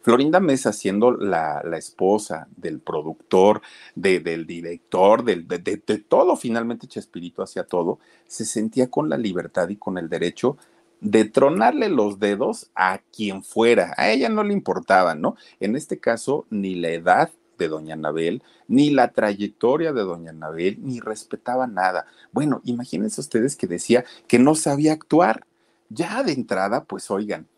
Florinda 0.00 0.40
Mesa, 0.40 0.72
siendo 0.72 1.12
la, 1.12 1.60
esposa 1.76 2.48
del 2.56 2.80
productor, 2.80 3.60
del 3.94 4.46
director, 4.46 5.22
del, 5.22 5.46
de, 5.46 5.58
de, 5.58 5.98
todo, 5.98 6.36
finalmente 6.36 6.86
Chespirito 6.86 7.42
hacía 7.42 7.64
todo, 7.64 7.98
se 8.26 8.46
sentía 8.46 8.88
con 8.88 9.10
la 9.10 9.18
libertad 9.18 9.68
y 9.68 9.76
con 9.76 9.98
el 9.98 10.08
derecho 10.08 10.56
de 11.02 11.26
tronarle 11.26 11.90
los 11.90 12.18
dedos 12.18 12.70
a 12.74 13.00
quien 13.14 13.44
fuera. 13.44 13.92
A 13.98 14.08
ella 14.08 14.30
no 14.30 14.42
le 14.42 14.54
importaba, 14.54 15.14
¿no? 15.14 15.36
En 15.60 15.76
este 15.76 15.98
caso, 15.98 16.46
ni 16.48 16.76
la 16.76 16.88
edad 16.88 17.30
de 17.58 17.68
doña 17.68 17.92
Anabel, 17.92 18.42
ni 18.68 18.88
la 18.88 19.12
trayectoria 19.12 19.92
de 19.92 20.00
doña 20.00 20.30
Anabel, 20.30 20.78
ni 20.80 20.98
respetaba 20.98 21.66
nada. 21.66 22.06
Bueno, 22.32 22.62
imagínense 22.64 23.20
ustedes 23.20 23.54
que 23.54 23.66
decía 23.66 24.06
que 24.26 24.38
no 24.38 24.54
sabía 24.54 24.94
actuar. 24.94 25.46
Ya 25.90 26.22
de 26.22 26.32
entrada, 26.32 26.84
pues 26.84 27.10
oigan, 27.10 27.48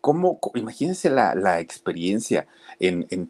¿cómo? 0.00 0.40
Imagínense 0.54 1.10
la, 1.10 1.60
experiencia 1.60 2.46
en, 2.80 3.06
en, 3.10 3.26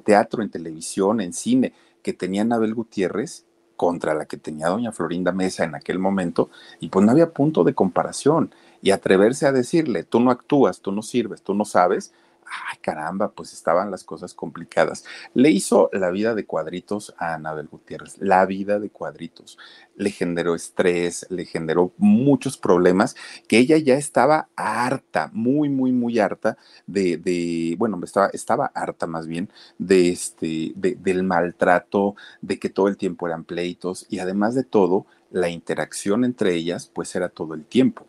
teatro, 0.00 0.42
en 0.42 0.50
televisión, 0.50 1.20
en 1.20 1.32
cine, 1.32 1.74
que 2.02 2.14
tenía 2.14 2.42
Anabel 2.42 2.74
Gutiérrez 2.74 3.44
contra 3.76 4.14
la 4.14 4.24
que 4.24 4.38
tenía 4.38 4.68
doña 4.68 4.90
Florinda 4.90 5.32
Mesa 5.32 5.64
en 5.64 5.74
aquel 5.74 5.98
momento, 5.98 6.48
y 6.80 6.88
pues 6.88 7.04
no 7.04 7.12
había 7.12 7.30
punto 7.32 7.62
de 7.62 7.74
comparación. 7.74 8.54
Y 8.80 8.90
atreverse 8.90 9.46
a 9.46 9.52
decirle, 9.52 10.02
tú 10.02 10.20
no 10.20 10.30
actúas, 10.30 10.80
tú 10.80 10.92
no 10.92 11.02
sirves, 11.02 11.42
tú 11.42 11.52
no 11.54 11.66
sabes, 11.66 12.12
ay 12.48 12.78
caramba, 12.80 13.32
pues 13.32 13.52
estaban 13.52 13.90
las 13.90 14.04
cosas 14.04 14.34
complicadas. 14.34 15.04
Le 15.34 15.50
hizo 15.50 15.90
la 15.92 16.10
vida 16.10 16.34
de 16.34 16.46
cuadritos 16.46 17.14
a 17.18 17.34
Anabel 17.34 17.68
Gutiérrez, 17.68 18.16
la 18.18 18.46
vida 18.46 18.78
de 18.78 18.90
cuadritos. 18.90 19.58
Le 19.96 20.10
generó 20.10 20.54
estrés, 20.54 21.26
le 21.30 21.44
generó 21.44 21.92
muchos 21.96 22.56
problemas 22.56 23.16
que 23.48 23.58
ella 23.58 23.76
ya 23.78 23.94
estaba 23.94 24.48
harta, 24.56 25.30
muy, 25.32 25.68
muy, 25.68 25.92
muy 25.92 26.18
harta 26.18 26.56
de, 26.86 27.16
de 27.16 27.74
bueno, 27.78 27.98
estaba, 28.04 28.28
estaba 28.32 28.66
harta 28.74 29.06
más 29.06 29.26
bien 29.26 29.50
de 29.78 30.10
este, 30.10 30.72
del 30.76 31.22
maltrato, 31.22 32.16
de 32.40 32.58
que 32.58 32.70
todo 32.70 32.88
el 32.88 32.96
tiempo 32.96 33.26
eran 33.26 33.44
pleitos 33.44 34.06
y 34.08 34.18
además 34.18 34.54
de 34.54 34.64
todo, 34.64 35.06
la 35.30 35.48
interacción 35.48 36.24
entre 36.24 36.54
ellas, 36.54 36.90
pues 36.94 37.14
era 37.16 37.28
todo 37.28 37.54
el 37.54 37.64
tiempo 37.64 38.06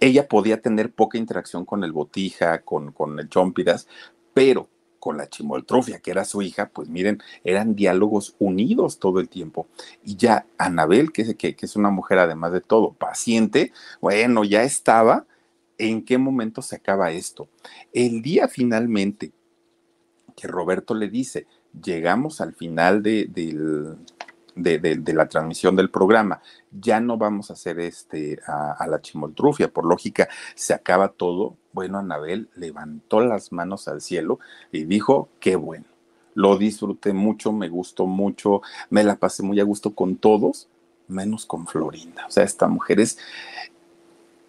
ella 0.00 0.28
podía 0.28 0.60
tener 0.60 0.92
poca 0.92 1.18
interacción 1.18 1.64
con 1.64 1.84
el 1.84 1.92
Botija, 1.92 2.60
con, 2.60 2.92
con 2.92 3.18
el 3.18 3.28
Chompiras, 3.28 3.86
pero 4.32 4.68
con 4.98 5.18
la 5.18 5.28
Chimoltrufia, 5.28 5.98
que 5.98 6.10
era 6.10 6.24
su 6.24 6.40
hija, 6.40 6.70
pues 6.72 6.88
miren, 6.88 7.22
eran 7.44 7.74
diálogos 7.74 8.34
unidos 8.38 8.98
todo 8.98 9.20
el 9.20 9.28
tiempo. 9.28 9.66
Y 10.02 10.16
ya 10.16 10.46
Anabel, 10.56 11.12
que, 11.12 11.36
que, 11.36 11.54
que 11.54 11.66
es 11.66 11.76
una 11.76 11.90
mujer 11.90 12.18
además 12.18 12.52
de 12.52 12.62
todo 12.62 12.92
paciente, 12.92 13.72
bueno, 14.00 14.44
ya 14.44 14.62
estaba. 14.62 15.26
¿En 15.76 16.04
qué 16.04 16.18
momento 16.18 16.62
se 16.62 16.76
acaba 16.76 17.10
esto? 17.10 17.48
El 17.92 18.22
día 18.22 18.48
finalmente 18.48 19.32
que 20.36 20.48
Roberto 20.48 20.94
le 20.94 21.08
dice, 21.08 21.46
llegamos 21.82 22.40
al 22.40 22.54
final 22.54 23.02
de, 23.02 23.26
del, 23.26 23.96
de, 24.54 25.02
la 25.14 25.28
transmisión 25.28 25.76
del 25.76 25.90
programa. 25.90 26.40
Ya 26.70 27.00
no 27.00 27.16
vamos 27.16 27.50
a 27.50 27.54
hacer 27.54 27.80
este 27.80 28.38
a, 28.46 28.86
la 28.86 29.00
chimoltrufia, 29.00 29.68
por 29.68 29.86
lógica, 29.86 30.28
se 30.54 30.74
acaba 30.74 31.08
todo. 31.08 31.56
Bueno, 31.72 31.98
Anabel 31.98 32.48
levantó 32.54 33.20
las 33.20 33.52
manos 33.52 33.88
al 33.88 34.00
cielo 34.00 34.38
y 34.72 34.84
dijo, 34.84 35.28
qué 35.40 35.56
bueno. 35.56 35.86
Lo 36.34 36.58
disfruté 36.58 37.12
mucho, 37.12 37.52
me 37.52 37.68
gustó 37.68 38.06
mucho, 38.06 38.60
me 38.90 39.04
la 39.04 39.16
pasé 39.16 39.42
muy 39.44 39.60
a 39.60 39.64
gusto 39.64 39.94
con 39.94 40.16
todos, 40.16 40.68
menos 41.06 41.46
con 41.46 41.66
Florinda. 41.66 42.26
O 42.26 42.30
sea, 42.30 42.42
esta 42.42 42.66
mujer 42.66 43.00
es 43.00 43.18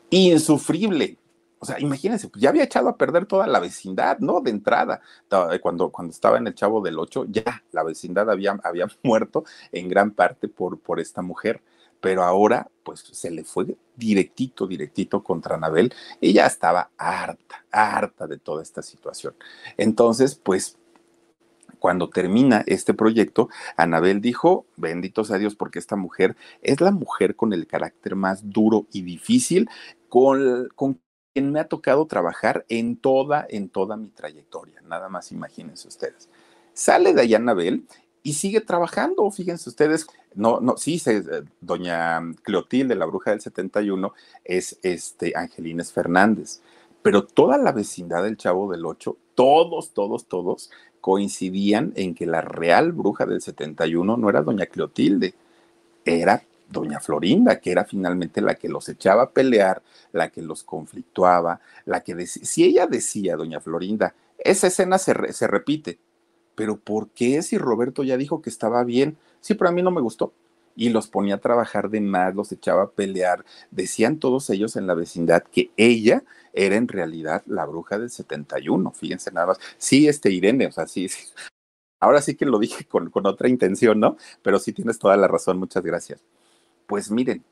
insufrible. 0.10 1.18
O 1.66 1.68
sea, 1.68 1.80
imagínense, 1.80 2.30
pues 2.30 2.44
ya 2.44 2.50
había 2.50 2.64
echado 2.64 2.90
a 2.90 2.96
perder 2.96 3.26
toda 3.26 3.48
la 3.48 3.60
vecindad, 3.60 4.20
¿no? 4.20 4.40
De 4.40 4.52
entrada, 4.52 5.02
eh, 5.52 5.60
cuando, 5.60 5.90
cuando 5.90 6.12
estaba 6.12 6.38
en 6.38 6.46
el 6.46 6.54
Chavo 6.54 6.80
del 6.80 7.00
Ocho, 7.00 7.26
ya 7.28 7.64
la 7.72 7.82
vecindad 7.82 8.30
había, 8.30 8.56
había 8.64 8.86
muerto 9.04 9.46
en 9.72 9.90
gran 9.90 10.12
parte 10.12 10.48
por, 10.48 10.80
por 10.80 11.00
esta 11.00 11.24
mujer 11.24 11.62
pero 12.02 12.24
ahora 12.24 12.70
pues 12.84 13.00
se 13.00 13.32
le 13.32 13.44
fue 13.44 13.66
directito, 13.96 14.68
directito 14.68 15.24
contra 15.24 15.56
Anabel 15.56 15.92
ya 16.22 16.46
estaba 16.46 16.92
harta, 16.98 17.66
harta 17.72 18.28
de 18.28 18.38
toda 18.38 18.62
esta 18.62 18.84
situación. 18.84 19.34
Entonces, 19.76 20.36
pues 20.36 20.78
cuando 21.80 22.10
termina 22.10 22.64
este 22.68 22.94
proyecto, 22.94 23.50
Anabel 23.78 24.22
dijo, 24.22 24.66
benditos 24.76 25.32
a 25.32 25.38
Dios 25.38 25.56
porque 25.56 25.80
esta 25.80 25.96
mujer 25.96 26.36
es 26.62 26.80
la 26.80 26.92
mujer 26.92 27.36
con 27.36 27.54
el 27.54 27.66
carácter 27.66 28.16
más 28.16 28.52
duro 28.52 28.86
y 28.92 29.02
difícil, 29.02 29.68
con, 30.10 30.70
con 30.76 31.00
me 31.42 31.60
ha 31.60 31.68
tocado 31.68 32.06
trabajar 32.06 32.66
en 32.70 32.98
toda, 32.98 33.46
en 33.50 33.70
toda 33.70 33.98
mi 33.98 34.10
trayectoria. 34.10 34.82
Nada 34.82 35.10
más 35.10 35.32
imagínense 35.32 35.88
ustedes. 35.88 36.30
Sale 36.74 37.14
de 37.14 37.36
Anabel 37.36 37.86
y 38.24 38.34
sigue 38.34 38.62
trabajando, 38.62 39.30
fíjense 39.32 39.70
ustedes. 39.70 40.08
No, 40.34 40.60
no, 40.60 40.78
sí, 40.78 41.02
eh, 41.06 41.44
doña 41.62 42.22
Cleotilde, 42.44 42.96
la 42.96 43.06
bruja 43.06 43.32
del 43.32 43.42
71, 43.42 44.14
es 44.44 44.78
este 44.82 45.34
Angelines 45.36 45.92
Fernández. 45.92 46.62
Pero 47.02 47.26
toda 47.26 47.58
la 47.58 47.72
vecindad 47.72 48.24
del 48.24 48.38
Chavo 48.38 48.72
del 48.72 48.86
8, 48.86 49.16
todos, 49.36 49.94
todos, 49.94 50.26
todos 50.26 50.72
coincidían 51.02 51.94
en 51.96 52.16
que 52.16 52.26
la 52.26 52.42
real 52.42 52.92
bruja 52.94 53.28
del 53.28 53.42
71 53.42 54.18
no 54.18 54.30
era 54.30 54.42
doña 54.42 54.66
Cleotilde, 54.66 55.36
era 56.04 56.44
doña 56.70 57.00
Florinda, 57.00 57.60
que 57.60 57.72
era 57.72 57.86
finalmente 57.86 58.42
la 58.42 58.56
que 58.56 58.70
los 58.70 58.90
echaba 58.90 59.24
a 59.24 59.32
pelear, 59.32 59.82
la 60.12 60.30
que 60.30 60.42
los 60.42 60.64
conflictuaba, 60.64 61.62
la 61.86 62.02
que 62.02 62.16
decía, 62.16 62.46
si 62.46 62.64
ella 62.64 62.88
decía, 62.88 63.36
doña 63.36 63.60
Florinda, 63.60 64.16
esa 64.38 64.68
escena 64.68 64.98
se, 64.98 65.34
se 65.34 65.48
repite, 65.48 66.00
pero 66.56 66.78
¿por 66.78 67.10
qué 67.10 67.42
si 67.42 67.58
Roberto 67.58 68.04
ya 68.04 68.18
dijo 68.18 68.42
que 68.42 68.50
estaba 68.50 68.84
bien? 68.84 69.18
Sí, 69.42 69.54
pero 69.54 69.70
a 69.70 69.74
mí 69.74 69.82
no 69.82 69.92
me 69.92 70.02
gustó. 70.02 70.34
Y 70.78 70.90
los 70.90 71.08
ponía 71.08 71.36
a 71.36 71.40
trabajar 71.40 71.90
de 71.90 72.02
más, 72.02 72.36
los 72.36 72.52
echaba 72.52 72.84
a 72.84 72.92
pelear. 72.92 73.46
Decían 73.72 74.20
todos 74.20 74.50
ellos 74.50 74.76
en 74.76 74.88
la 74.88 74.94
vecindad 74.94 75.44
que 75.44 75.72
ella 75.78 76.24
era 76.54 76.76
en 76.76 76.88
realidad 76.88 77.44
la 77.46 77.66
bruja 77.66 77.98
del 77.98 78.10
71. 78.10 78.92
Fíjense 78.92 79.32
nada 79.32 79.48
más. 79.48 79.60
Sí, 79.78 80.08
este 80.08 80.32
Irene, 80.32 80.68
o 80.68 80.72
sea, 80.72 80.88
sí. 80.88 81.08
Ahora 82.02 82.22
sí 82.22 82.36
que 82.36 82.46
lo 82.46 82.60
dije 82.60 82.86
con, 82.86 83.10
con 83.10 83.26
otra 83.26 83.48
intención, 83.48 84.00
¿no? 84.00 84.18
Pero 84.42 84.60
sí 84.60 84.74
tienes 84.74 85.00
toda 85.00 85.16
la 85.18 85.28
razón. 85.28 85.58
Muchas 85.60 85.84
gracias. 85.84 86.22
Pues 86.88 87.12
miren, 87.12 87.44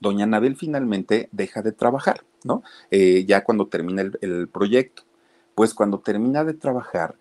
doña 0.00 0.24
Anabel 0.24 0.56
finalmente 0.56 1.28
deja 1.32 1.62
de 1.62 1.72
trabajar, 1.72 2.24
¿no? 2.44 2.62
Eh, 2.90 3.24
ya 3.26 3.44
cuando 3.44 3.68
termina 3.68 4.02
el, 4.20 4.48
proyecto. 4.48 5.04
Pues 5.54 5.74
cuando 5.74 6.00
termina 6.00 6.44
de 6.44 6.54
trabajar, 6.54 7.14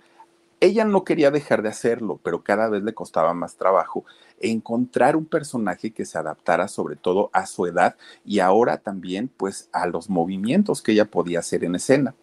ella 0.59 0.85
no 0.85 1.03
quería 1.03 1.31
dejar 1.31 1.61
de 1.61 1.69
hacerlo, 1.69 2.19
pero 2.23 2.43
cada 2.43 2.69
vez 2.69 2.83
le 2.83 2.93
costaba 2.93 3.33
más 3.33 3.55
trabajo 3.55 4.05
encontrar 4.39 5.15
un 5.15 5.25
personaje 5.25 5.91
que 5.91 6.05
se 6.05 6.17
adaptara 6.17 6.67
sobre 6.67 6.95
todo 6.95 7.29
a 7.33 7.45
su 7.45 7.65
edad 7.65 7.95
y 8.25 8.39
ahora 8.39 8.77
también 8.77 9.29
pues 9.35 9.69
a 9.73 9.85
los 9.85 10.09
movimientos 10.09 10.81
que 10.81 10.93
ella 10.93 11.05
podía 11.05 11.39
hacer 11.39 11.63
en 11.63 11.75
escena. 11.75 12.15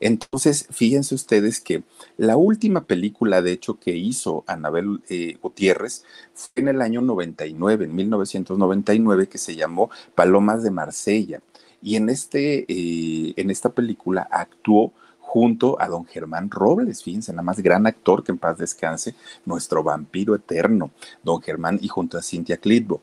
Entonces, 0.00 0.66
fíjense 0.70 1.14
ustedes 1.14 1.60
que 1.60 1.82
la 2.16 2.36
última 2.36 2.84
película, 2.84 3.42
de 3.42 3.52
hecho, 3.52 3.78
que 3.78 3.96
hizo 3.96 4.44
Anabel 4.46 5.00
eh, 5.08 5.36
Gutiérrez 5.42 6.04
fue 6.34 6.62
en 6.62 6.68
el 6.68 6.82
año 6.82 7.00
99, 7.00 7.86
en 7.86 7.94
1999, 7.94 9.28
que 9.28 9.38
se 9.38 9.56
llamó 9.56 9.90
Palomas 10.14 10.62
de 10.62 10.70
Marsella. 10.70 11.40
Y 11.82 11.96
en, 11.96 12.08
este, 12.08 12.64
eh, 12.68 13.34
en 13.36 13.50
esta 13.50 13.70
película 13.70 14.26
actuó 14.30 14.92
junto 15.20 15.80
a 15.80 15.88
don 15.88 16.06
Germán 16.06 16.50
Robles, 16.50 17.02
fíjense, 17.02 17.32
nada 17.32 17.42
más 17.42 17.60
gran 17.60 17.86
actor 17.86 18.24
que 18.24 18.32
en 18.32 18.38
paz 18.38 18.56
descanse, 18.56 19.14
nuestro 19.44 19.82
vampiro 19.82 20.34
eterno, 20.34 20.90
don 21.22 21.42
Germán, 21.42 21.78
y 21.82 21.88
junto 21.88 22.16
a 22.16 22.22
Cintia 22.22 22.56
Clitbo. 22.56 23.02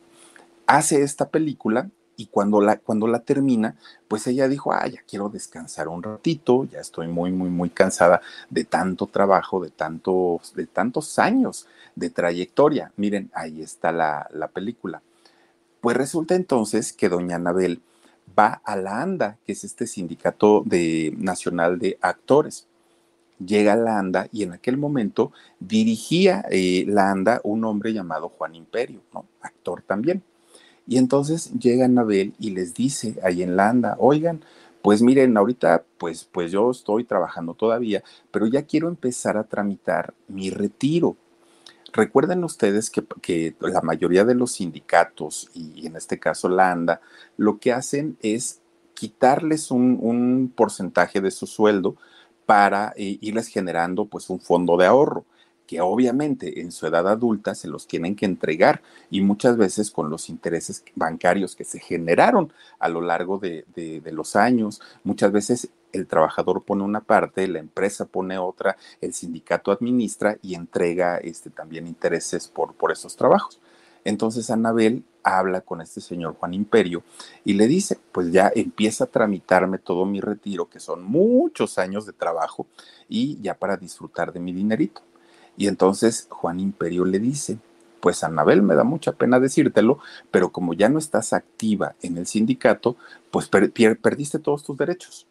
Hace 0.65 1.03
esta 1.03 1.29
película 1.29 1.89
y 2.17 2.27
cuando 2.27 2.61
la, 2.61 2.77
cuando 2.77 3.07
la 3.07 3.19
termina, 3.19 3.75
pues 4.07 4.27
ella 4.27 4.47
dijo, 4.47 4.71
ah, 4.71 4.87
ya 4.87 5.01
quiero 5.07 5.29
descansar 5.29 5.87
un 5.87 6.03
ratito, 6.03 6.65
ya 6.65 6.79
estoy 6.79 7.07
muy, 7.07 7.31
muy, 7.31 7.49
muy 7.49 7.69
cansada 7.69 8.21
de 8.49 8.63
tanto 8.63 9.07
trabajo, 9.07 9.59
de 9.63 9.69
tantos, 9.69 10.53
de 10.53 10.67
tantos 10.67 11.19
años 11.19 11.67
de 11.95 12.09
trayectoria. 12.09 12.91
Miren, 12.97 13.29
ahí 13.33 13.61
está 13.61 13.91
la, 13.91 14.29
la 14.33 14.47
película. 14.47 15.01
Pues 15.81 15.97
resulta 15.97 16.35
entonces 16.35 16.93
que 16.93 17.09
doña 17.09 17.35
Anabel 17.35 17.81
va 18.37 18.61
a 18.63 18.75
la 18.75 19.01
ANDA, 19.01 19.37
que 19.45 19.53
es 19.53 19.63
este 19.63 19.87
sindicato 19.87 20.63
de, 20.65 21.13
nacional 21.17 21.79
de 21.79 21.97
actores. 22.01 22.67
Llega 23.45 23.73
a 23.73 23.77
la 23.77 23.99
ANDA 23.99 24.27
y 24.31 24.43
en 24.43 24.53
aquel 24.53 24.77
momento 24.77 25.31
dirigía 25.59 26.45
eh, 26.49 26.85
la 26.87 27.11
ANDA 27.11 27.41
un 27.43 27.65
hombre 27.65 27.93
llamado 27.93 28.29
Juan 28.29 28.55
Imperio, 28.55 29.01
¿no? 29.13 29.25
actor 29.41 29.81
también. 29.81 30.23
Y 30.87 30.97
entonces 30.97 31.51
llega 31.53 31.85
Anabel 31.85 32.33
y 32.39 32.51
les 32.51 32.73
dice 32.73 33.17
ahí 33.23 33.41
en 33.41 33.55
Landa, 33.55 33.95
oigan, 33.99 34.43
pues 34.81 35.01
miren, 35.01 35.35
ahorita 35.35 35.83
pues, 35.97 36.25
pues 36.31 36.51
yo 36.51 36.69
estoy 36.69 37.05
trabajando 37.05 37.55
todavía, 37.55 38.03
pero 38.31 38.45
ya 38.45 38.63
quiero 38.63 38.87
empezar 38.87 39.35
a 39.37 39.45
tramitar 39.45 40.13
mi 40.27 40.51
retiro. 40.51 41.17
Recuerden 41.91 42.43
ustedes 42.43 42.89
que, 42.89 43.03
que, 43.21 43.55
la 43.61 43.81
mayoría 43.81 44.25
de 44.25 44.35
los 44.35 44.51
sindicatos, 44.53 45.49
y 45.53 45.87
en 45.87 45.95
este 45.95 46.19
caso 46.19 46.49
la 46.49 46.71
ANDA, 46.71 47.01
lo 47.37 47.57
que 47.57 47.73
hacen 47.73 48.17
es 48.21 48.61
quitarles 48.93 49.71
un, 49.71 49.97
un 50.01 50.53
porcentaje 50.55 51.19
de 51.19 51.31
su 51.31 51.47
sueldo 51.47 51.95
para 52.45 52.93
eh, 52.95 53.17
irles 53.21 53.47
generando 53.47 54.05
pues 54.05 54.29
un 54.29 54.39
fondo 54.39 54.77
de 54.77 54.85
ahorro 54.85 55.25
que 55.67 55.81
obviamente 55.81 56.61
en 56.61 56.71
su 56.71 56.87
edad 56.87 57.07
adulta 57.07 57.55
se 57.55 57.67
los 57.67 57.87
tienen 57.87 58.15
que 58.15 58.25
entregar 58.25 58.81
y 59.09 59.21
muchas 59.21 59.57
veces 59.57 59.91
con 59.91 60.09
los 60.09 60.29
intereses 60.29 60.83
bancarios 60.95 61.55
que 61.55 61.63
se 61.63 61.79
generaron 61.79 62.53
a 62.79 62.89
lo 62.89 63.01
largo 63.01 63.37
de, 63.39 63.65
los 64.11 64.35
años, 64.35 64.81
muchas 65.03 65.31
veces 65.31 65.69
el 65.91 66.07
trabajador 66.07 66.63
pone 66.63 66.83
una 66.83 67.01
parte, 67.01 67.47
la 67.47 67.59
empresa 67.59 68.05
pone 68.05 68.37
otra, 68.37 68.77
el 69.01 69.13
sindicato 69.13 69.71
administra 69.71 70.37
y 70.41 70.55
entrega 70.55 71.17
este, 71.17 71.49
también 71.49 71.87
intereses 71.87 72.47
por, 72.47 72.73
por 72.73 72.91
esos 72.91 73.15
trabajos. 73.15 73.59
Entonces 74.03 74.49
Anabel 74.51 75.03
habla 75.23 75.61
con 75.61 75.81
este 75.81 75.99
señor 75.99 76.35
Juan 76.35 76.53
Imperio 76.53 77.03
y 77.43 77.53
le 77.53 77.67
dice, 77.67 77.97
pues 78.11 78.31
ya 78.31 78.51
empieza 78.55 79.05
a 79.05 79.07
tramitarme 79.07 79.79
todo 79.79 80.05
mi 80.05 80.21
retiro, 80.21 80.69
que 80.69 80.79
son 80.79 81.03
muchos 81.03 81.79
años 81.79 82.05
de 82.05 82.13
trabajo, 82.13 82.67
y 83.09 83.41
ya 83.41 83.55
para 83.55 83.75
disfrutar 83.75 84.31
de 84.31 84.39
mi 84.39 84.53
dinerito. 84.53 85.01
Y 85.57 85.67
entonces 85.67 86.27
Juan 86.29 86.59
Imperio 86.59 87.05
le 87.05 87.19
dice, 87.19 87.57
pues 88.01 88.23
Anabel, 88.23 88.61
me 88.61 88.75
da 88.75 88.83
mucha 88.83 89.13
pena 89.13 89.39
decírtelo, 89.39 89.99
pero 90.29 90.51
como 90.51 90.73
ya 90.73 90.89
no 90.89 90.99
estás 90.99 91.33
activa 91.33 91.95
en 92.01 92.17
el 92.17 92.27
sindicato, 92.27 92.97
pues 93.31 93.47
perdiste 93.47 94.39
todos 94.39 94.63
tus 94.63 94.77
derechos. 94.77 95.27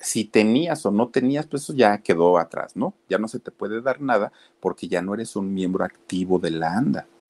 Si 0.00 0.24
tenías 0.24 0.84
o 0.86 0.90
no 0.90 1.08
tenías, 1.08 1.46
pues 1.46 1.64
eso 1.64 1.74
ya 1.74 1.98
quedó 1.98 2.38
atrás, 2.38 2.76
¿no? 2.76 2.94
Ya 3.08 3.18
no 3.18 3.28
se 3.28 3.40
te 3.40 3.50
puede 3.50 3.80
dar 3.80 4.00
nada 4.00 4.32
porque 4.60 4.88
ya 4.88 5.02
no 5.02 5.14
eres 5.14 5.36
un 5.36 5.52
miembro 5.52 5.84
activo 5.84 6.38
de 6.38 6.50
la 6.50 6.76
ANDA. 6.76 7.06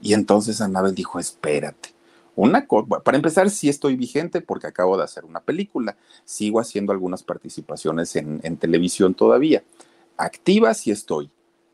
Y 0.00 0.14
entonces 0.14 0.60
Anabel 0.60 0.94
dijo, 0.94 1.18
espérate. 1.18 1.90
Una 2.36 2.66
para 3.04 3.16
empezar, 3.16 3.50
sí 3.50 3.68
estoy 3.68 3.96
vigente 3.96 4.40
porque 4.40 4.66
acabo 4.66 4.96
de 4.96 5.04
hacer 5.04 5.24
una 5.24 5.40
película. 5.40 5.96
Sigo 6.24 6.60
haciendo 6.60 6.92
algunas 6.92 7.22
participaciones 7.22 8.16
en, 8.16 8.56
televisión 8.56 9.14
todavía. 9.14 9.62
Activa 10.16 10.72
sí 10.74 10.90
estoy. 10.90 11.30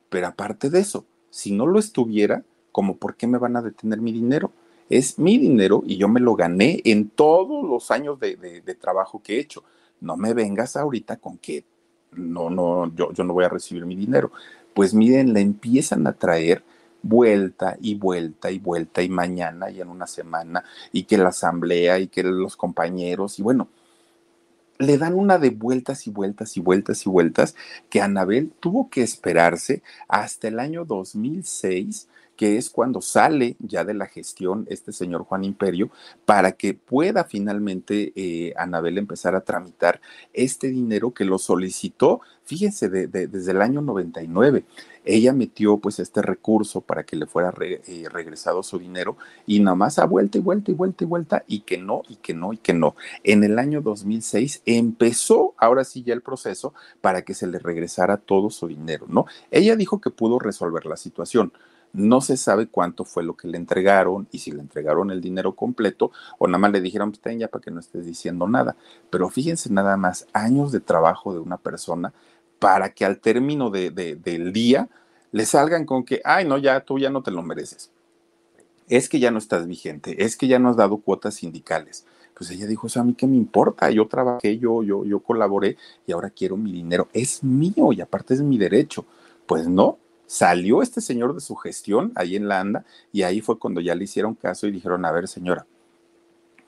Pero 0.09 0.27
aparte 0.27 0.70
de 0.70 0.81
eso, 0.81 1.05
si 1.31 1.53
no 1.53 1.66
lo 1.66 1.79
estuviera, 1.79 2.43
¿cómo 2.72 2.97
por 2.97 3.16
qué 3.16 3.27
me 3.27 3.39
van 3.39 3.57
a 3.57 3.62
detener 3.62 4.01
mi 4.01 4.12
dinero? 4.12 4.51
Es 4.89 5.18
mi 5.18 5.39
dinero 5.39 5.83
y 5.87 5.99
yo 5.99 6.09
me 6.09 6.20
lo 6.20 6.35
gané 6.35 6.81
en 6.85 7.11
todos 7.11 7.64
los 7.68 7.91
años 7.91 8.18
de, 8.18 8.37
de, 8.37 8.74
trabajo 8.74 9.22
que 9.22 9.37
he 9.37 9.41
hecho. 9.41 9.62
No 10.01 10.16
me 10.16 10.33
vengas 10.33 10.77
ahorita 10.77 11.16
con 11.16 11.39
que 11.39 11.64
no, 12.12 12.51
no, 12.51 12.93
yo, 12.95 13.12
yo 13.12 13.24
no 13.24 13.35
voy 13.35 13.45
a 13.45 13.49
recibir 13.51 13.85
mi 13.85 13.95
dinero. 13.95 14.33
Pues 14.74 14.95
miren, 14.95 15.33
le 15.33 15.41
empiezan 15.41 16.07
a 16.07 16.12
traer 16.12 16.64
vuelta 17.07 17.77
y 17.81 17.95
vuelta 17.95 18.51
y 18.51 18.59
vuelta 18.59 19.03
y 19.03 19.09
mañana 19.09 19.71
y 19.71 19.81
en 19.81 19.89
una 19.89 20.07
semana 20.07 20.65
y 20.93 21.05
que 21.05 21.19
la 21.19 21.29
asamblea 21.29 21.99
y 21.99 22.09
que 22.09 22.23
los 22.23 22.57
compañeros 22.57 23.39
y 23.39 23.43
bueno, 23.43 23.69
le 24.79 24.99
dan 24.99 25.15
una 25.15 25.39
de 25.39 25.51
vueltas 25.51 26.07
y 26.07 26.11
vueltas 26.11 26.57
y 26.57 26.61
vueltas 26.61 27.07
y 27.07 27.11
vueltas 27.11 27.55
que 27.89 28.01
Anabel 28.01 28.53
tuvo 28.61 28.91
que 28.91 29.03
esperarse 29.03 29.83
hasta 30.09 30.49
el 30.49 30.59
año 30.61 30.85
2006 30.85 32.09
que 32.37 32.57
es 32.57 32.70
cuando 32.70 33.01
sale 33.01 33.57
ya 33.59 33.84
de 33.84 33.95
la 33.95 34.07
gestión 34.07 34.66
este 34.70 34.93
señor 34.93 35.24
Juan 35.24 35.45
Imperio, 35.45 35.91
para 36.24 36.53
que 36.53 36.74
pueda 36.74 37.24
finalmente 37.24 38.12
eh, 38.14 38.55
Anabel 38.57 38.99
empezar 38.99 39.34
a 39.34 39.43
tramitar 39.43 40.01
este 40.32 40.68
dinero 40.68 41.12
que 41.12 41.24
lo 41.24 41.39
solicitó, 41.39 42.20
fíjense, 42.45 42.89
desde 42.89 43.51
el 43.51 43.62
año 43.62 43.80
99 43.80 44.64
ella 45.07 45.32
metió 45.32 45.78
pues 45.78 46.01
este 46.01 46.20
recurso 46.20 46.80
para 46.80 47.05
que 47.05 47.16
le 47.16 47.26
fuera 47.26 47.55
eh, 47.61 48.09
regresado 48.11 48.62
su 48.62 48.78
dinero 48.78 49.16
y 49.47 49.61
nada 49.61 49.76
más 49.76 49.99
a 49.99 50.05
vuelta 50.05 50.37
y 50.37 50.41
vuelta 50.41 50.72
y 50.72 50.74
vuelta 50.74 51.05
y 51.05 51.07
vuelta 51.07 51.45
y 51.47 51.61
que 51.61 51.78
no, 51.78 52.03
y 52.09 52.16
que 52.16 52.34
no, 52.34 52.53
y 52.53 52.59
que 52.59 52.74
no. 52.74 52.97
En 53.22 53.45
el 53.45 53.59
año 53.59 53.80
2006 53.80 54.62
empezó 54.66 55.55
ahora 55.57 55.84
sí 55.84 56.03
ya 56.03 56.12
el 56.12 56.22
proceso 56.22 56.74
para 57.01 57.22
que 57.22 57.34
se 57.34 57.47
le 57.47 57.61
regresara 57.61 58.16
todo 58.16 58.51
su 58.51 58.66
dinero, 58.66 59.07
¿no? 59.09 59.26
Ella 59.51 59.76
dijo 59.76 60.01
que 60.01 60.11
pudo 60.11 60.39
resolver 60.41 60.84
la 60.87 60.97
situación. 60.97 61.53
No 61.93 62.20
se 62.20 62.37
sabe 62.37 62.66
cuánto 62.66 63.05
fue 63.05 63.24
lo 63.24 63.37
que 63.37 63.49
le 63.49 63.57
entregaron 63.57 64.28
y 64.30 64.39
si 64.39 64.53
le 64.53 64.61
entregaron 64.61 65.11
el 65.11 65.20
dinero 65.20 65.55
completo 65.55 66.12
o 66.39 66.47
nada 66.47 66.59
más 66.59 66.72
le 66.72 66.80
dijeron, 66.80 67.11
pues 67.11 67.20
ten 67.20 67.39
ya 67.39 67.49
para 67.49 67.62
que 67.62 67.70
no 67.70 67.80
estés 67.80 68.05
diciendo 68.05 68.47
nada. 68.47 68.76
Pero 69.11 69.28
fíjense 69.30 69.72
nada 69.72 69.97
más, 69.97 70.26
años 70.32 70.72
de 70.72 70.80
trabajo 70.80 71.32
de 71.32 71.41
una 71.41 71.57
persona 71.57 72.12
para 72.59 72.91
que 72.93 73.05
al 73.05 73.18
término 73.18 73.70
de, 73.70 73.91
del 73.91 74.53
día 74.53 74.89
le 75.32 75.47
salgan 75.47 75.84
con 75.84 76.05
que, 76.05 76.20
ay, 76.24 76.45
no, 76.45 76.59
ya 76.59 76.80
tú 76.80 76.99
ya 76.99 77.11
no 77.11 77.22
te 77.22 77.30
lo 77.30 77.43
mereces. 77.43 77.91
Es 78.89 79.09
que 79.09 79.18
ya 79.18 79.30
no 79.30 79.39
estás 79.39 79.66
vigente, 79.66 80.24
es 80.24 80.37
que 80.37 80.47
ya 80.47 80.59
no 80.59 80.70
has 80.70 80.76
dado 80.76 80.99
cuotas 80.99 81.34
sindicales. 81.34 82.07
Pues 82.34 82.51
ella 82.51 82.66
dijo, 82.66 82.87
o 82.87 82.91
sea, 82.91 83.03
a 83.03 83.05
mí 83.05 83.14
qué 83.14 83.26
me 83.26 83.37
importa, 83.37 83.91
yo 83.91 84.07
trabajé, 84.09 84.59
yo, 84.59 84.82
yo, 84.82 85.05
yo 85.05 85.20
colaboré 85.20 85.76
y 86.07 86.12
ahora 86.12 86.30
quiero 86.30 86.57
mi 86.57 86.70
dinero, 86.70 87.09
es 87.12 87.43
mío 87.43 87.93
y 87.93 88.01
aparte 88.01 88.34
es 88.34 88.43
mi 88.43 88.59
derecho. 88.59 89.07
Pues 89.47 89.68
no, 89.68 89.99
salió 90.27 90.83
este 90.83 91.01
señor 91.01 91.35
de 91.35 91.41
su 91.41 91.55
gestión 91.57 92.12
ahí 92.14 92.37
en 92.37 92.49
la 92.49 92.61
ANDA 92.61 92.85
y 93.12 93.22
ahí 93.22 93.41
fue 93.41 93.59
cuando 93.59 93.81
ya 93.81 93.95
le 93.95 94.05
hicieron 94.05 94.35
caso 94.35 94.66
y 94.66 94.72
dijeron, 94.72 95.05
a 95.05 95.12
ver 95.12 95.29
señora, 95.29 95.66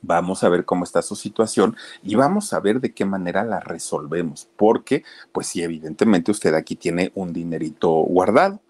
vamos 0.03 0.45
a 0.45 0.49
ver 0.49 0.65
cómo 0.65 0.85
está 0.85 1.03
su 1.03 1.17
situación 1.17 1.77
y 2.03 2.15
vamos 2.15 2.53
a 2.53 2.61
ver 2.61 2.81
de 2.81 2.93
qué 2.93 3.05
manera 3.05 3.45
la 3.45 3.61
resolvemos, 3.61 4.49
porque 4.57 5.05
pues 5.33 5.49
sí, 5.49 5.63
evidentemente 5.63 6.31
usted 6.31 6.55
aquí 6.55 6.77
tiene 6.77 7.13
un 7.15 7.33
dinerito 7.33 7.91
guardado. 7.91 8.61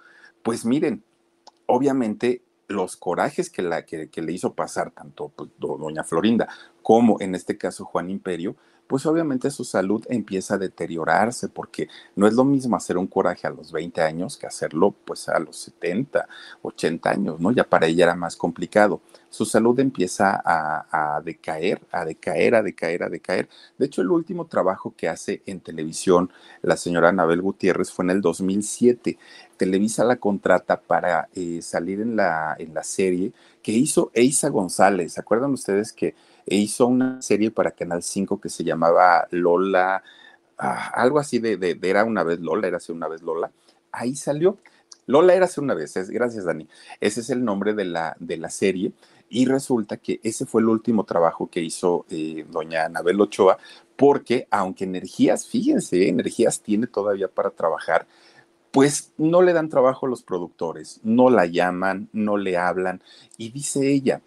Pues 0.42 0.64
miren, 0.64 1.02
obviamente 1.66 2.42
los 2.68 2.96
corajes 2.96 3.50
que, 3.50 3.62
la, 3.62 3.84
que, 3.84 4.10
le 4.14 4.32
hizo 4.32 4.52
pasar 4.52 4.90
tanto 4.90 5.32
pues, 5.34 5.50
doña 5.58 6.04
Florinda 6.04 6.48
como 6.82 7.20
en 7.20 7.34
este 7.34 7.56
caso 7.56 7.84
Juan 7.84 8.10
Imperio, 8.10 8.56
pues 8.88 9.06
obviamente 9.06 9.50
su 9.50 9.64
salud 9.64 10.04
empieza 10.08 10.54
a 10.54 10.58
deteriorarse 10.58 11.48
porque 11.48 11.88
no 12.16 12.26
es 12.26 12.34
lo 12.34 12.44
mismo 12.44 12.74
hacer 12.74 12.96
un 12.96 13.06
coraje 13.06 13.46
a 13.46 13.50
los 13.50 13.70
20 13.70 14.00
años 14.00 14.36
que 14.36 14.46
hacerlo 14.46 14.94
pues 15.04 15.28
a 15.28 15.38
los 15.38 15.58
70, 15.58 16.26
80 16.62 17.10
años, 17.10 17.38
¿no? 17.38 17.52
Ya 17.52 17.64
para 17.64 17.86
ella 17.86 18.04
era 18.04 18.14
más 18.16 18.34
complicado. 18.34 19.00
Su 19.28 19.44
salud 19.44 19.78
empieza 19.78 20.40
a, 20.42 21.16
a 21.16 21.20
decaer, 21.20 21.82
a 21.92 22.04
decaer, 22.06 22.54
a 22.54 22.62
decaer, 22.62 23.02
a 23.02 23.08
decaer. 23.10 23.48
De 23.76 23.86
hecho, 23.86 24.00
el 24.00 24.10
último 24.10 24.46
trabajo 24.46 24.94
que 24.96 25.06
hace 25.06 25.42
en 25.44 25.60
televisión 25.60 26.32
la 26.62 26.78
señora 26.78 27.10
Anabel 27.10 27.42
Gutiérrez 27.42 27.92
fue 27.92 28.06
en 28.06 28.10
el 28.10 28.22
2007. 28.22 29.18
Televisa 29.58 30.02
la 30.04 30.16
contrata 30.16 30.80
para 30.80 31.28
eh, 31.34 31.60
salir 31.60 32.00
en 32.00 32.16
la, 32.16 32.56
en 32.58 32.72
la 32.72 32.84
serie 32.84 33.32
que 33.62 33.72
hizo 33.72 34.10
Eisa 34.14 34.48
González. 34.48 35.12
¿Se 35.12 35.20
acuerdan 35.20 35.52
ustedes 35.52 35.92
que 35.92 36.14
e 36.50 36.56
hizo 36.56 36.86
una 36.86 37.20
serie 37.22 37.50
para 37.50 37.70
Canal 37.72 38.02
5 38.02 38.40
que 38.40 38.48
se 38.48 38.64
llamaba 38.64 39.26
Lola, 39.30 40.02
ah, 40.58 40.90
algo 40.94 41.18
así 41.18 41.38
de, 41.38 41.56
de, 41.56 41.78
era 41.82 42.04
una 42.04 42.22
vez 42.22 42.40
Lola, 42.40 42.66
era 42.66 42.78
una 42.88 43.08
vez 43.08 43.22
Lola. 43.22 43.50
Ahí 43.92 44.14
salió. 44.14 44.58
Lola 45.06 45.34
era 45.34 45.48
una 45.56 45.74
vez, 45.74 45.94
gracias 46.10 46.44
Dani. 46.44 46.68
Ese 47.00 47.20
es 47.20 47.30
el 47.30 47.44
nombre 47.44 47.72
de 47.72 47.86
la, 47.86 48.16
de 48.20 48.36
la 48.36 48.50
serie. 48.50 48.92
Y 49.30 49.46
resulta 49.46 49.96
que 49.98 50.20
ese 50.22 50.46
fue 50.46 50.62
el 50.62 50.68
último 50.68 51.04
trabajo 51.04 51.48
que 51.48 51.60
hizo 51.60 52.06
eh, 52.10 52.46
doña 52.50 52.84
Anabel 52.86 53.20
Ochoa, 53.20 53.58
porque 53.96 54.46
aunque 54.50 54.84
energías, 54.84 55.46
fíjense, 55.46 56.08
energías 56.08 56.60
tiene 56.60 56.86
todavía 56.86 57.28
para 57.28 57.50
trabajar, 57.50 58.06
pues 58.70 59.12
no 59.16 59.42
le 59.42 59.52
dan 59.52 59.68
trabajo 59.68 60.06
a 60.06 60.08
los 60.08 60.22
productores, 60.22 61.00
no 61.02 61.30
la 61.30 61.46
llaman, 61.46 62.08
no 62.12 62.36
le 62.36 62.56
hablan. 62.56 63.02
Y 63.36 63.50
dice 63.50 63.90
ella, 63.90 64.22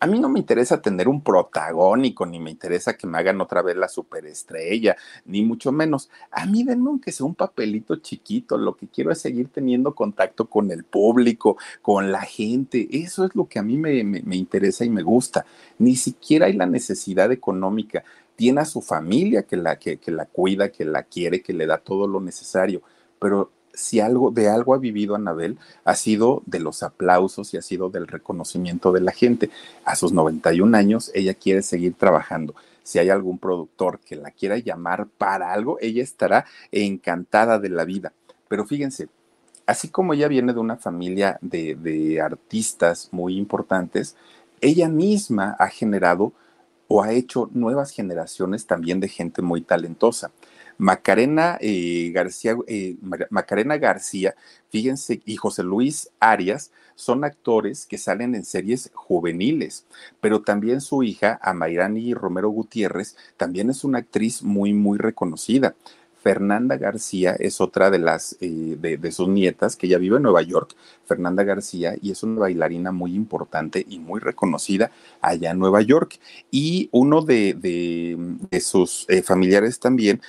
a 0.00 0.06
mí 0.06 0.20
no 0.20 0.28
me 0.28 0.38
interesa 0.38 0.80
tener 0.80 1.08
un 1.08 1.22
protagónico, 1.22 2.24
ni 2.24 2.38
me 2.38 2.50
interesa 2.50 2.96
que 2.96 3.06
me 3.06 3.18
hagan 3.18 3.40
otra 3.40 3.62
vez 3.62 3.76
la 3.76 3.88
superestrella, 3.88 4.96
ni 5.24 5.42
mucho 5.42 5.72
menos. 5.72 6.08
A 6.30 6.46
mí 6.46 6.62
denme 6.62 6.88
aunque 6.88 7.10
sea 7.10 7.26
un 7.26 7.34
papelito 7.34 7.96
chiquito, 7.96 8.56
lo 8.56 8.76
que 8.76 8.86
quiero 8.86 9.10
es 9.10 9.20
seguir 9.20 9.48
teniendo 9.48 9.94
contacto 9.94 10.48
con 10.48 10.70
el 10.70 10.84
público, 10.84 11.56
con 11.82 12.12
la 12.12 12.22
gente. 12.22 12.88
Eso 12.92 13.24
es 13.24 13.34
lo 13.34 13.46
que 13.48 13.58
a 13.58 13.62
mí 13.62 13.76
me, 13.76 14.04
me 14.04 14.36
interesa 14.36 14.84
y 14.84 14.90
me 14.90 15.02
gusta. 15.02 15.44
Ni 15.78 15.96
siquiera 15.96 16.46
hay 16.46 16.52
la 16.52 16.66
necesidad 16.66 17.32
económica. 17.32 18.04
Tiene 18.36 18.60
a 18.60 18.64
su 18.66 18.80
familia 18.80 19.42
que 19.42 19.56
la, 19.56 19.80
que, 19.80 19.98
que 19.98 20.12
la 20.12 20.26
cuida, 20.26 20.70
que 20.70 20.84
la 20.84 21.02
quiere, 21.02 21.42
que 21.42 21.52
le 21.52 21.66
da 21.66 21.78
todo 21.78 22.06
lo 22.06 22.20
necesario. 22.20 22.82
Pero 23.18 23.50
si 23.74 24.00
algo 24.00 24.30
de 24.30 24.48
algo 24.48 24.74
ha 24.74 24.78
vivido 24.78 25.14
Anabel, 25.14 25.58
ha 25.84 25.94
sido 25.94 26.42
de 26.46 26.60
los 26.60 26.82
aplausos 26.82 27.54
y 27.54 27.56
ha 27.56 27.62
sido 27.62 27.90
del 27.90 28.06
reconocimiento 28.06 28.92
de 28.92 29.00
la 29.00 29.12
gente. 29.12 29.50
A 29.84 29.96
sus 29.96 30.12
91 30.12 30.76
años, 30.76 31.10
ella 31.14 31.34
quiere 31.34 31.62
seguir 31.62 31.94
trabajando. 31.94 32.54
Si 32.82 32.98
hay 32.98 33.10
algún 33.10 33.38
productor 33.38 34.00
que 34.00 34.16
la 34.16 34.30
quiera 34.30 34.58
llamar 34.58 35.06
para 35.06 35.52
algo, 35.52 35.78
ella 35.80 36.02
estará 36.02 36.46
encantada 36.72 37.58
de 37.58 37.68
la 37.68 37.84
vida. 37.84 38.12
Pero 38.48 38.64
fíjense, 38.64 39.08
así 39.66 39.88
como 39.88 40.14
ella 40.14 40.28
viene 40.28 40.54
de 40.54 40.60
una 40.60 40.76
familia 40.76 41.38
de, 41.42 41.74
de 41.74 42.20
artistas 42.20 43.08
muy 43.12 43.36
importantes, 43.36 44.16
ella 44.60 44.88
misma 44.88 45.54
ha 45.58 45.68
generado 45.68 46.32
o 46.88 47.02
ha 47.02 47.12
hecho 47.12 47.50
nuevas 47.52 47.90
generaciones 47.90 48.66
también 48.66 48.98
de 48.98 49.08
gente 49.08 49.42
muy 49.42 49.60
talentosa. 49.60 50.30
Macarena, 50.78 51.58
eh, 51.60 52.12
García, 52.14 52.56
eh, 52.68 52.96
Macarena 53.30 53.76
García, 53.76 54.36
fíjense, 54.70 55.20
y 55.26 55.36
José 55.36 55.64
Luis 55.64 56.08
Arias 56.20 56.70
son 56.94 57.24
actores 57.24 57.84
que 57.84 57.98
salen 57.98 58.36
en 58.36 58.44
series 58.44 58.90
juveniles, 58.94 59.86
pero 60.20 60.40
también 60.40 60.80
su 60.80 61.02
hija, 61.02 61.38
Amairani 61.42 62.14
Romero 62.14 62.50
Gutiérrez, 62.50 63.16
también 63.36 63.70
es 63.70 63.82
una 63.82 63.98
actriz 63.98 64.42
muy, 64.42 64.72
muy 64.72 64.98
reconocida. 64.98 65.74
Fernanda 66.20 66.76
García 66.76 67.36
es 67.38 67.60
otra 67.60 67.90
de 67.90 68.00
las 68.00 68.36
eh, 68.40 68.76
de, 68.78 69.12
sus 69.12 69.28
nietas 69.28 69.76
que 69.76 69.88
ya 69.88 69.98
vive 69.98 70.16
en 70.16 70.24
Nueva 70.24 70.42
York, 70.42 70.74
Fernanda 71.06 71.42
García, 71.44 71.94
y 72.02 72.10
es 72.10 72.22
una 72.22 72.40
bailarina 72.40 72.92
muy 72.92 73.14
importante 73.14 73.84
y 73.88 73.98
muy 73.98 74.20
reconocida 74.20 74.90
allá 75.20 75.52
en 75.52 75.58
Nueva 75.58 75.80
York. 75.80 76.18
Y 76.50 76.88
uno 76.92 77.22
de, 77.22 77.54
de 78.50 78.60
sus 78.60 79.06
familiares 79.24 79.78
también 79.78 80.20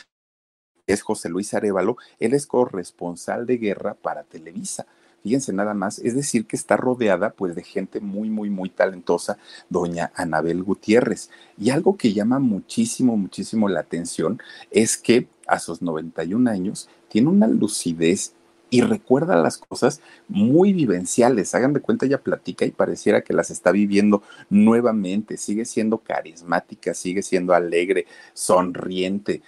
es 0.94 1.02
José 1.02 1.30
Luis 1.30 1.54
Arevalo, 1.54 1.98
él 2.20 2.34
es 2.34 2.48
corresponsal 2.48 3.46
de 3.46 3.58
guerra 3.58 3.94
para 3.94 4.24
Televisa. 4.24 4.86
Fíjense 5.24 5.52
nada 5.52 5.74
más, 5.74 6.00
es 6.00 6.16
decir, 6.16 6.46
que 6.46 6.56
está 6.56 6.78
rodeada 6.78 7.32
pues 7.32 7.54
de 7.56 7.64
gente 7.64 8.00
muy, 8.00 8.30
muy, 8.30 8.50
muy 8.50 8.70
talentosa, 8.70 9.38
doña 9.70 10.12
Anabel 10.16 10.64
Gutiérrez. 10.64 11.30
Y 11.58 11.72
algo 11.72 11.98
que 11.98 12.14
llama 12.14 12.40
muchísimo, 12.40 13.18
muchísimo 13.18 13.68
la 13.68 13.82
atención 13.82 14.42
es 14.72 14.98
que 14.98 15.28
a 15.46 15.60
sus 15.60 15.82
91 15.82 16.50
años 16.50 16.90
tiene 17.10 17.30
una 17.30 17.48
lucidez 17.48 18.34
y 18.70 18.82
recuerda 18.82 19.36
las 19.36 19.58
cosas 19.58 20.00
muy 20.28 20.74
vivenciales. 20.74 21.54
Hagan 21.56 21.74
de 21.74 21.82
cuenta, 21.82 22.06
ella 22.06 22.22
platica 22.22 22.66
y 22.66 22.72
pareciera 22.72 23.22
que 23.22 23.34
las 23.34 23.50
está 23.50 23.72
viviendo 23.72 24.22
nuevamente. 24.50 25.38
Sigue 25.38 25.66
siendo 25.66 25.98
carismática, 25.98 26.94
sigue 26.94 27.24
siendo 27.24 27.54
alegre, 27.54 28.06
sonriente 28.34 29.42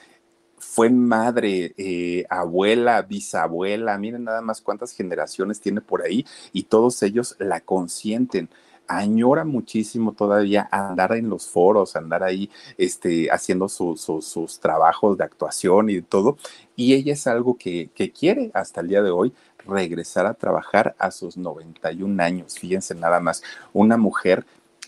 fue 0.74 0.90
madre, 0.90 1.74
eh, 1.76 2.26
abuela, 2.30 3.02
bisabuela, 3.02 3.98
miren 3.98 4.24
nada 4.24 4.40
más 4.42 4.62
cuántas 4.62 4.94
generaciones 4.94 5.60
tiene 5.60 5.82
por 5.82 6.02
ahí 6.02 6.26
y 6.54 6.64
todos 6.64 7.04
ellos 7.04 7.36
la 7.40 7.60
consienten 7.60 8.48
añora 8.88 9.44
muchísimo 9.44 10.14
todavía 10.14 10.70
andar 10.72 11.12
en 11.18 11.30
los 11.30 11.50
foros, 11.50 11.98
andar 11.98 12.24
ahí 12.24 12.50
este, 12.78 13.30
haciendo 13.32 13.68
sus 13.68 14.60
trabajos 14.62 15.18
de 15.18 15.26
actuación 15.26 15.90
y 15.90 16.02
todo. 16.02 16.38
Y 16.78 16.94
ella 16.94 17.14
es 17.14 17.28
algo 17.28 17.58
que, 17.58 17.90
que, 17.94 18.12
quiere 18.14 18.50
hasta 18.54 18.80
el 18.80 18.88
día 18.88 19.02
de 19.02 19.12
hoy 19.12 19.34
regresar 19.66 20.26
a 20.26 20.36
trabajar 20.36 20.96
a 21.00 21.12
sus 21.12 21.36
91 21.36 22.24
años. 22.24 22.58
Fíjense 22.58 22.96
nada 22.96 23.20
más, 23.20 23.44
una 23.74 23.98
mujer 23.98 24.46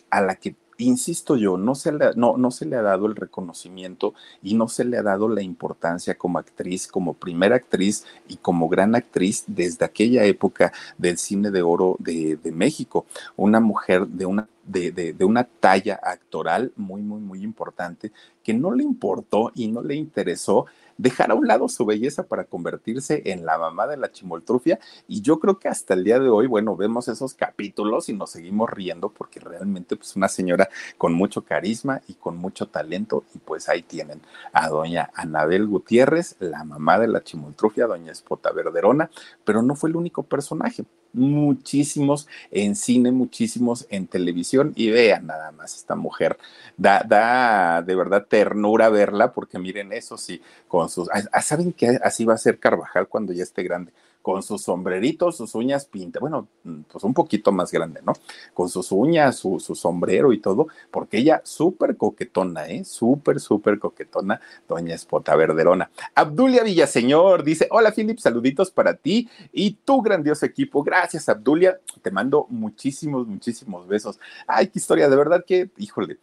a 0.09 0.21
la 0.21 0.35
que 0.35 0.55
insisto 0.83 1.35
yo, 1.35 1.57
no 1.57 1.75
se, 1.75 1.91
le, 1.91 2.11
no, 2.15 2.37
no 2.37 2.51
se 2.51 2.65
le 2.65 2.75
ha 2.75 2.81
dado 2.81 3.05
el 3.05 3.15
reconocimiento 3.15 4.13
y 4.41 4.53
no 4.55 4.67
se 4.67 4.85
le 4.85 4.97
ha 4.97 5.03
dado 5.03 5.27
la 5.27 5.41
importancia 5.41 6.15
como 6.15 6.39
actriz, 6.39 6.87
como 6.87 7.13
primera 7.13 7.55
actriz 7.55 8.05
y 8.27 8.37
como 8.37 8.69
gran 8.69 8.95
actriz 8.95 9.43
desde 9.47 9.85
aquella 9.85 10.23
época 10.25 10.71
del 10.97 11.17
cine 11.17 11.51
de 11.51 11.61
oro 11.61 11.95
de, 11.99 12.37
de 12.41 12.51
México. 12.51 13.05
Una 13.35 13.59
mujer 13.59 14.07
de 14.07 14.25
una 14.25 14.47
de, 14.65 14.91
de, 14.91 15.13
de, 15.13 15.25
una 15.25 15.43
talla 15.43 15.99
actoral 16.01 16.71
muy, 16.75 17.01
muy, 17.01 17.19
muy 17.19 17.43
importante, 17.43 18.11
que 18.43 18.53
no 18.53 18.73
le 18.73 18.83
importó 18.83 19.51
y 19.55 19.67
no 19.67 19.81
le 19.81 19.95
interesó 19.95 20.65
dejar 20.97 21.31
a 21.31 21.35
un 21.35 21.47
lado 21.47 21.67
su 21.67 21.85
belleza 21.85 22.23
para 22.23 22.45
convertirse 22.45 23.23
en 23.25 23.45
la 23.45 23.57
mamá 23.57 23.87
de 23.87 23.97
la 23.97 24.11
chimoltrufia. 24.11 24.79
Y 25.07 25.21
yo 25.21 25.39
creo 25.39 25.59
que 25.59 25.67
hasta 25.67 25.93
el 25.93 26.03
día 26.03 26.19
de 26.19 26.29
hoy, 26.29 26.47
bueno, 26.47 26.75
vemos 26.75 27.07
esos 27.07 27.33
capítulos 27.33 28.09
y 28.09 28.13
nos 28.13 28.31
seguimos 28.31 28.69
riendo 28.69 29.09
porque 29.09 29.39
realmente 29.39 29.95
pues 29.95 30.15
una 30.15 30.27
señora 30.27 30.69
con 30.97 31.13
mucho 31.13 31.43
carisma 31.43 32.01
y 32.07 32.13
con 32.13 32.37
mucho 32.37 32.67
talento. 32.67 33.23
Y 33.33 33.39
pues 33.39 33.69
ahí 33.69 33.81
tienen 33.81 34.21
a 34.51 34.69
doña 34.69 35.09
Anabel 35.13 35.67
Gutiérrez, 35.67 36.35
la 36.39 36.63
mamá 36.63 36.99
de 36.99 37.07
la 37.07 37.23
chimoltrufia, 37.23 37.87
doña 37.87 38.11
Espota 38.11 38.51
Verderona, 38.51 39.09
pero 39.43 39.61
no 39.61 39.75
fue 39.75 39.89
el 39.89 39.95
único 39.95 40.23
personaje 40.23 40.83
muchísimos 41.13 42.27
en 42.51 42.75
cine, 42.75 43.11
muchísimos 43.11 43.85
en 43.89 44.07
televisión 44.07 44.73
y 44.75 44.89
vean 44.89 45.27
nada 45.27 45.51
más 45.51 45.75
esta 45.75 45.95
mujer. 45.95 46.37
Da, 46.77 47.03
da 47.07 47.81
de 47.81 47.95
verdad 47.95 48.25
ternura 48.27 48.89
verla 48.89 49.31
porque 49.33 49.59
miren 49.59 49.93
eso 49.93 50.17
sí, 50.17 50.41
con 50.67 50.89
sus... 50.89 51.09
Ah, 51.13 51.21
ah, 51.31 51.41
¿Saben 51.41 51.71
que 51.71 51.99
así 52.03 52.25
va 52.25 52.33
a 52.33 52.37
ser 52.37 52.59
Carvajal 52.59 53.07
cuando 53.07 53.33
ya 53.33 53.43
esté 53.43 53.63
grande? 53.63 53.91
Con 54.23 54.41
sus 54.41 54.63
sombreritos, 54.63 55.35
sus 55.35 55.53
uñas 55.53 55.85
pintadas, 55.85 56.21
bueno, 56.21 56.47
pues 56.89 57.03
un 57.03 57.13
poquito 57.13 57.51
más 57.51 57.71
grande, 57.71 57.99
¿no? 58.03 58.13
Con 58.53 58.69
sus 58.69 58.93
uñas, 58.93 59.35
su, 59.35 59.59
sombrero 59.59 60.31
y 60.31 60.39
todo, 60.39 60.67
porque 60.89 61.17
ella 61.17 61.41
súper 61.43 61.97
coquetona, 61.97 62.67
¿eh? 62.69 62.85
Súper, 62.85 63.41
súper 63.41 63.79
coquetona, 63.79 64.39
doña 64.67 64.95
Espota 64.95 65.35
Verderona. 65.35 65.91
Abdulia 66.15 66.63
Villaseñor 66.63 67.43
dice, 67.43 67.67
hola 67.69 67.91
Philip, 67.91 68.17
saluditos 68.17 68.71
para 68.71 68.95
ti 68.95 69.29
y 69.51 69.73
tu 69.83 70.01
grandioso 70.01 70.45
equipo. 70.45 70.83
Gracias, 70.83 71.27
Abdulia. 71.27 71.77
Te 72.01 72.09
mando 72.09 72.47
muchísimos, 72.49 73.27
muchísimos 73.27 73.85
besos. 73.89 74.19
Ay, 74.47 74.67
qué 74.67 74.79
historia, 74.79 75.09
de 75.09 75.17
verdad 75.17 75.43
que, 75.45 75.69
híjole. 75.77 76.17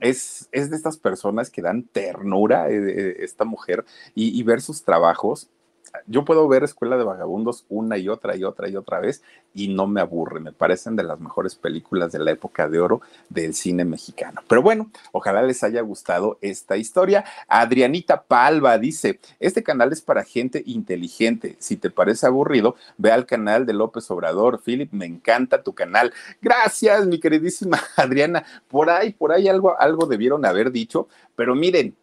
Es, 0.00 0.48
es, 0.50 0.68
de 0.70 0.76
estas 0.76 0.96
personas 0.96 1.48
que 1.48 1.62
dan 1.62 1.84
ternura, 1.84 2.70
eh, 2.70 2.76
eh, 2.76 3.16
esta 3.20 3.44
mujer, 3.44 3.84
y, 4.16 4.42
ver 4.42 4.60
sus 4.60 4.82
trabajos 4.82 5.48
yo 6.06 6.24
puedo 6.24 6.48
ver 6.48 6.64
Escuela 6.64 6.96
de 6.96 7.04
Vagabundos 7.04 7.64
una 7.68 7.98
y 7.98 8.08
otra 8.08 8.36
y 8.36 8.44
otra 8.44 8.68
y 8.68 8.76
otra 8.76 9.00
vez 9.00 9.22
y 9.54 9.68
no 9.68 9.86
me 9.86 10.00
aburre, 10.00 10.40
me 10.40 10.52
parecen 10.52 10.96
de 10.96 11.02
las 11.02 11.20
mejores 11.20 11.54
películas 11.54 12.12
de 12.12 12.18
la 12.18 12.30
época 12.30 12.68
de 12.68 12.80
oro 12.80 13.02
del 13.28 13.54
cine 13.54 13.84
mexicano. 13.84 14.40
Pero 14.48 14.62
bueno, 14.62 14.90
ojalá 15.12 15.42
les 15.42 15.62
haya 15.62 15.82
gustado 15.82 16.38
esta 16.40 16.76
historia. 16.76 17.24
Adrianita 17.48 18.22
Palva 18.22 18.78
dice, 18.78 19.20
este 19.40 19.62
canal 19.62 19.92
es 19.92 20.00
para 20.00 20.24
gente 20.24 20.62
inteligente, 20.66 21.56
si 21.58 21.76
te 21.76 21.90
parece 21.90 22.26
aburrido, 22.26 22.76
ve 22.96 23.12
al 23.12 23.26
canal 23.26 23.66
de 23.66 23.74
López 23.74 24.10
Obrador. 24.10 24.60
Philip, 24.62 24.92
me 24.92 25.06
encanta 25.06 25.62
tu 25.62 25.74
canal. 25.74 26.12
Gracias, 26.40 27.06
mi 27.06 27.20
queridísima 27.20 27.78
Adriana. 27.96 28.44
Por 28.68 28.90
ahí, 28.90 29.12
por 29.12 29.32
ahí 29.32 29.48
algo, 29.48 29.78
algo 29.78 30.06
debieron 30.06 30.46
haber 30.46 30.72
dicho, 30.72 31.08
pero 31.36 31.54
miren, 31.54 31.94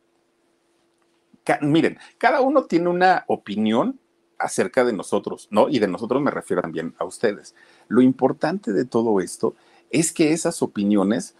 miren, 1.61 1.97
cada 2.17 2.41
uno 2.41 2.65
tiene 2.65 2.89
una 2.89 3.23
opinión 3.27 3.99
acerca 4.39 4.83
de 4.85 4.93
nosotros, 4.93 5.47
¿no? 5.51 5.69
Y 5.69 5.79
de 5.79 5.87
nosotros 5.87 6.21
me 6.21 6.31
refiero 6.31 6.61
también 6.61 6.95
a 6.97 7.05
ustedes. 7.05 7.53
Lo 7.87 8.01
importante 8.01 8.71
de 8.71 8.85
todo 8.85 9.19
esto 9.19 9.55
es 9.91 10.13
que 10.13 10.31
esas 10.31 10.61
opiniones, 10.61 11.35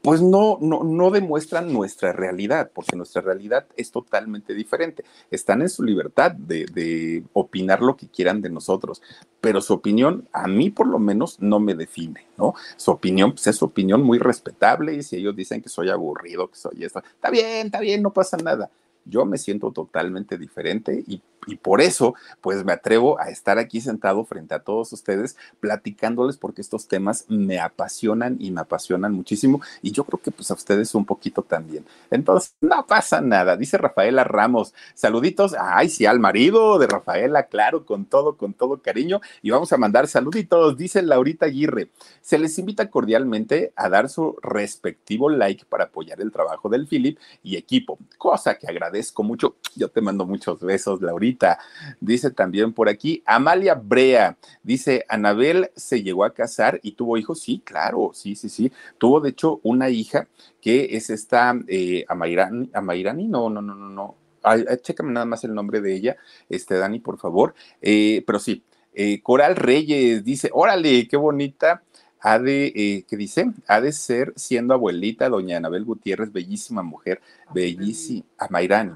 pues 0.00 0.22
no, 0.22 0.58
no, 0.60 0.84
no 0.84 1.10
demuestran 1.10 1.72
nuestra 1.72 2.12
realidad, 2.12 2.70
porque 2.72 2.94
nuestra 2.94 3.22
realidad 3.22 3.66
es 3.76 3.90
totalmente 3.90 4.54
diferente. 4.54 5.04
Están 5.30 5.62
en 5.62 5.68
su 5.68 5.82
libertad 5.82 6.30
de, 6.30 6.66
de, 6.66 7.24
opinar 7.32 7.82
lo 7.82 7.96
que 7.96 8.06
quieran 8.06 8.40
de 8.40 8.50
nosotros, 8.50 9.02
pero 9.40 9.60
su 9.60 9.72
opinión, 9.72 10.28
a 10.32 10.46
mí 10.46 10.70
por 10.70 10.86
lo 10.86 11.00
menos, 11.00 11.40
no 11.40 11.58
me 11.58 11.74
define, 11.74 12.26
¿no? 12.38 12.54
Su 12.76 12.92
opinión, 12.92 13.32
pues 13.32 13.48
es 13.48 13.56
su 13.56 13.64
opinión 13.64 14.02
muy 14.02 14.18
respetable 14.18 14.94
y 14.94 15.02
si 15.02 15.16
ellos 15.16 15.34
dicen 15.34 15.60
que 15.60 15.68
soy 15.68 15.88
aburrido, 15.88 16.48
que 16.48 16.56
soy 16.56 16.84
esto, 16.84 17.00
está 17.00 17.30
bien, 17.30 17.66
está 17.66 17.80
bien, 17.80 18.02
no 18.02 18.12
pasa 18.12 18.36
nada 18.36 18.70
yo 19.06 19.24
me 19.24 19.38
siento 19.38 19.72
totalmente 19.72 20.38
diferente 20.38 21.04
y 21.06 21.20
por 21.54 21.80
eso, 21.80 22.14
pues 22.40 22.64
me 22.64 22.72
atrevo 22.72 23.20
a 23.20 23.30
estar 23.30 23.58
aquí 23.58 23.80
sentado 23.80 24.24
frente 24.24 24.54
a 24.54 24.58
todos 24.58 24.92
ustedes 24.92 25.36
platicándoles 25.60 26.36
porque 26.36 26.60
estos 26.60 26.88
temas 26.88 27.24
me 27.28 27.60
apasionan 27.60 28.36
y 28.40 28.50
me 28.50 28.60
apasionan 28.60 29.12
muchísimo 29.12 29.60
y 29.80 29.92
yo 29.92 30.04
creo 30.04 30.20
que 30.20 30.32
pues 30.32 30.50
a 30.50 30.54
ustedes 30.54 30.94
un 30.94 31.04
poquito 31.04 31.42
también. 31.42 31.84
Entonces, 32.10 32.54
no 32.60 32.84
pasa 32.86 33.20
nada, 33.20 33.56
dice 33.56 33.78
Rafaela 33.78 34.24
Ramos. 34.24 34.74
Saluditos, 34.94 35.54
ay, 35.58 35.88
sí, 35.88 36.04
al 36.04 36.18
marido 36.18 36.78
de 36.78 36.88
Rafaela, 36.88 37.44
claro, 37.44 37.86
con 37.86 38.06
todo, 38.06 38.36
con 38.36 38.52
todo 38.52 38.82
cariño 38.82 39.20
y 39.40 39.50
vamos 39.50 39.72
a 39.72 39.76
mandar 39.76 40.08
saluditos, 40.08 40.76
dice 40.76 41.02
Laurita 41.02 41.46
Aguirre. 41.46 41.90
Se 42.22 42.38
les 42.38 42.58
invita 42.58 42.90
cordialmente 42.90 43.72
a 43.76 43.88
dar 43.88 44.08
su 44.08 44.36
respectivo 44.42 45.30
like 45.30 45.64
para 45.66 45.84
apoyar 45.84 46.20
el 46.20 46.32
trabajo 46.32 46.68
del 46.68 46.88
Philip 46.88 47.18
y 47.44 47.56
equipo, 47.56 47.98
cosa 48.18 48.58
que 48.58 48.66
agradezco 48.66 48.95
mucho. 49.22 49.56
Yo 49.74 49.88
te 49.88 50.00
mando 50.00 50.26
muchos 50.26 50.60
besos, 50.60 51.02
Laurita 51.02 51.58
Dice 52.00 52.30
también 52.30 52.72
por 52.72 52.88
aquí, 52.88 53.22
Amalia 53.26 53.74
Brea, 53.74 54.36
dice, 54.62 55.04
Anabel 55.08 55.70
se 55.76 56.02
llegó 56.02 56.24
a 56.24 56.32
casar 56.34 56.80
y 56.82 56.92
tuvo 56.92 57.16
hijos. 57.18 57.40
Sí, 57.40 57.62
claro, 57.64 58.10
sí, 58.14 58.36
sí, 58.36 58.48
sí. 58.48 58.72
Tuvo 58.98 59.20
de 59.20 59.30
hecho 59.30 59.60
una 59.62 59.90
hija 59.90 60.28
que 60.60 60.96
es 60.96 61.10
esta 61.10 61.54
eh, 61.68 62.04
Amairani, 62.08 62.70
Amairani, 62.72 63.28
no, 63.28 63.50
no, 63.50 63.62
no, 63.62 63.74
no, 63.74 63.88
no. 63.88 64.16
Ay, 64.42 64.64
chécame 64.82 65.12
nada 65.12 65.26
más 65.26 65.42
el 65.44 65.54
nombre 65.54 65.80
de 65.80 65.94
ella, 65.94 66.16
este 66.48 66.76
Dani, 66.76 67.00
por 67.00 67.18
favor. 67.18 67.54
Eh, 67.82 68.22
pero 68.26 68.38
sí, 68.38 68.62
eh, 68.94 69.20
Coral 69.22 69.56
Reyes 69.56 70.24
dice, 70.24 70.50
órale, 70.52 71.08
qué 71.08 71.16
bonita 71.16 71.82
ha 72.20 72.38
de, 72.38 72.72
eh, 72.74 73.04
¿qué 73.08 73.16
dice? 73.16 73.52
Ha 73.68 73.80
de 73.80 73.92
ser 73.92 74.32
siendo 74.36 74.74
abuelita, 74.74 75.28
doña 75.28 75.56
Anabel 75.56 75.84
Gutiérrez, 75.84 76.32
bellísima 76.32 76.82
mujer, 76.82 77.20
bellísima, 77.52 78.24
Amairani. 78.38 78.92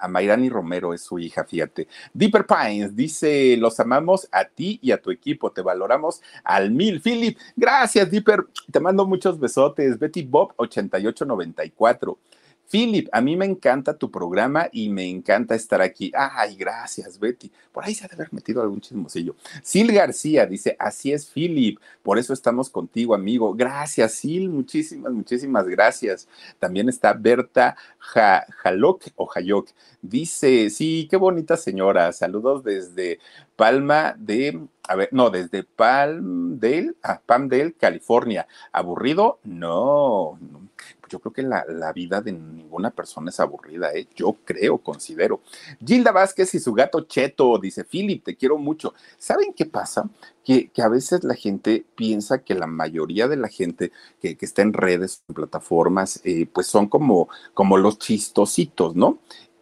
A 0.00 0.08
Mayrani 0.08 0.48
Romero 0.48 0.94
es 0.94 1.02
su 1.02 1.18
hija, 1.18 1.44
fíjate. 1.44 1.86
Deeper 2.14 2.46
Pines 2.46 2.96
dice: 2.96 3.54
Los 3.58 3.78
amamos 3.80 4.26
a 4.32 4.46
ti 4.46 4.78
y 4.82 4.92
a 4.92 5.02
tu 5.02 5.10
equipo, 5.10 5.52
te 5.52 5.60
valoramos 5.60 6.22
al 6.42 6.70
mil. 6.70 7.02
Philip, 7.02 7.38
gracias, 7.54 8.10
Deeper. 8.10 8.46
Te 8.70 8.80
mando 8.80 9.06
muchos 9.06 9.38
besotes. 9.38 9.98
Betty 9.98 10.22
Bob 10.22 10.54
8894. 10.56 12.18
Philip, 12.70 13.08
a 13.10 13.20
mí 13.20 13.36
me 13.36 13.46
encanta 13.46 13.98
tu 13.98 14.10
programa 14.10 14.68
y 14.70 14.88
me 14.90 15.08
encanta 15.08 15.56
estar 15.56 15.82
aquí. 15.82 16.12
Ay, 16.14 16.54
gracias, 16.54 17.18
Betty. 17.18 17.50
Por 17.72 17.84
ahí 17.84 17.94
se 17.94 18.04
ha 18.04 18.08
de 18.08 18.14
haber 18.14 18.32
metido 18.32 18.62
algún 18.62 18.80
chismosillo. 18.80 19.34
Sil 19.66 19.90
García 19.90 20.46
dice, 20.46 20.76
así 20.78 21.12
es, 21.12 21.26
Philip. 21.26 21.80
Por 22.02 22.18
eso 22.18 22.32
estamos 22.32 22.70
contigo, 22.70 23.14
amigo. 23.14 23.54
Gracias, 23.54 24.14
Sil. 24.22 24.48
Muchísimas, 24.48 25.12
muchísimas 25.12 25.66
gracias. 25.66 26.28
También 26.60 26.88
está 26.88 27.12
Berta 27.12 27.76
Jalok 27.98 29.06
o 29.16 29.28
Hayok. 29.34 29.68
Dice, 30.00 30.70
sí, 30.70 31.08
qué 31.10 31.16
bonita 31.16 31.56
señora. 31.56 32.12
Saludos 32.12 32.62
desde 32.62 33.18
Palma 33.56 34.14
de, 34.16 34.60
a 34.90 34.96
ver, 34.96 35.08
no, 35.12 35.30
desde 35.30 35.62
Palmdale, 35.62 36.94
ah, 37.04 37.20
Palmdale, 37.24 37.74
California. 37.74 38.48
¿Aburrido? 38.72 39.38
No, 39.44 40.36
no 40.40 40.68
yo 41.10 41.18
creo 41.18 41.32
que 41.32 41.42
la, 41.42 41.64
la 41.68 41.92
vida 41.92 42.20
de 42.20 42.32
ninguna 42.32 42.90
persona 42.90 43.30
es 43.30 43.40
aburrida, 43.40 43.92
¿eh? 43.92 44.08
yo 44.14 44.36
creo, 44.44 44.78
considero. 44.78 45.40
Gilda 45.84 46.12
Vázquez 46.12 46.54
y 46.54 46.60
su 46.60 46.72
gato 46.72 47.02
Cheto, 47.02 47.58
dice, 47.58 47.84
Philip, 47.84 48.24
te 48.24 48.36
quiero 48.36 48.56
mucho. 48.56 48.94
¿Saben 49.18 49.52
qué 49.52 49.66
pasa? 49.66 50.08
Que, 50.44 50.70
que, 50.70 50.82
a 50.82 50.88
veces 50.88 51.22
la 51.24 51.34
gente 51.34 51.84
piensa 51.96 52.42
que 52.42 52.54
la 52.54 52.66
mayoría 52.66 53.28
de 53.28 53.36
la 53.36 53.48
gente 53.48 53.92
que, 54.20 54.36
que 54.36 54.46
está 54.46 54.62
en 54.62 54.72
redes, 54.72 55.22
en 55.28 55.34
plataformas, 55.34 56.20
eh, 56.24 56.46
pues 56.50 56.66
son 56.66 56.88
como, 56.88 57.28
como 57.54 57.76
los 57.76 57.98
chistositos, 57.98 58.94
¿no? 58.94 59.18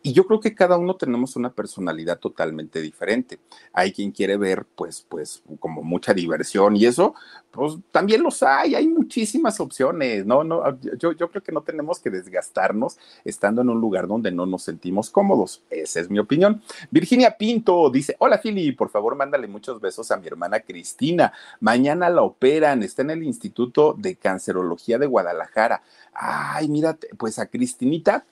Y 0.08 0.14
yo 0.14 0.26
creo 0.26 0.40
que 0.40 0.54
cada 0.54 0.78
uno 0.78 0.96
tenemos 0.96 1.36
una 1.36 1.52
personalidad 1.52 2.18
totalmente 2.18 2.80
diferente. 2.80 3.38
Hay 3.74 3.92
quien 3.92 4.10
quiere 4.10 4.38
ver, 4.38 4.64
pues, 4.64 5.04
pues, 5.06 5.42
como 5.60 5.82
mucha 5.82 6.14
diversión 6.14 6.76
y 6.76 6.86
eso, 6.86 7.14
pues 7.50 7.74
también 7.92 8.22
los 8.22 8.42
hay, 8.42 8.74
hay 8.74 8.88
muchísimas 8.88 9.60
opciones, 9.60 10.24
¿no? 10.24 10.44
no 10.44 10.80
yo, 10.96 11.12
yo 11.12 11.30
creo 11.30 11.42
que 11.42 11.52
no 11.52 11.60
tenemos 11.60 12.00
que 12.00 12.08
desgastarnos 12.08 12.96
estando 13.22 13.60
en 13.60 13.68
un 13.68 13.82
lugar 13.82 14.06
donde 14.06 14.32
no 14.32 14.46
nos 14.46 14.62
sentimos 14.62 15.10
cómodos. 15.10 15.60
Esa 15.68 16.00
es 16.00 16.08
mi 16.08 16.18
opinión. 16.18 16.62
Virginia 16.90 17.36
Pinto 17.36 17.90
dice, 17.90 18.16
hola 18.18 18.38
Fili, 18.38 18.72
por 18.72 18.88
favor 18.88 19.14
mándale 19.14 19.46
muchos 19.46 19.78
besos 19.78 20.10
a 20.10 20.16
mi 20.16 20.26
hermana 20.26 20.60
Cristina. 20.60 21.34
Mañana 21.60 22.08
la 22.08 22.22
operan, 22.22 22.82
está 22.82 23.02
en 23.02 23.10
el 23.10 23.22
Instituto 23.24 23.94
de 23.98 24.16
Cancerología 24.16 24.96
de 24.96 25.06
Guadalajara. 25.06 25.82
Ay, 26.14 26.68
mírate, 26.68 27.10
pues 27.18 27.38
a 27.38 27.44
Cristinita 27.44 28.24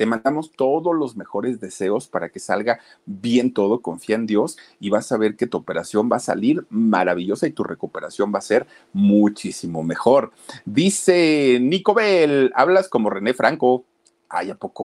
te 0.00 0.06
mandamos 0.06 0.52
todos 0.52 0.96
los 0.96 1.14
mejores 1.14 1.60
deseos 1.60 2.08
para 2.08 2.30
que 2.30 2.40
salga 2.40 2.80
bien 3.04 3.52
todo, 3.52 3.82
confía 3.82 4.16
en 4.16 4.24
Dios 4.24 4.56
y 4.80 4.88
vas 4.88 5.12
a 5.12 5.18
ver 5.18 5.36
que 5.36 5.46
tu 5.46 5.58
operación 5.58 6.08
va 6.10 6.16
a 6.16 6.20
salir 6.20 6.66
maravillosa 6.70 7.46
y 7.46 7.52
tu 7.52 7.64
recuperación 7.64 8.32
va 8.34 8.38
a 8.38 8.40
ser 8.40 8.66
muchísimo 8.94 9.82
mejor. 9.82 10.32
Dice 10.64 11.58
Nico 11.60 11.92
Bell, 11.92 12.50
hablas 12.54 12.88
como 12.88 13.10
René 13.10 13.34
Franco. 13.34 13.84
Ay, 14.30 14.48
¿a 14.48 14.54
poco? 14.54 14.84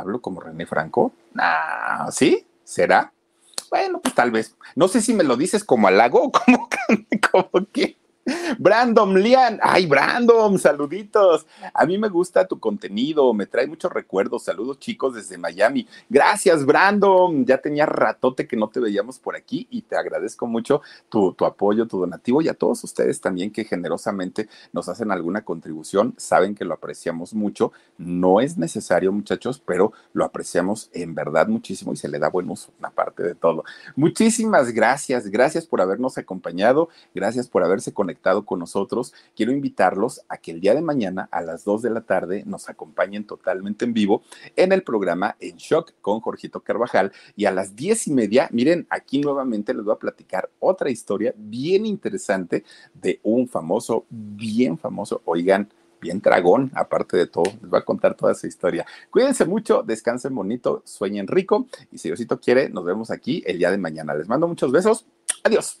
¿Hablo 0.00 0.20
como 0.20 0.40
René 0.40 0.66
Franco? 0.66 1.12
Ah, 1.38 2.08
¿sí? 2.10 2.46
¿Será? 2.64 3.12
Bueno, 3.70 4.00
pues 4.00 4.14
tal 4.14 4.30
vez. 4.30 4.56
No 4.74 4.88
sé 4.88 5.00
si 5.00 5.14
me 5.14 5.24
lo 5.24 5.36
dices 5.36 5.62
como 5.64 5.88
halago 5.88 6.22
o 6.24 6.32
como, 6.32 6.68
como 7.32 7.66
que. 7.72 7.96
Brandon 8.58 9.20
Lian, 9.20 9.58
ay 9.62 9.86
Brandon, 9.86 10.58
saluditos. 10.58 11.46
A 11.74 11.86
mí 11.86 11.98
me 11.98 12.08
gusta 12.08 12.46
tu 12.46 12.58
contenido, 12.58 13.32
me 13.34 13.46
trae 13.46 13.66
muchos 13.66 13.92
recuerdos. 13.92 14.44
Saludos 14.44 14.78
chicos 14.78 15.14
desde 15.14 15.38
Miami. 15.38 15.86
Gracias 16.08 16.64
Brandon, 16.64 17.44
ya 17.44 17.58
tenía 17.58 17.86
ratote 17.86 18.46
que 18.46 18.56
no 18.56 18.68
te 18.68 18.80
veíamos 18.80 19.18
por 19.18 19.36
aquí 19.36 19.66
y 19.70 19.82
te 19.82 19.96
agradezco 19.96 20.46
mucho 20.46 20.82
tu, 21.08 21.34
apoyo, 21.44 21.86
tu 21.86 21.98
donativo 21.98 22.42
y 22.42 22.48
a 22.48 22.54
todos 22.54 22.84
ustedes 22.84 23.20
también 23.20 23.50
que 23.50 23.64
generosamente 23.64 24.48
nos 24.72 24.88
hacen 24.88 25.10
alguna 25.10 25.42
contribución. 25.42 26.14
Saben 26.16 26.54
que 26.54 26.64
lo 26.64 26.74
apreciamos 26.74 27.34
mucho. 27.34 27.72
No 27.98 28.40
es 28.40 28.56
necesario 28.56 29.12
muchachos, 29.12 29.62
pero 29.64 29.92
lo 30.12 30.24
apreciamos 30.24 30.90
en 30.92 31.14
verdad 31.14 31.48
muchísimo 31.48 31.92
y 31.92 31.96
se 31.96 32.08
le 32.08 32.18
da 32.18 32.28
buen 32.28 32.48
uso, 32.48 32.72
una 32.78 32.90
parte 32.90 33.22
de 33.22 33.34
todo. 33.34 33.64
Muchísimas 33.96 34.72
gracias, 34.72 35.26
gracias 35.26 35.66
por 35.66 35.80
habernos 35.80 36.18
acompañado, 36.18 36.88
gracias 37.14 37.48
por 37.48 37.64
haberse 37.64 37.92
conectado 37.92 38.19
con 38.20 38.58
nosotros, 38.58 39.14
quiero 39.34 39.52
invitarlos 39.52 40.22
a 40.28 40.36
que 40.36 40.50
el 40.50 40.60
día 40.60 40.74
de 40.74 40.82
mañana 40.82 41.28
a 41.32 41.40
las 41.40 41.64
2 41.64 41.82
de 41.82 41.90
la 41.90 42.02
tarde 42.02 42.42
nos 42.46 42.68
acompañen 42.68 43.24
totalmente 43.24 43.84
en 43.84 43.94
vivo 43.94 44.22
en 44.56 44.72
el 44.72 44.82
programa 44.82 45.36
En 45.40 45.56
Shock 45.56 45.94
con 46.00 46.20
Jorgito 46.20 46.60
Carvajal 46.60 47.12
y 47.34 47.46
a 47.46 47.50
las 47.50 47.74
10 47.76 48.08
y 48.08 48.12
media, 48.12 48.48
miren, 48.52 48.86
aquí 48.90 49.20
nuevamente 49.20 49.74
les 49.74 49.84
voy 49.84 49.94
a 49.94 49.98
platicar 49.98 50.50
otra 50.58 50.90
historia 50.90 51.34
bien 51.36 51.86
interesante 51.86 52.64
de 52.94 53.20
un 53.22 53.48
famoso, 53.48 54.04
bien 54.10 54.78
famoso, 54.78 55.22
oigan, 55.24 55.68
bien 56.00 56.20
dragón, 56.20 56.70
aparte 56.74 57.16
de 57.16 57.26
todo. 57.26 57.44
Les 57.60 57.70
voy 57.70 57.78
a 57.78 57.84
contar 57.84 58.14
toda 58.14 58.32
esa 58.32 58.46
historia. 58.46 58.86
Cuídense 59.10 59.44
mucho, 59.44 59.82
descansen 59.82 60.34
bonito, 60.34 60.82
sueñen 60.84 61.26
rico 61.26 61.66
y 61.90 61.98
si 61.98 62.08
Diosito 62.08 62.40
quiere, 62.40 62.68
nos 62.70 62.84
vemos 62.84 63.10
aquí 63.10 63.42
el 63.46 63.58
día 63.58 63.70
de 63.70 63.78
mañana. 63.78 64.14
Les 64.14 64.28
mando 64.28 64.48
muchos 64.48 64.72
besos. 64.72 65.06
Adiós. 65.44 65.80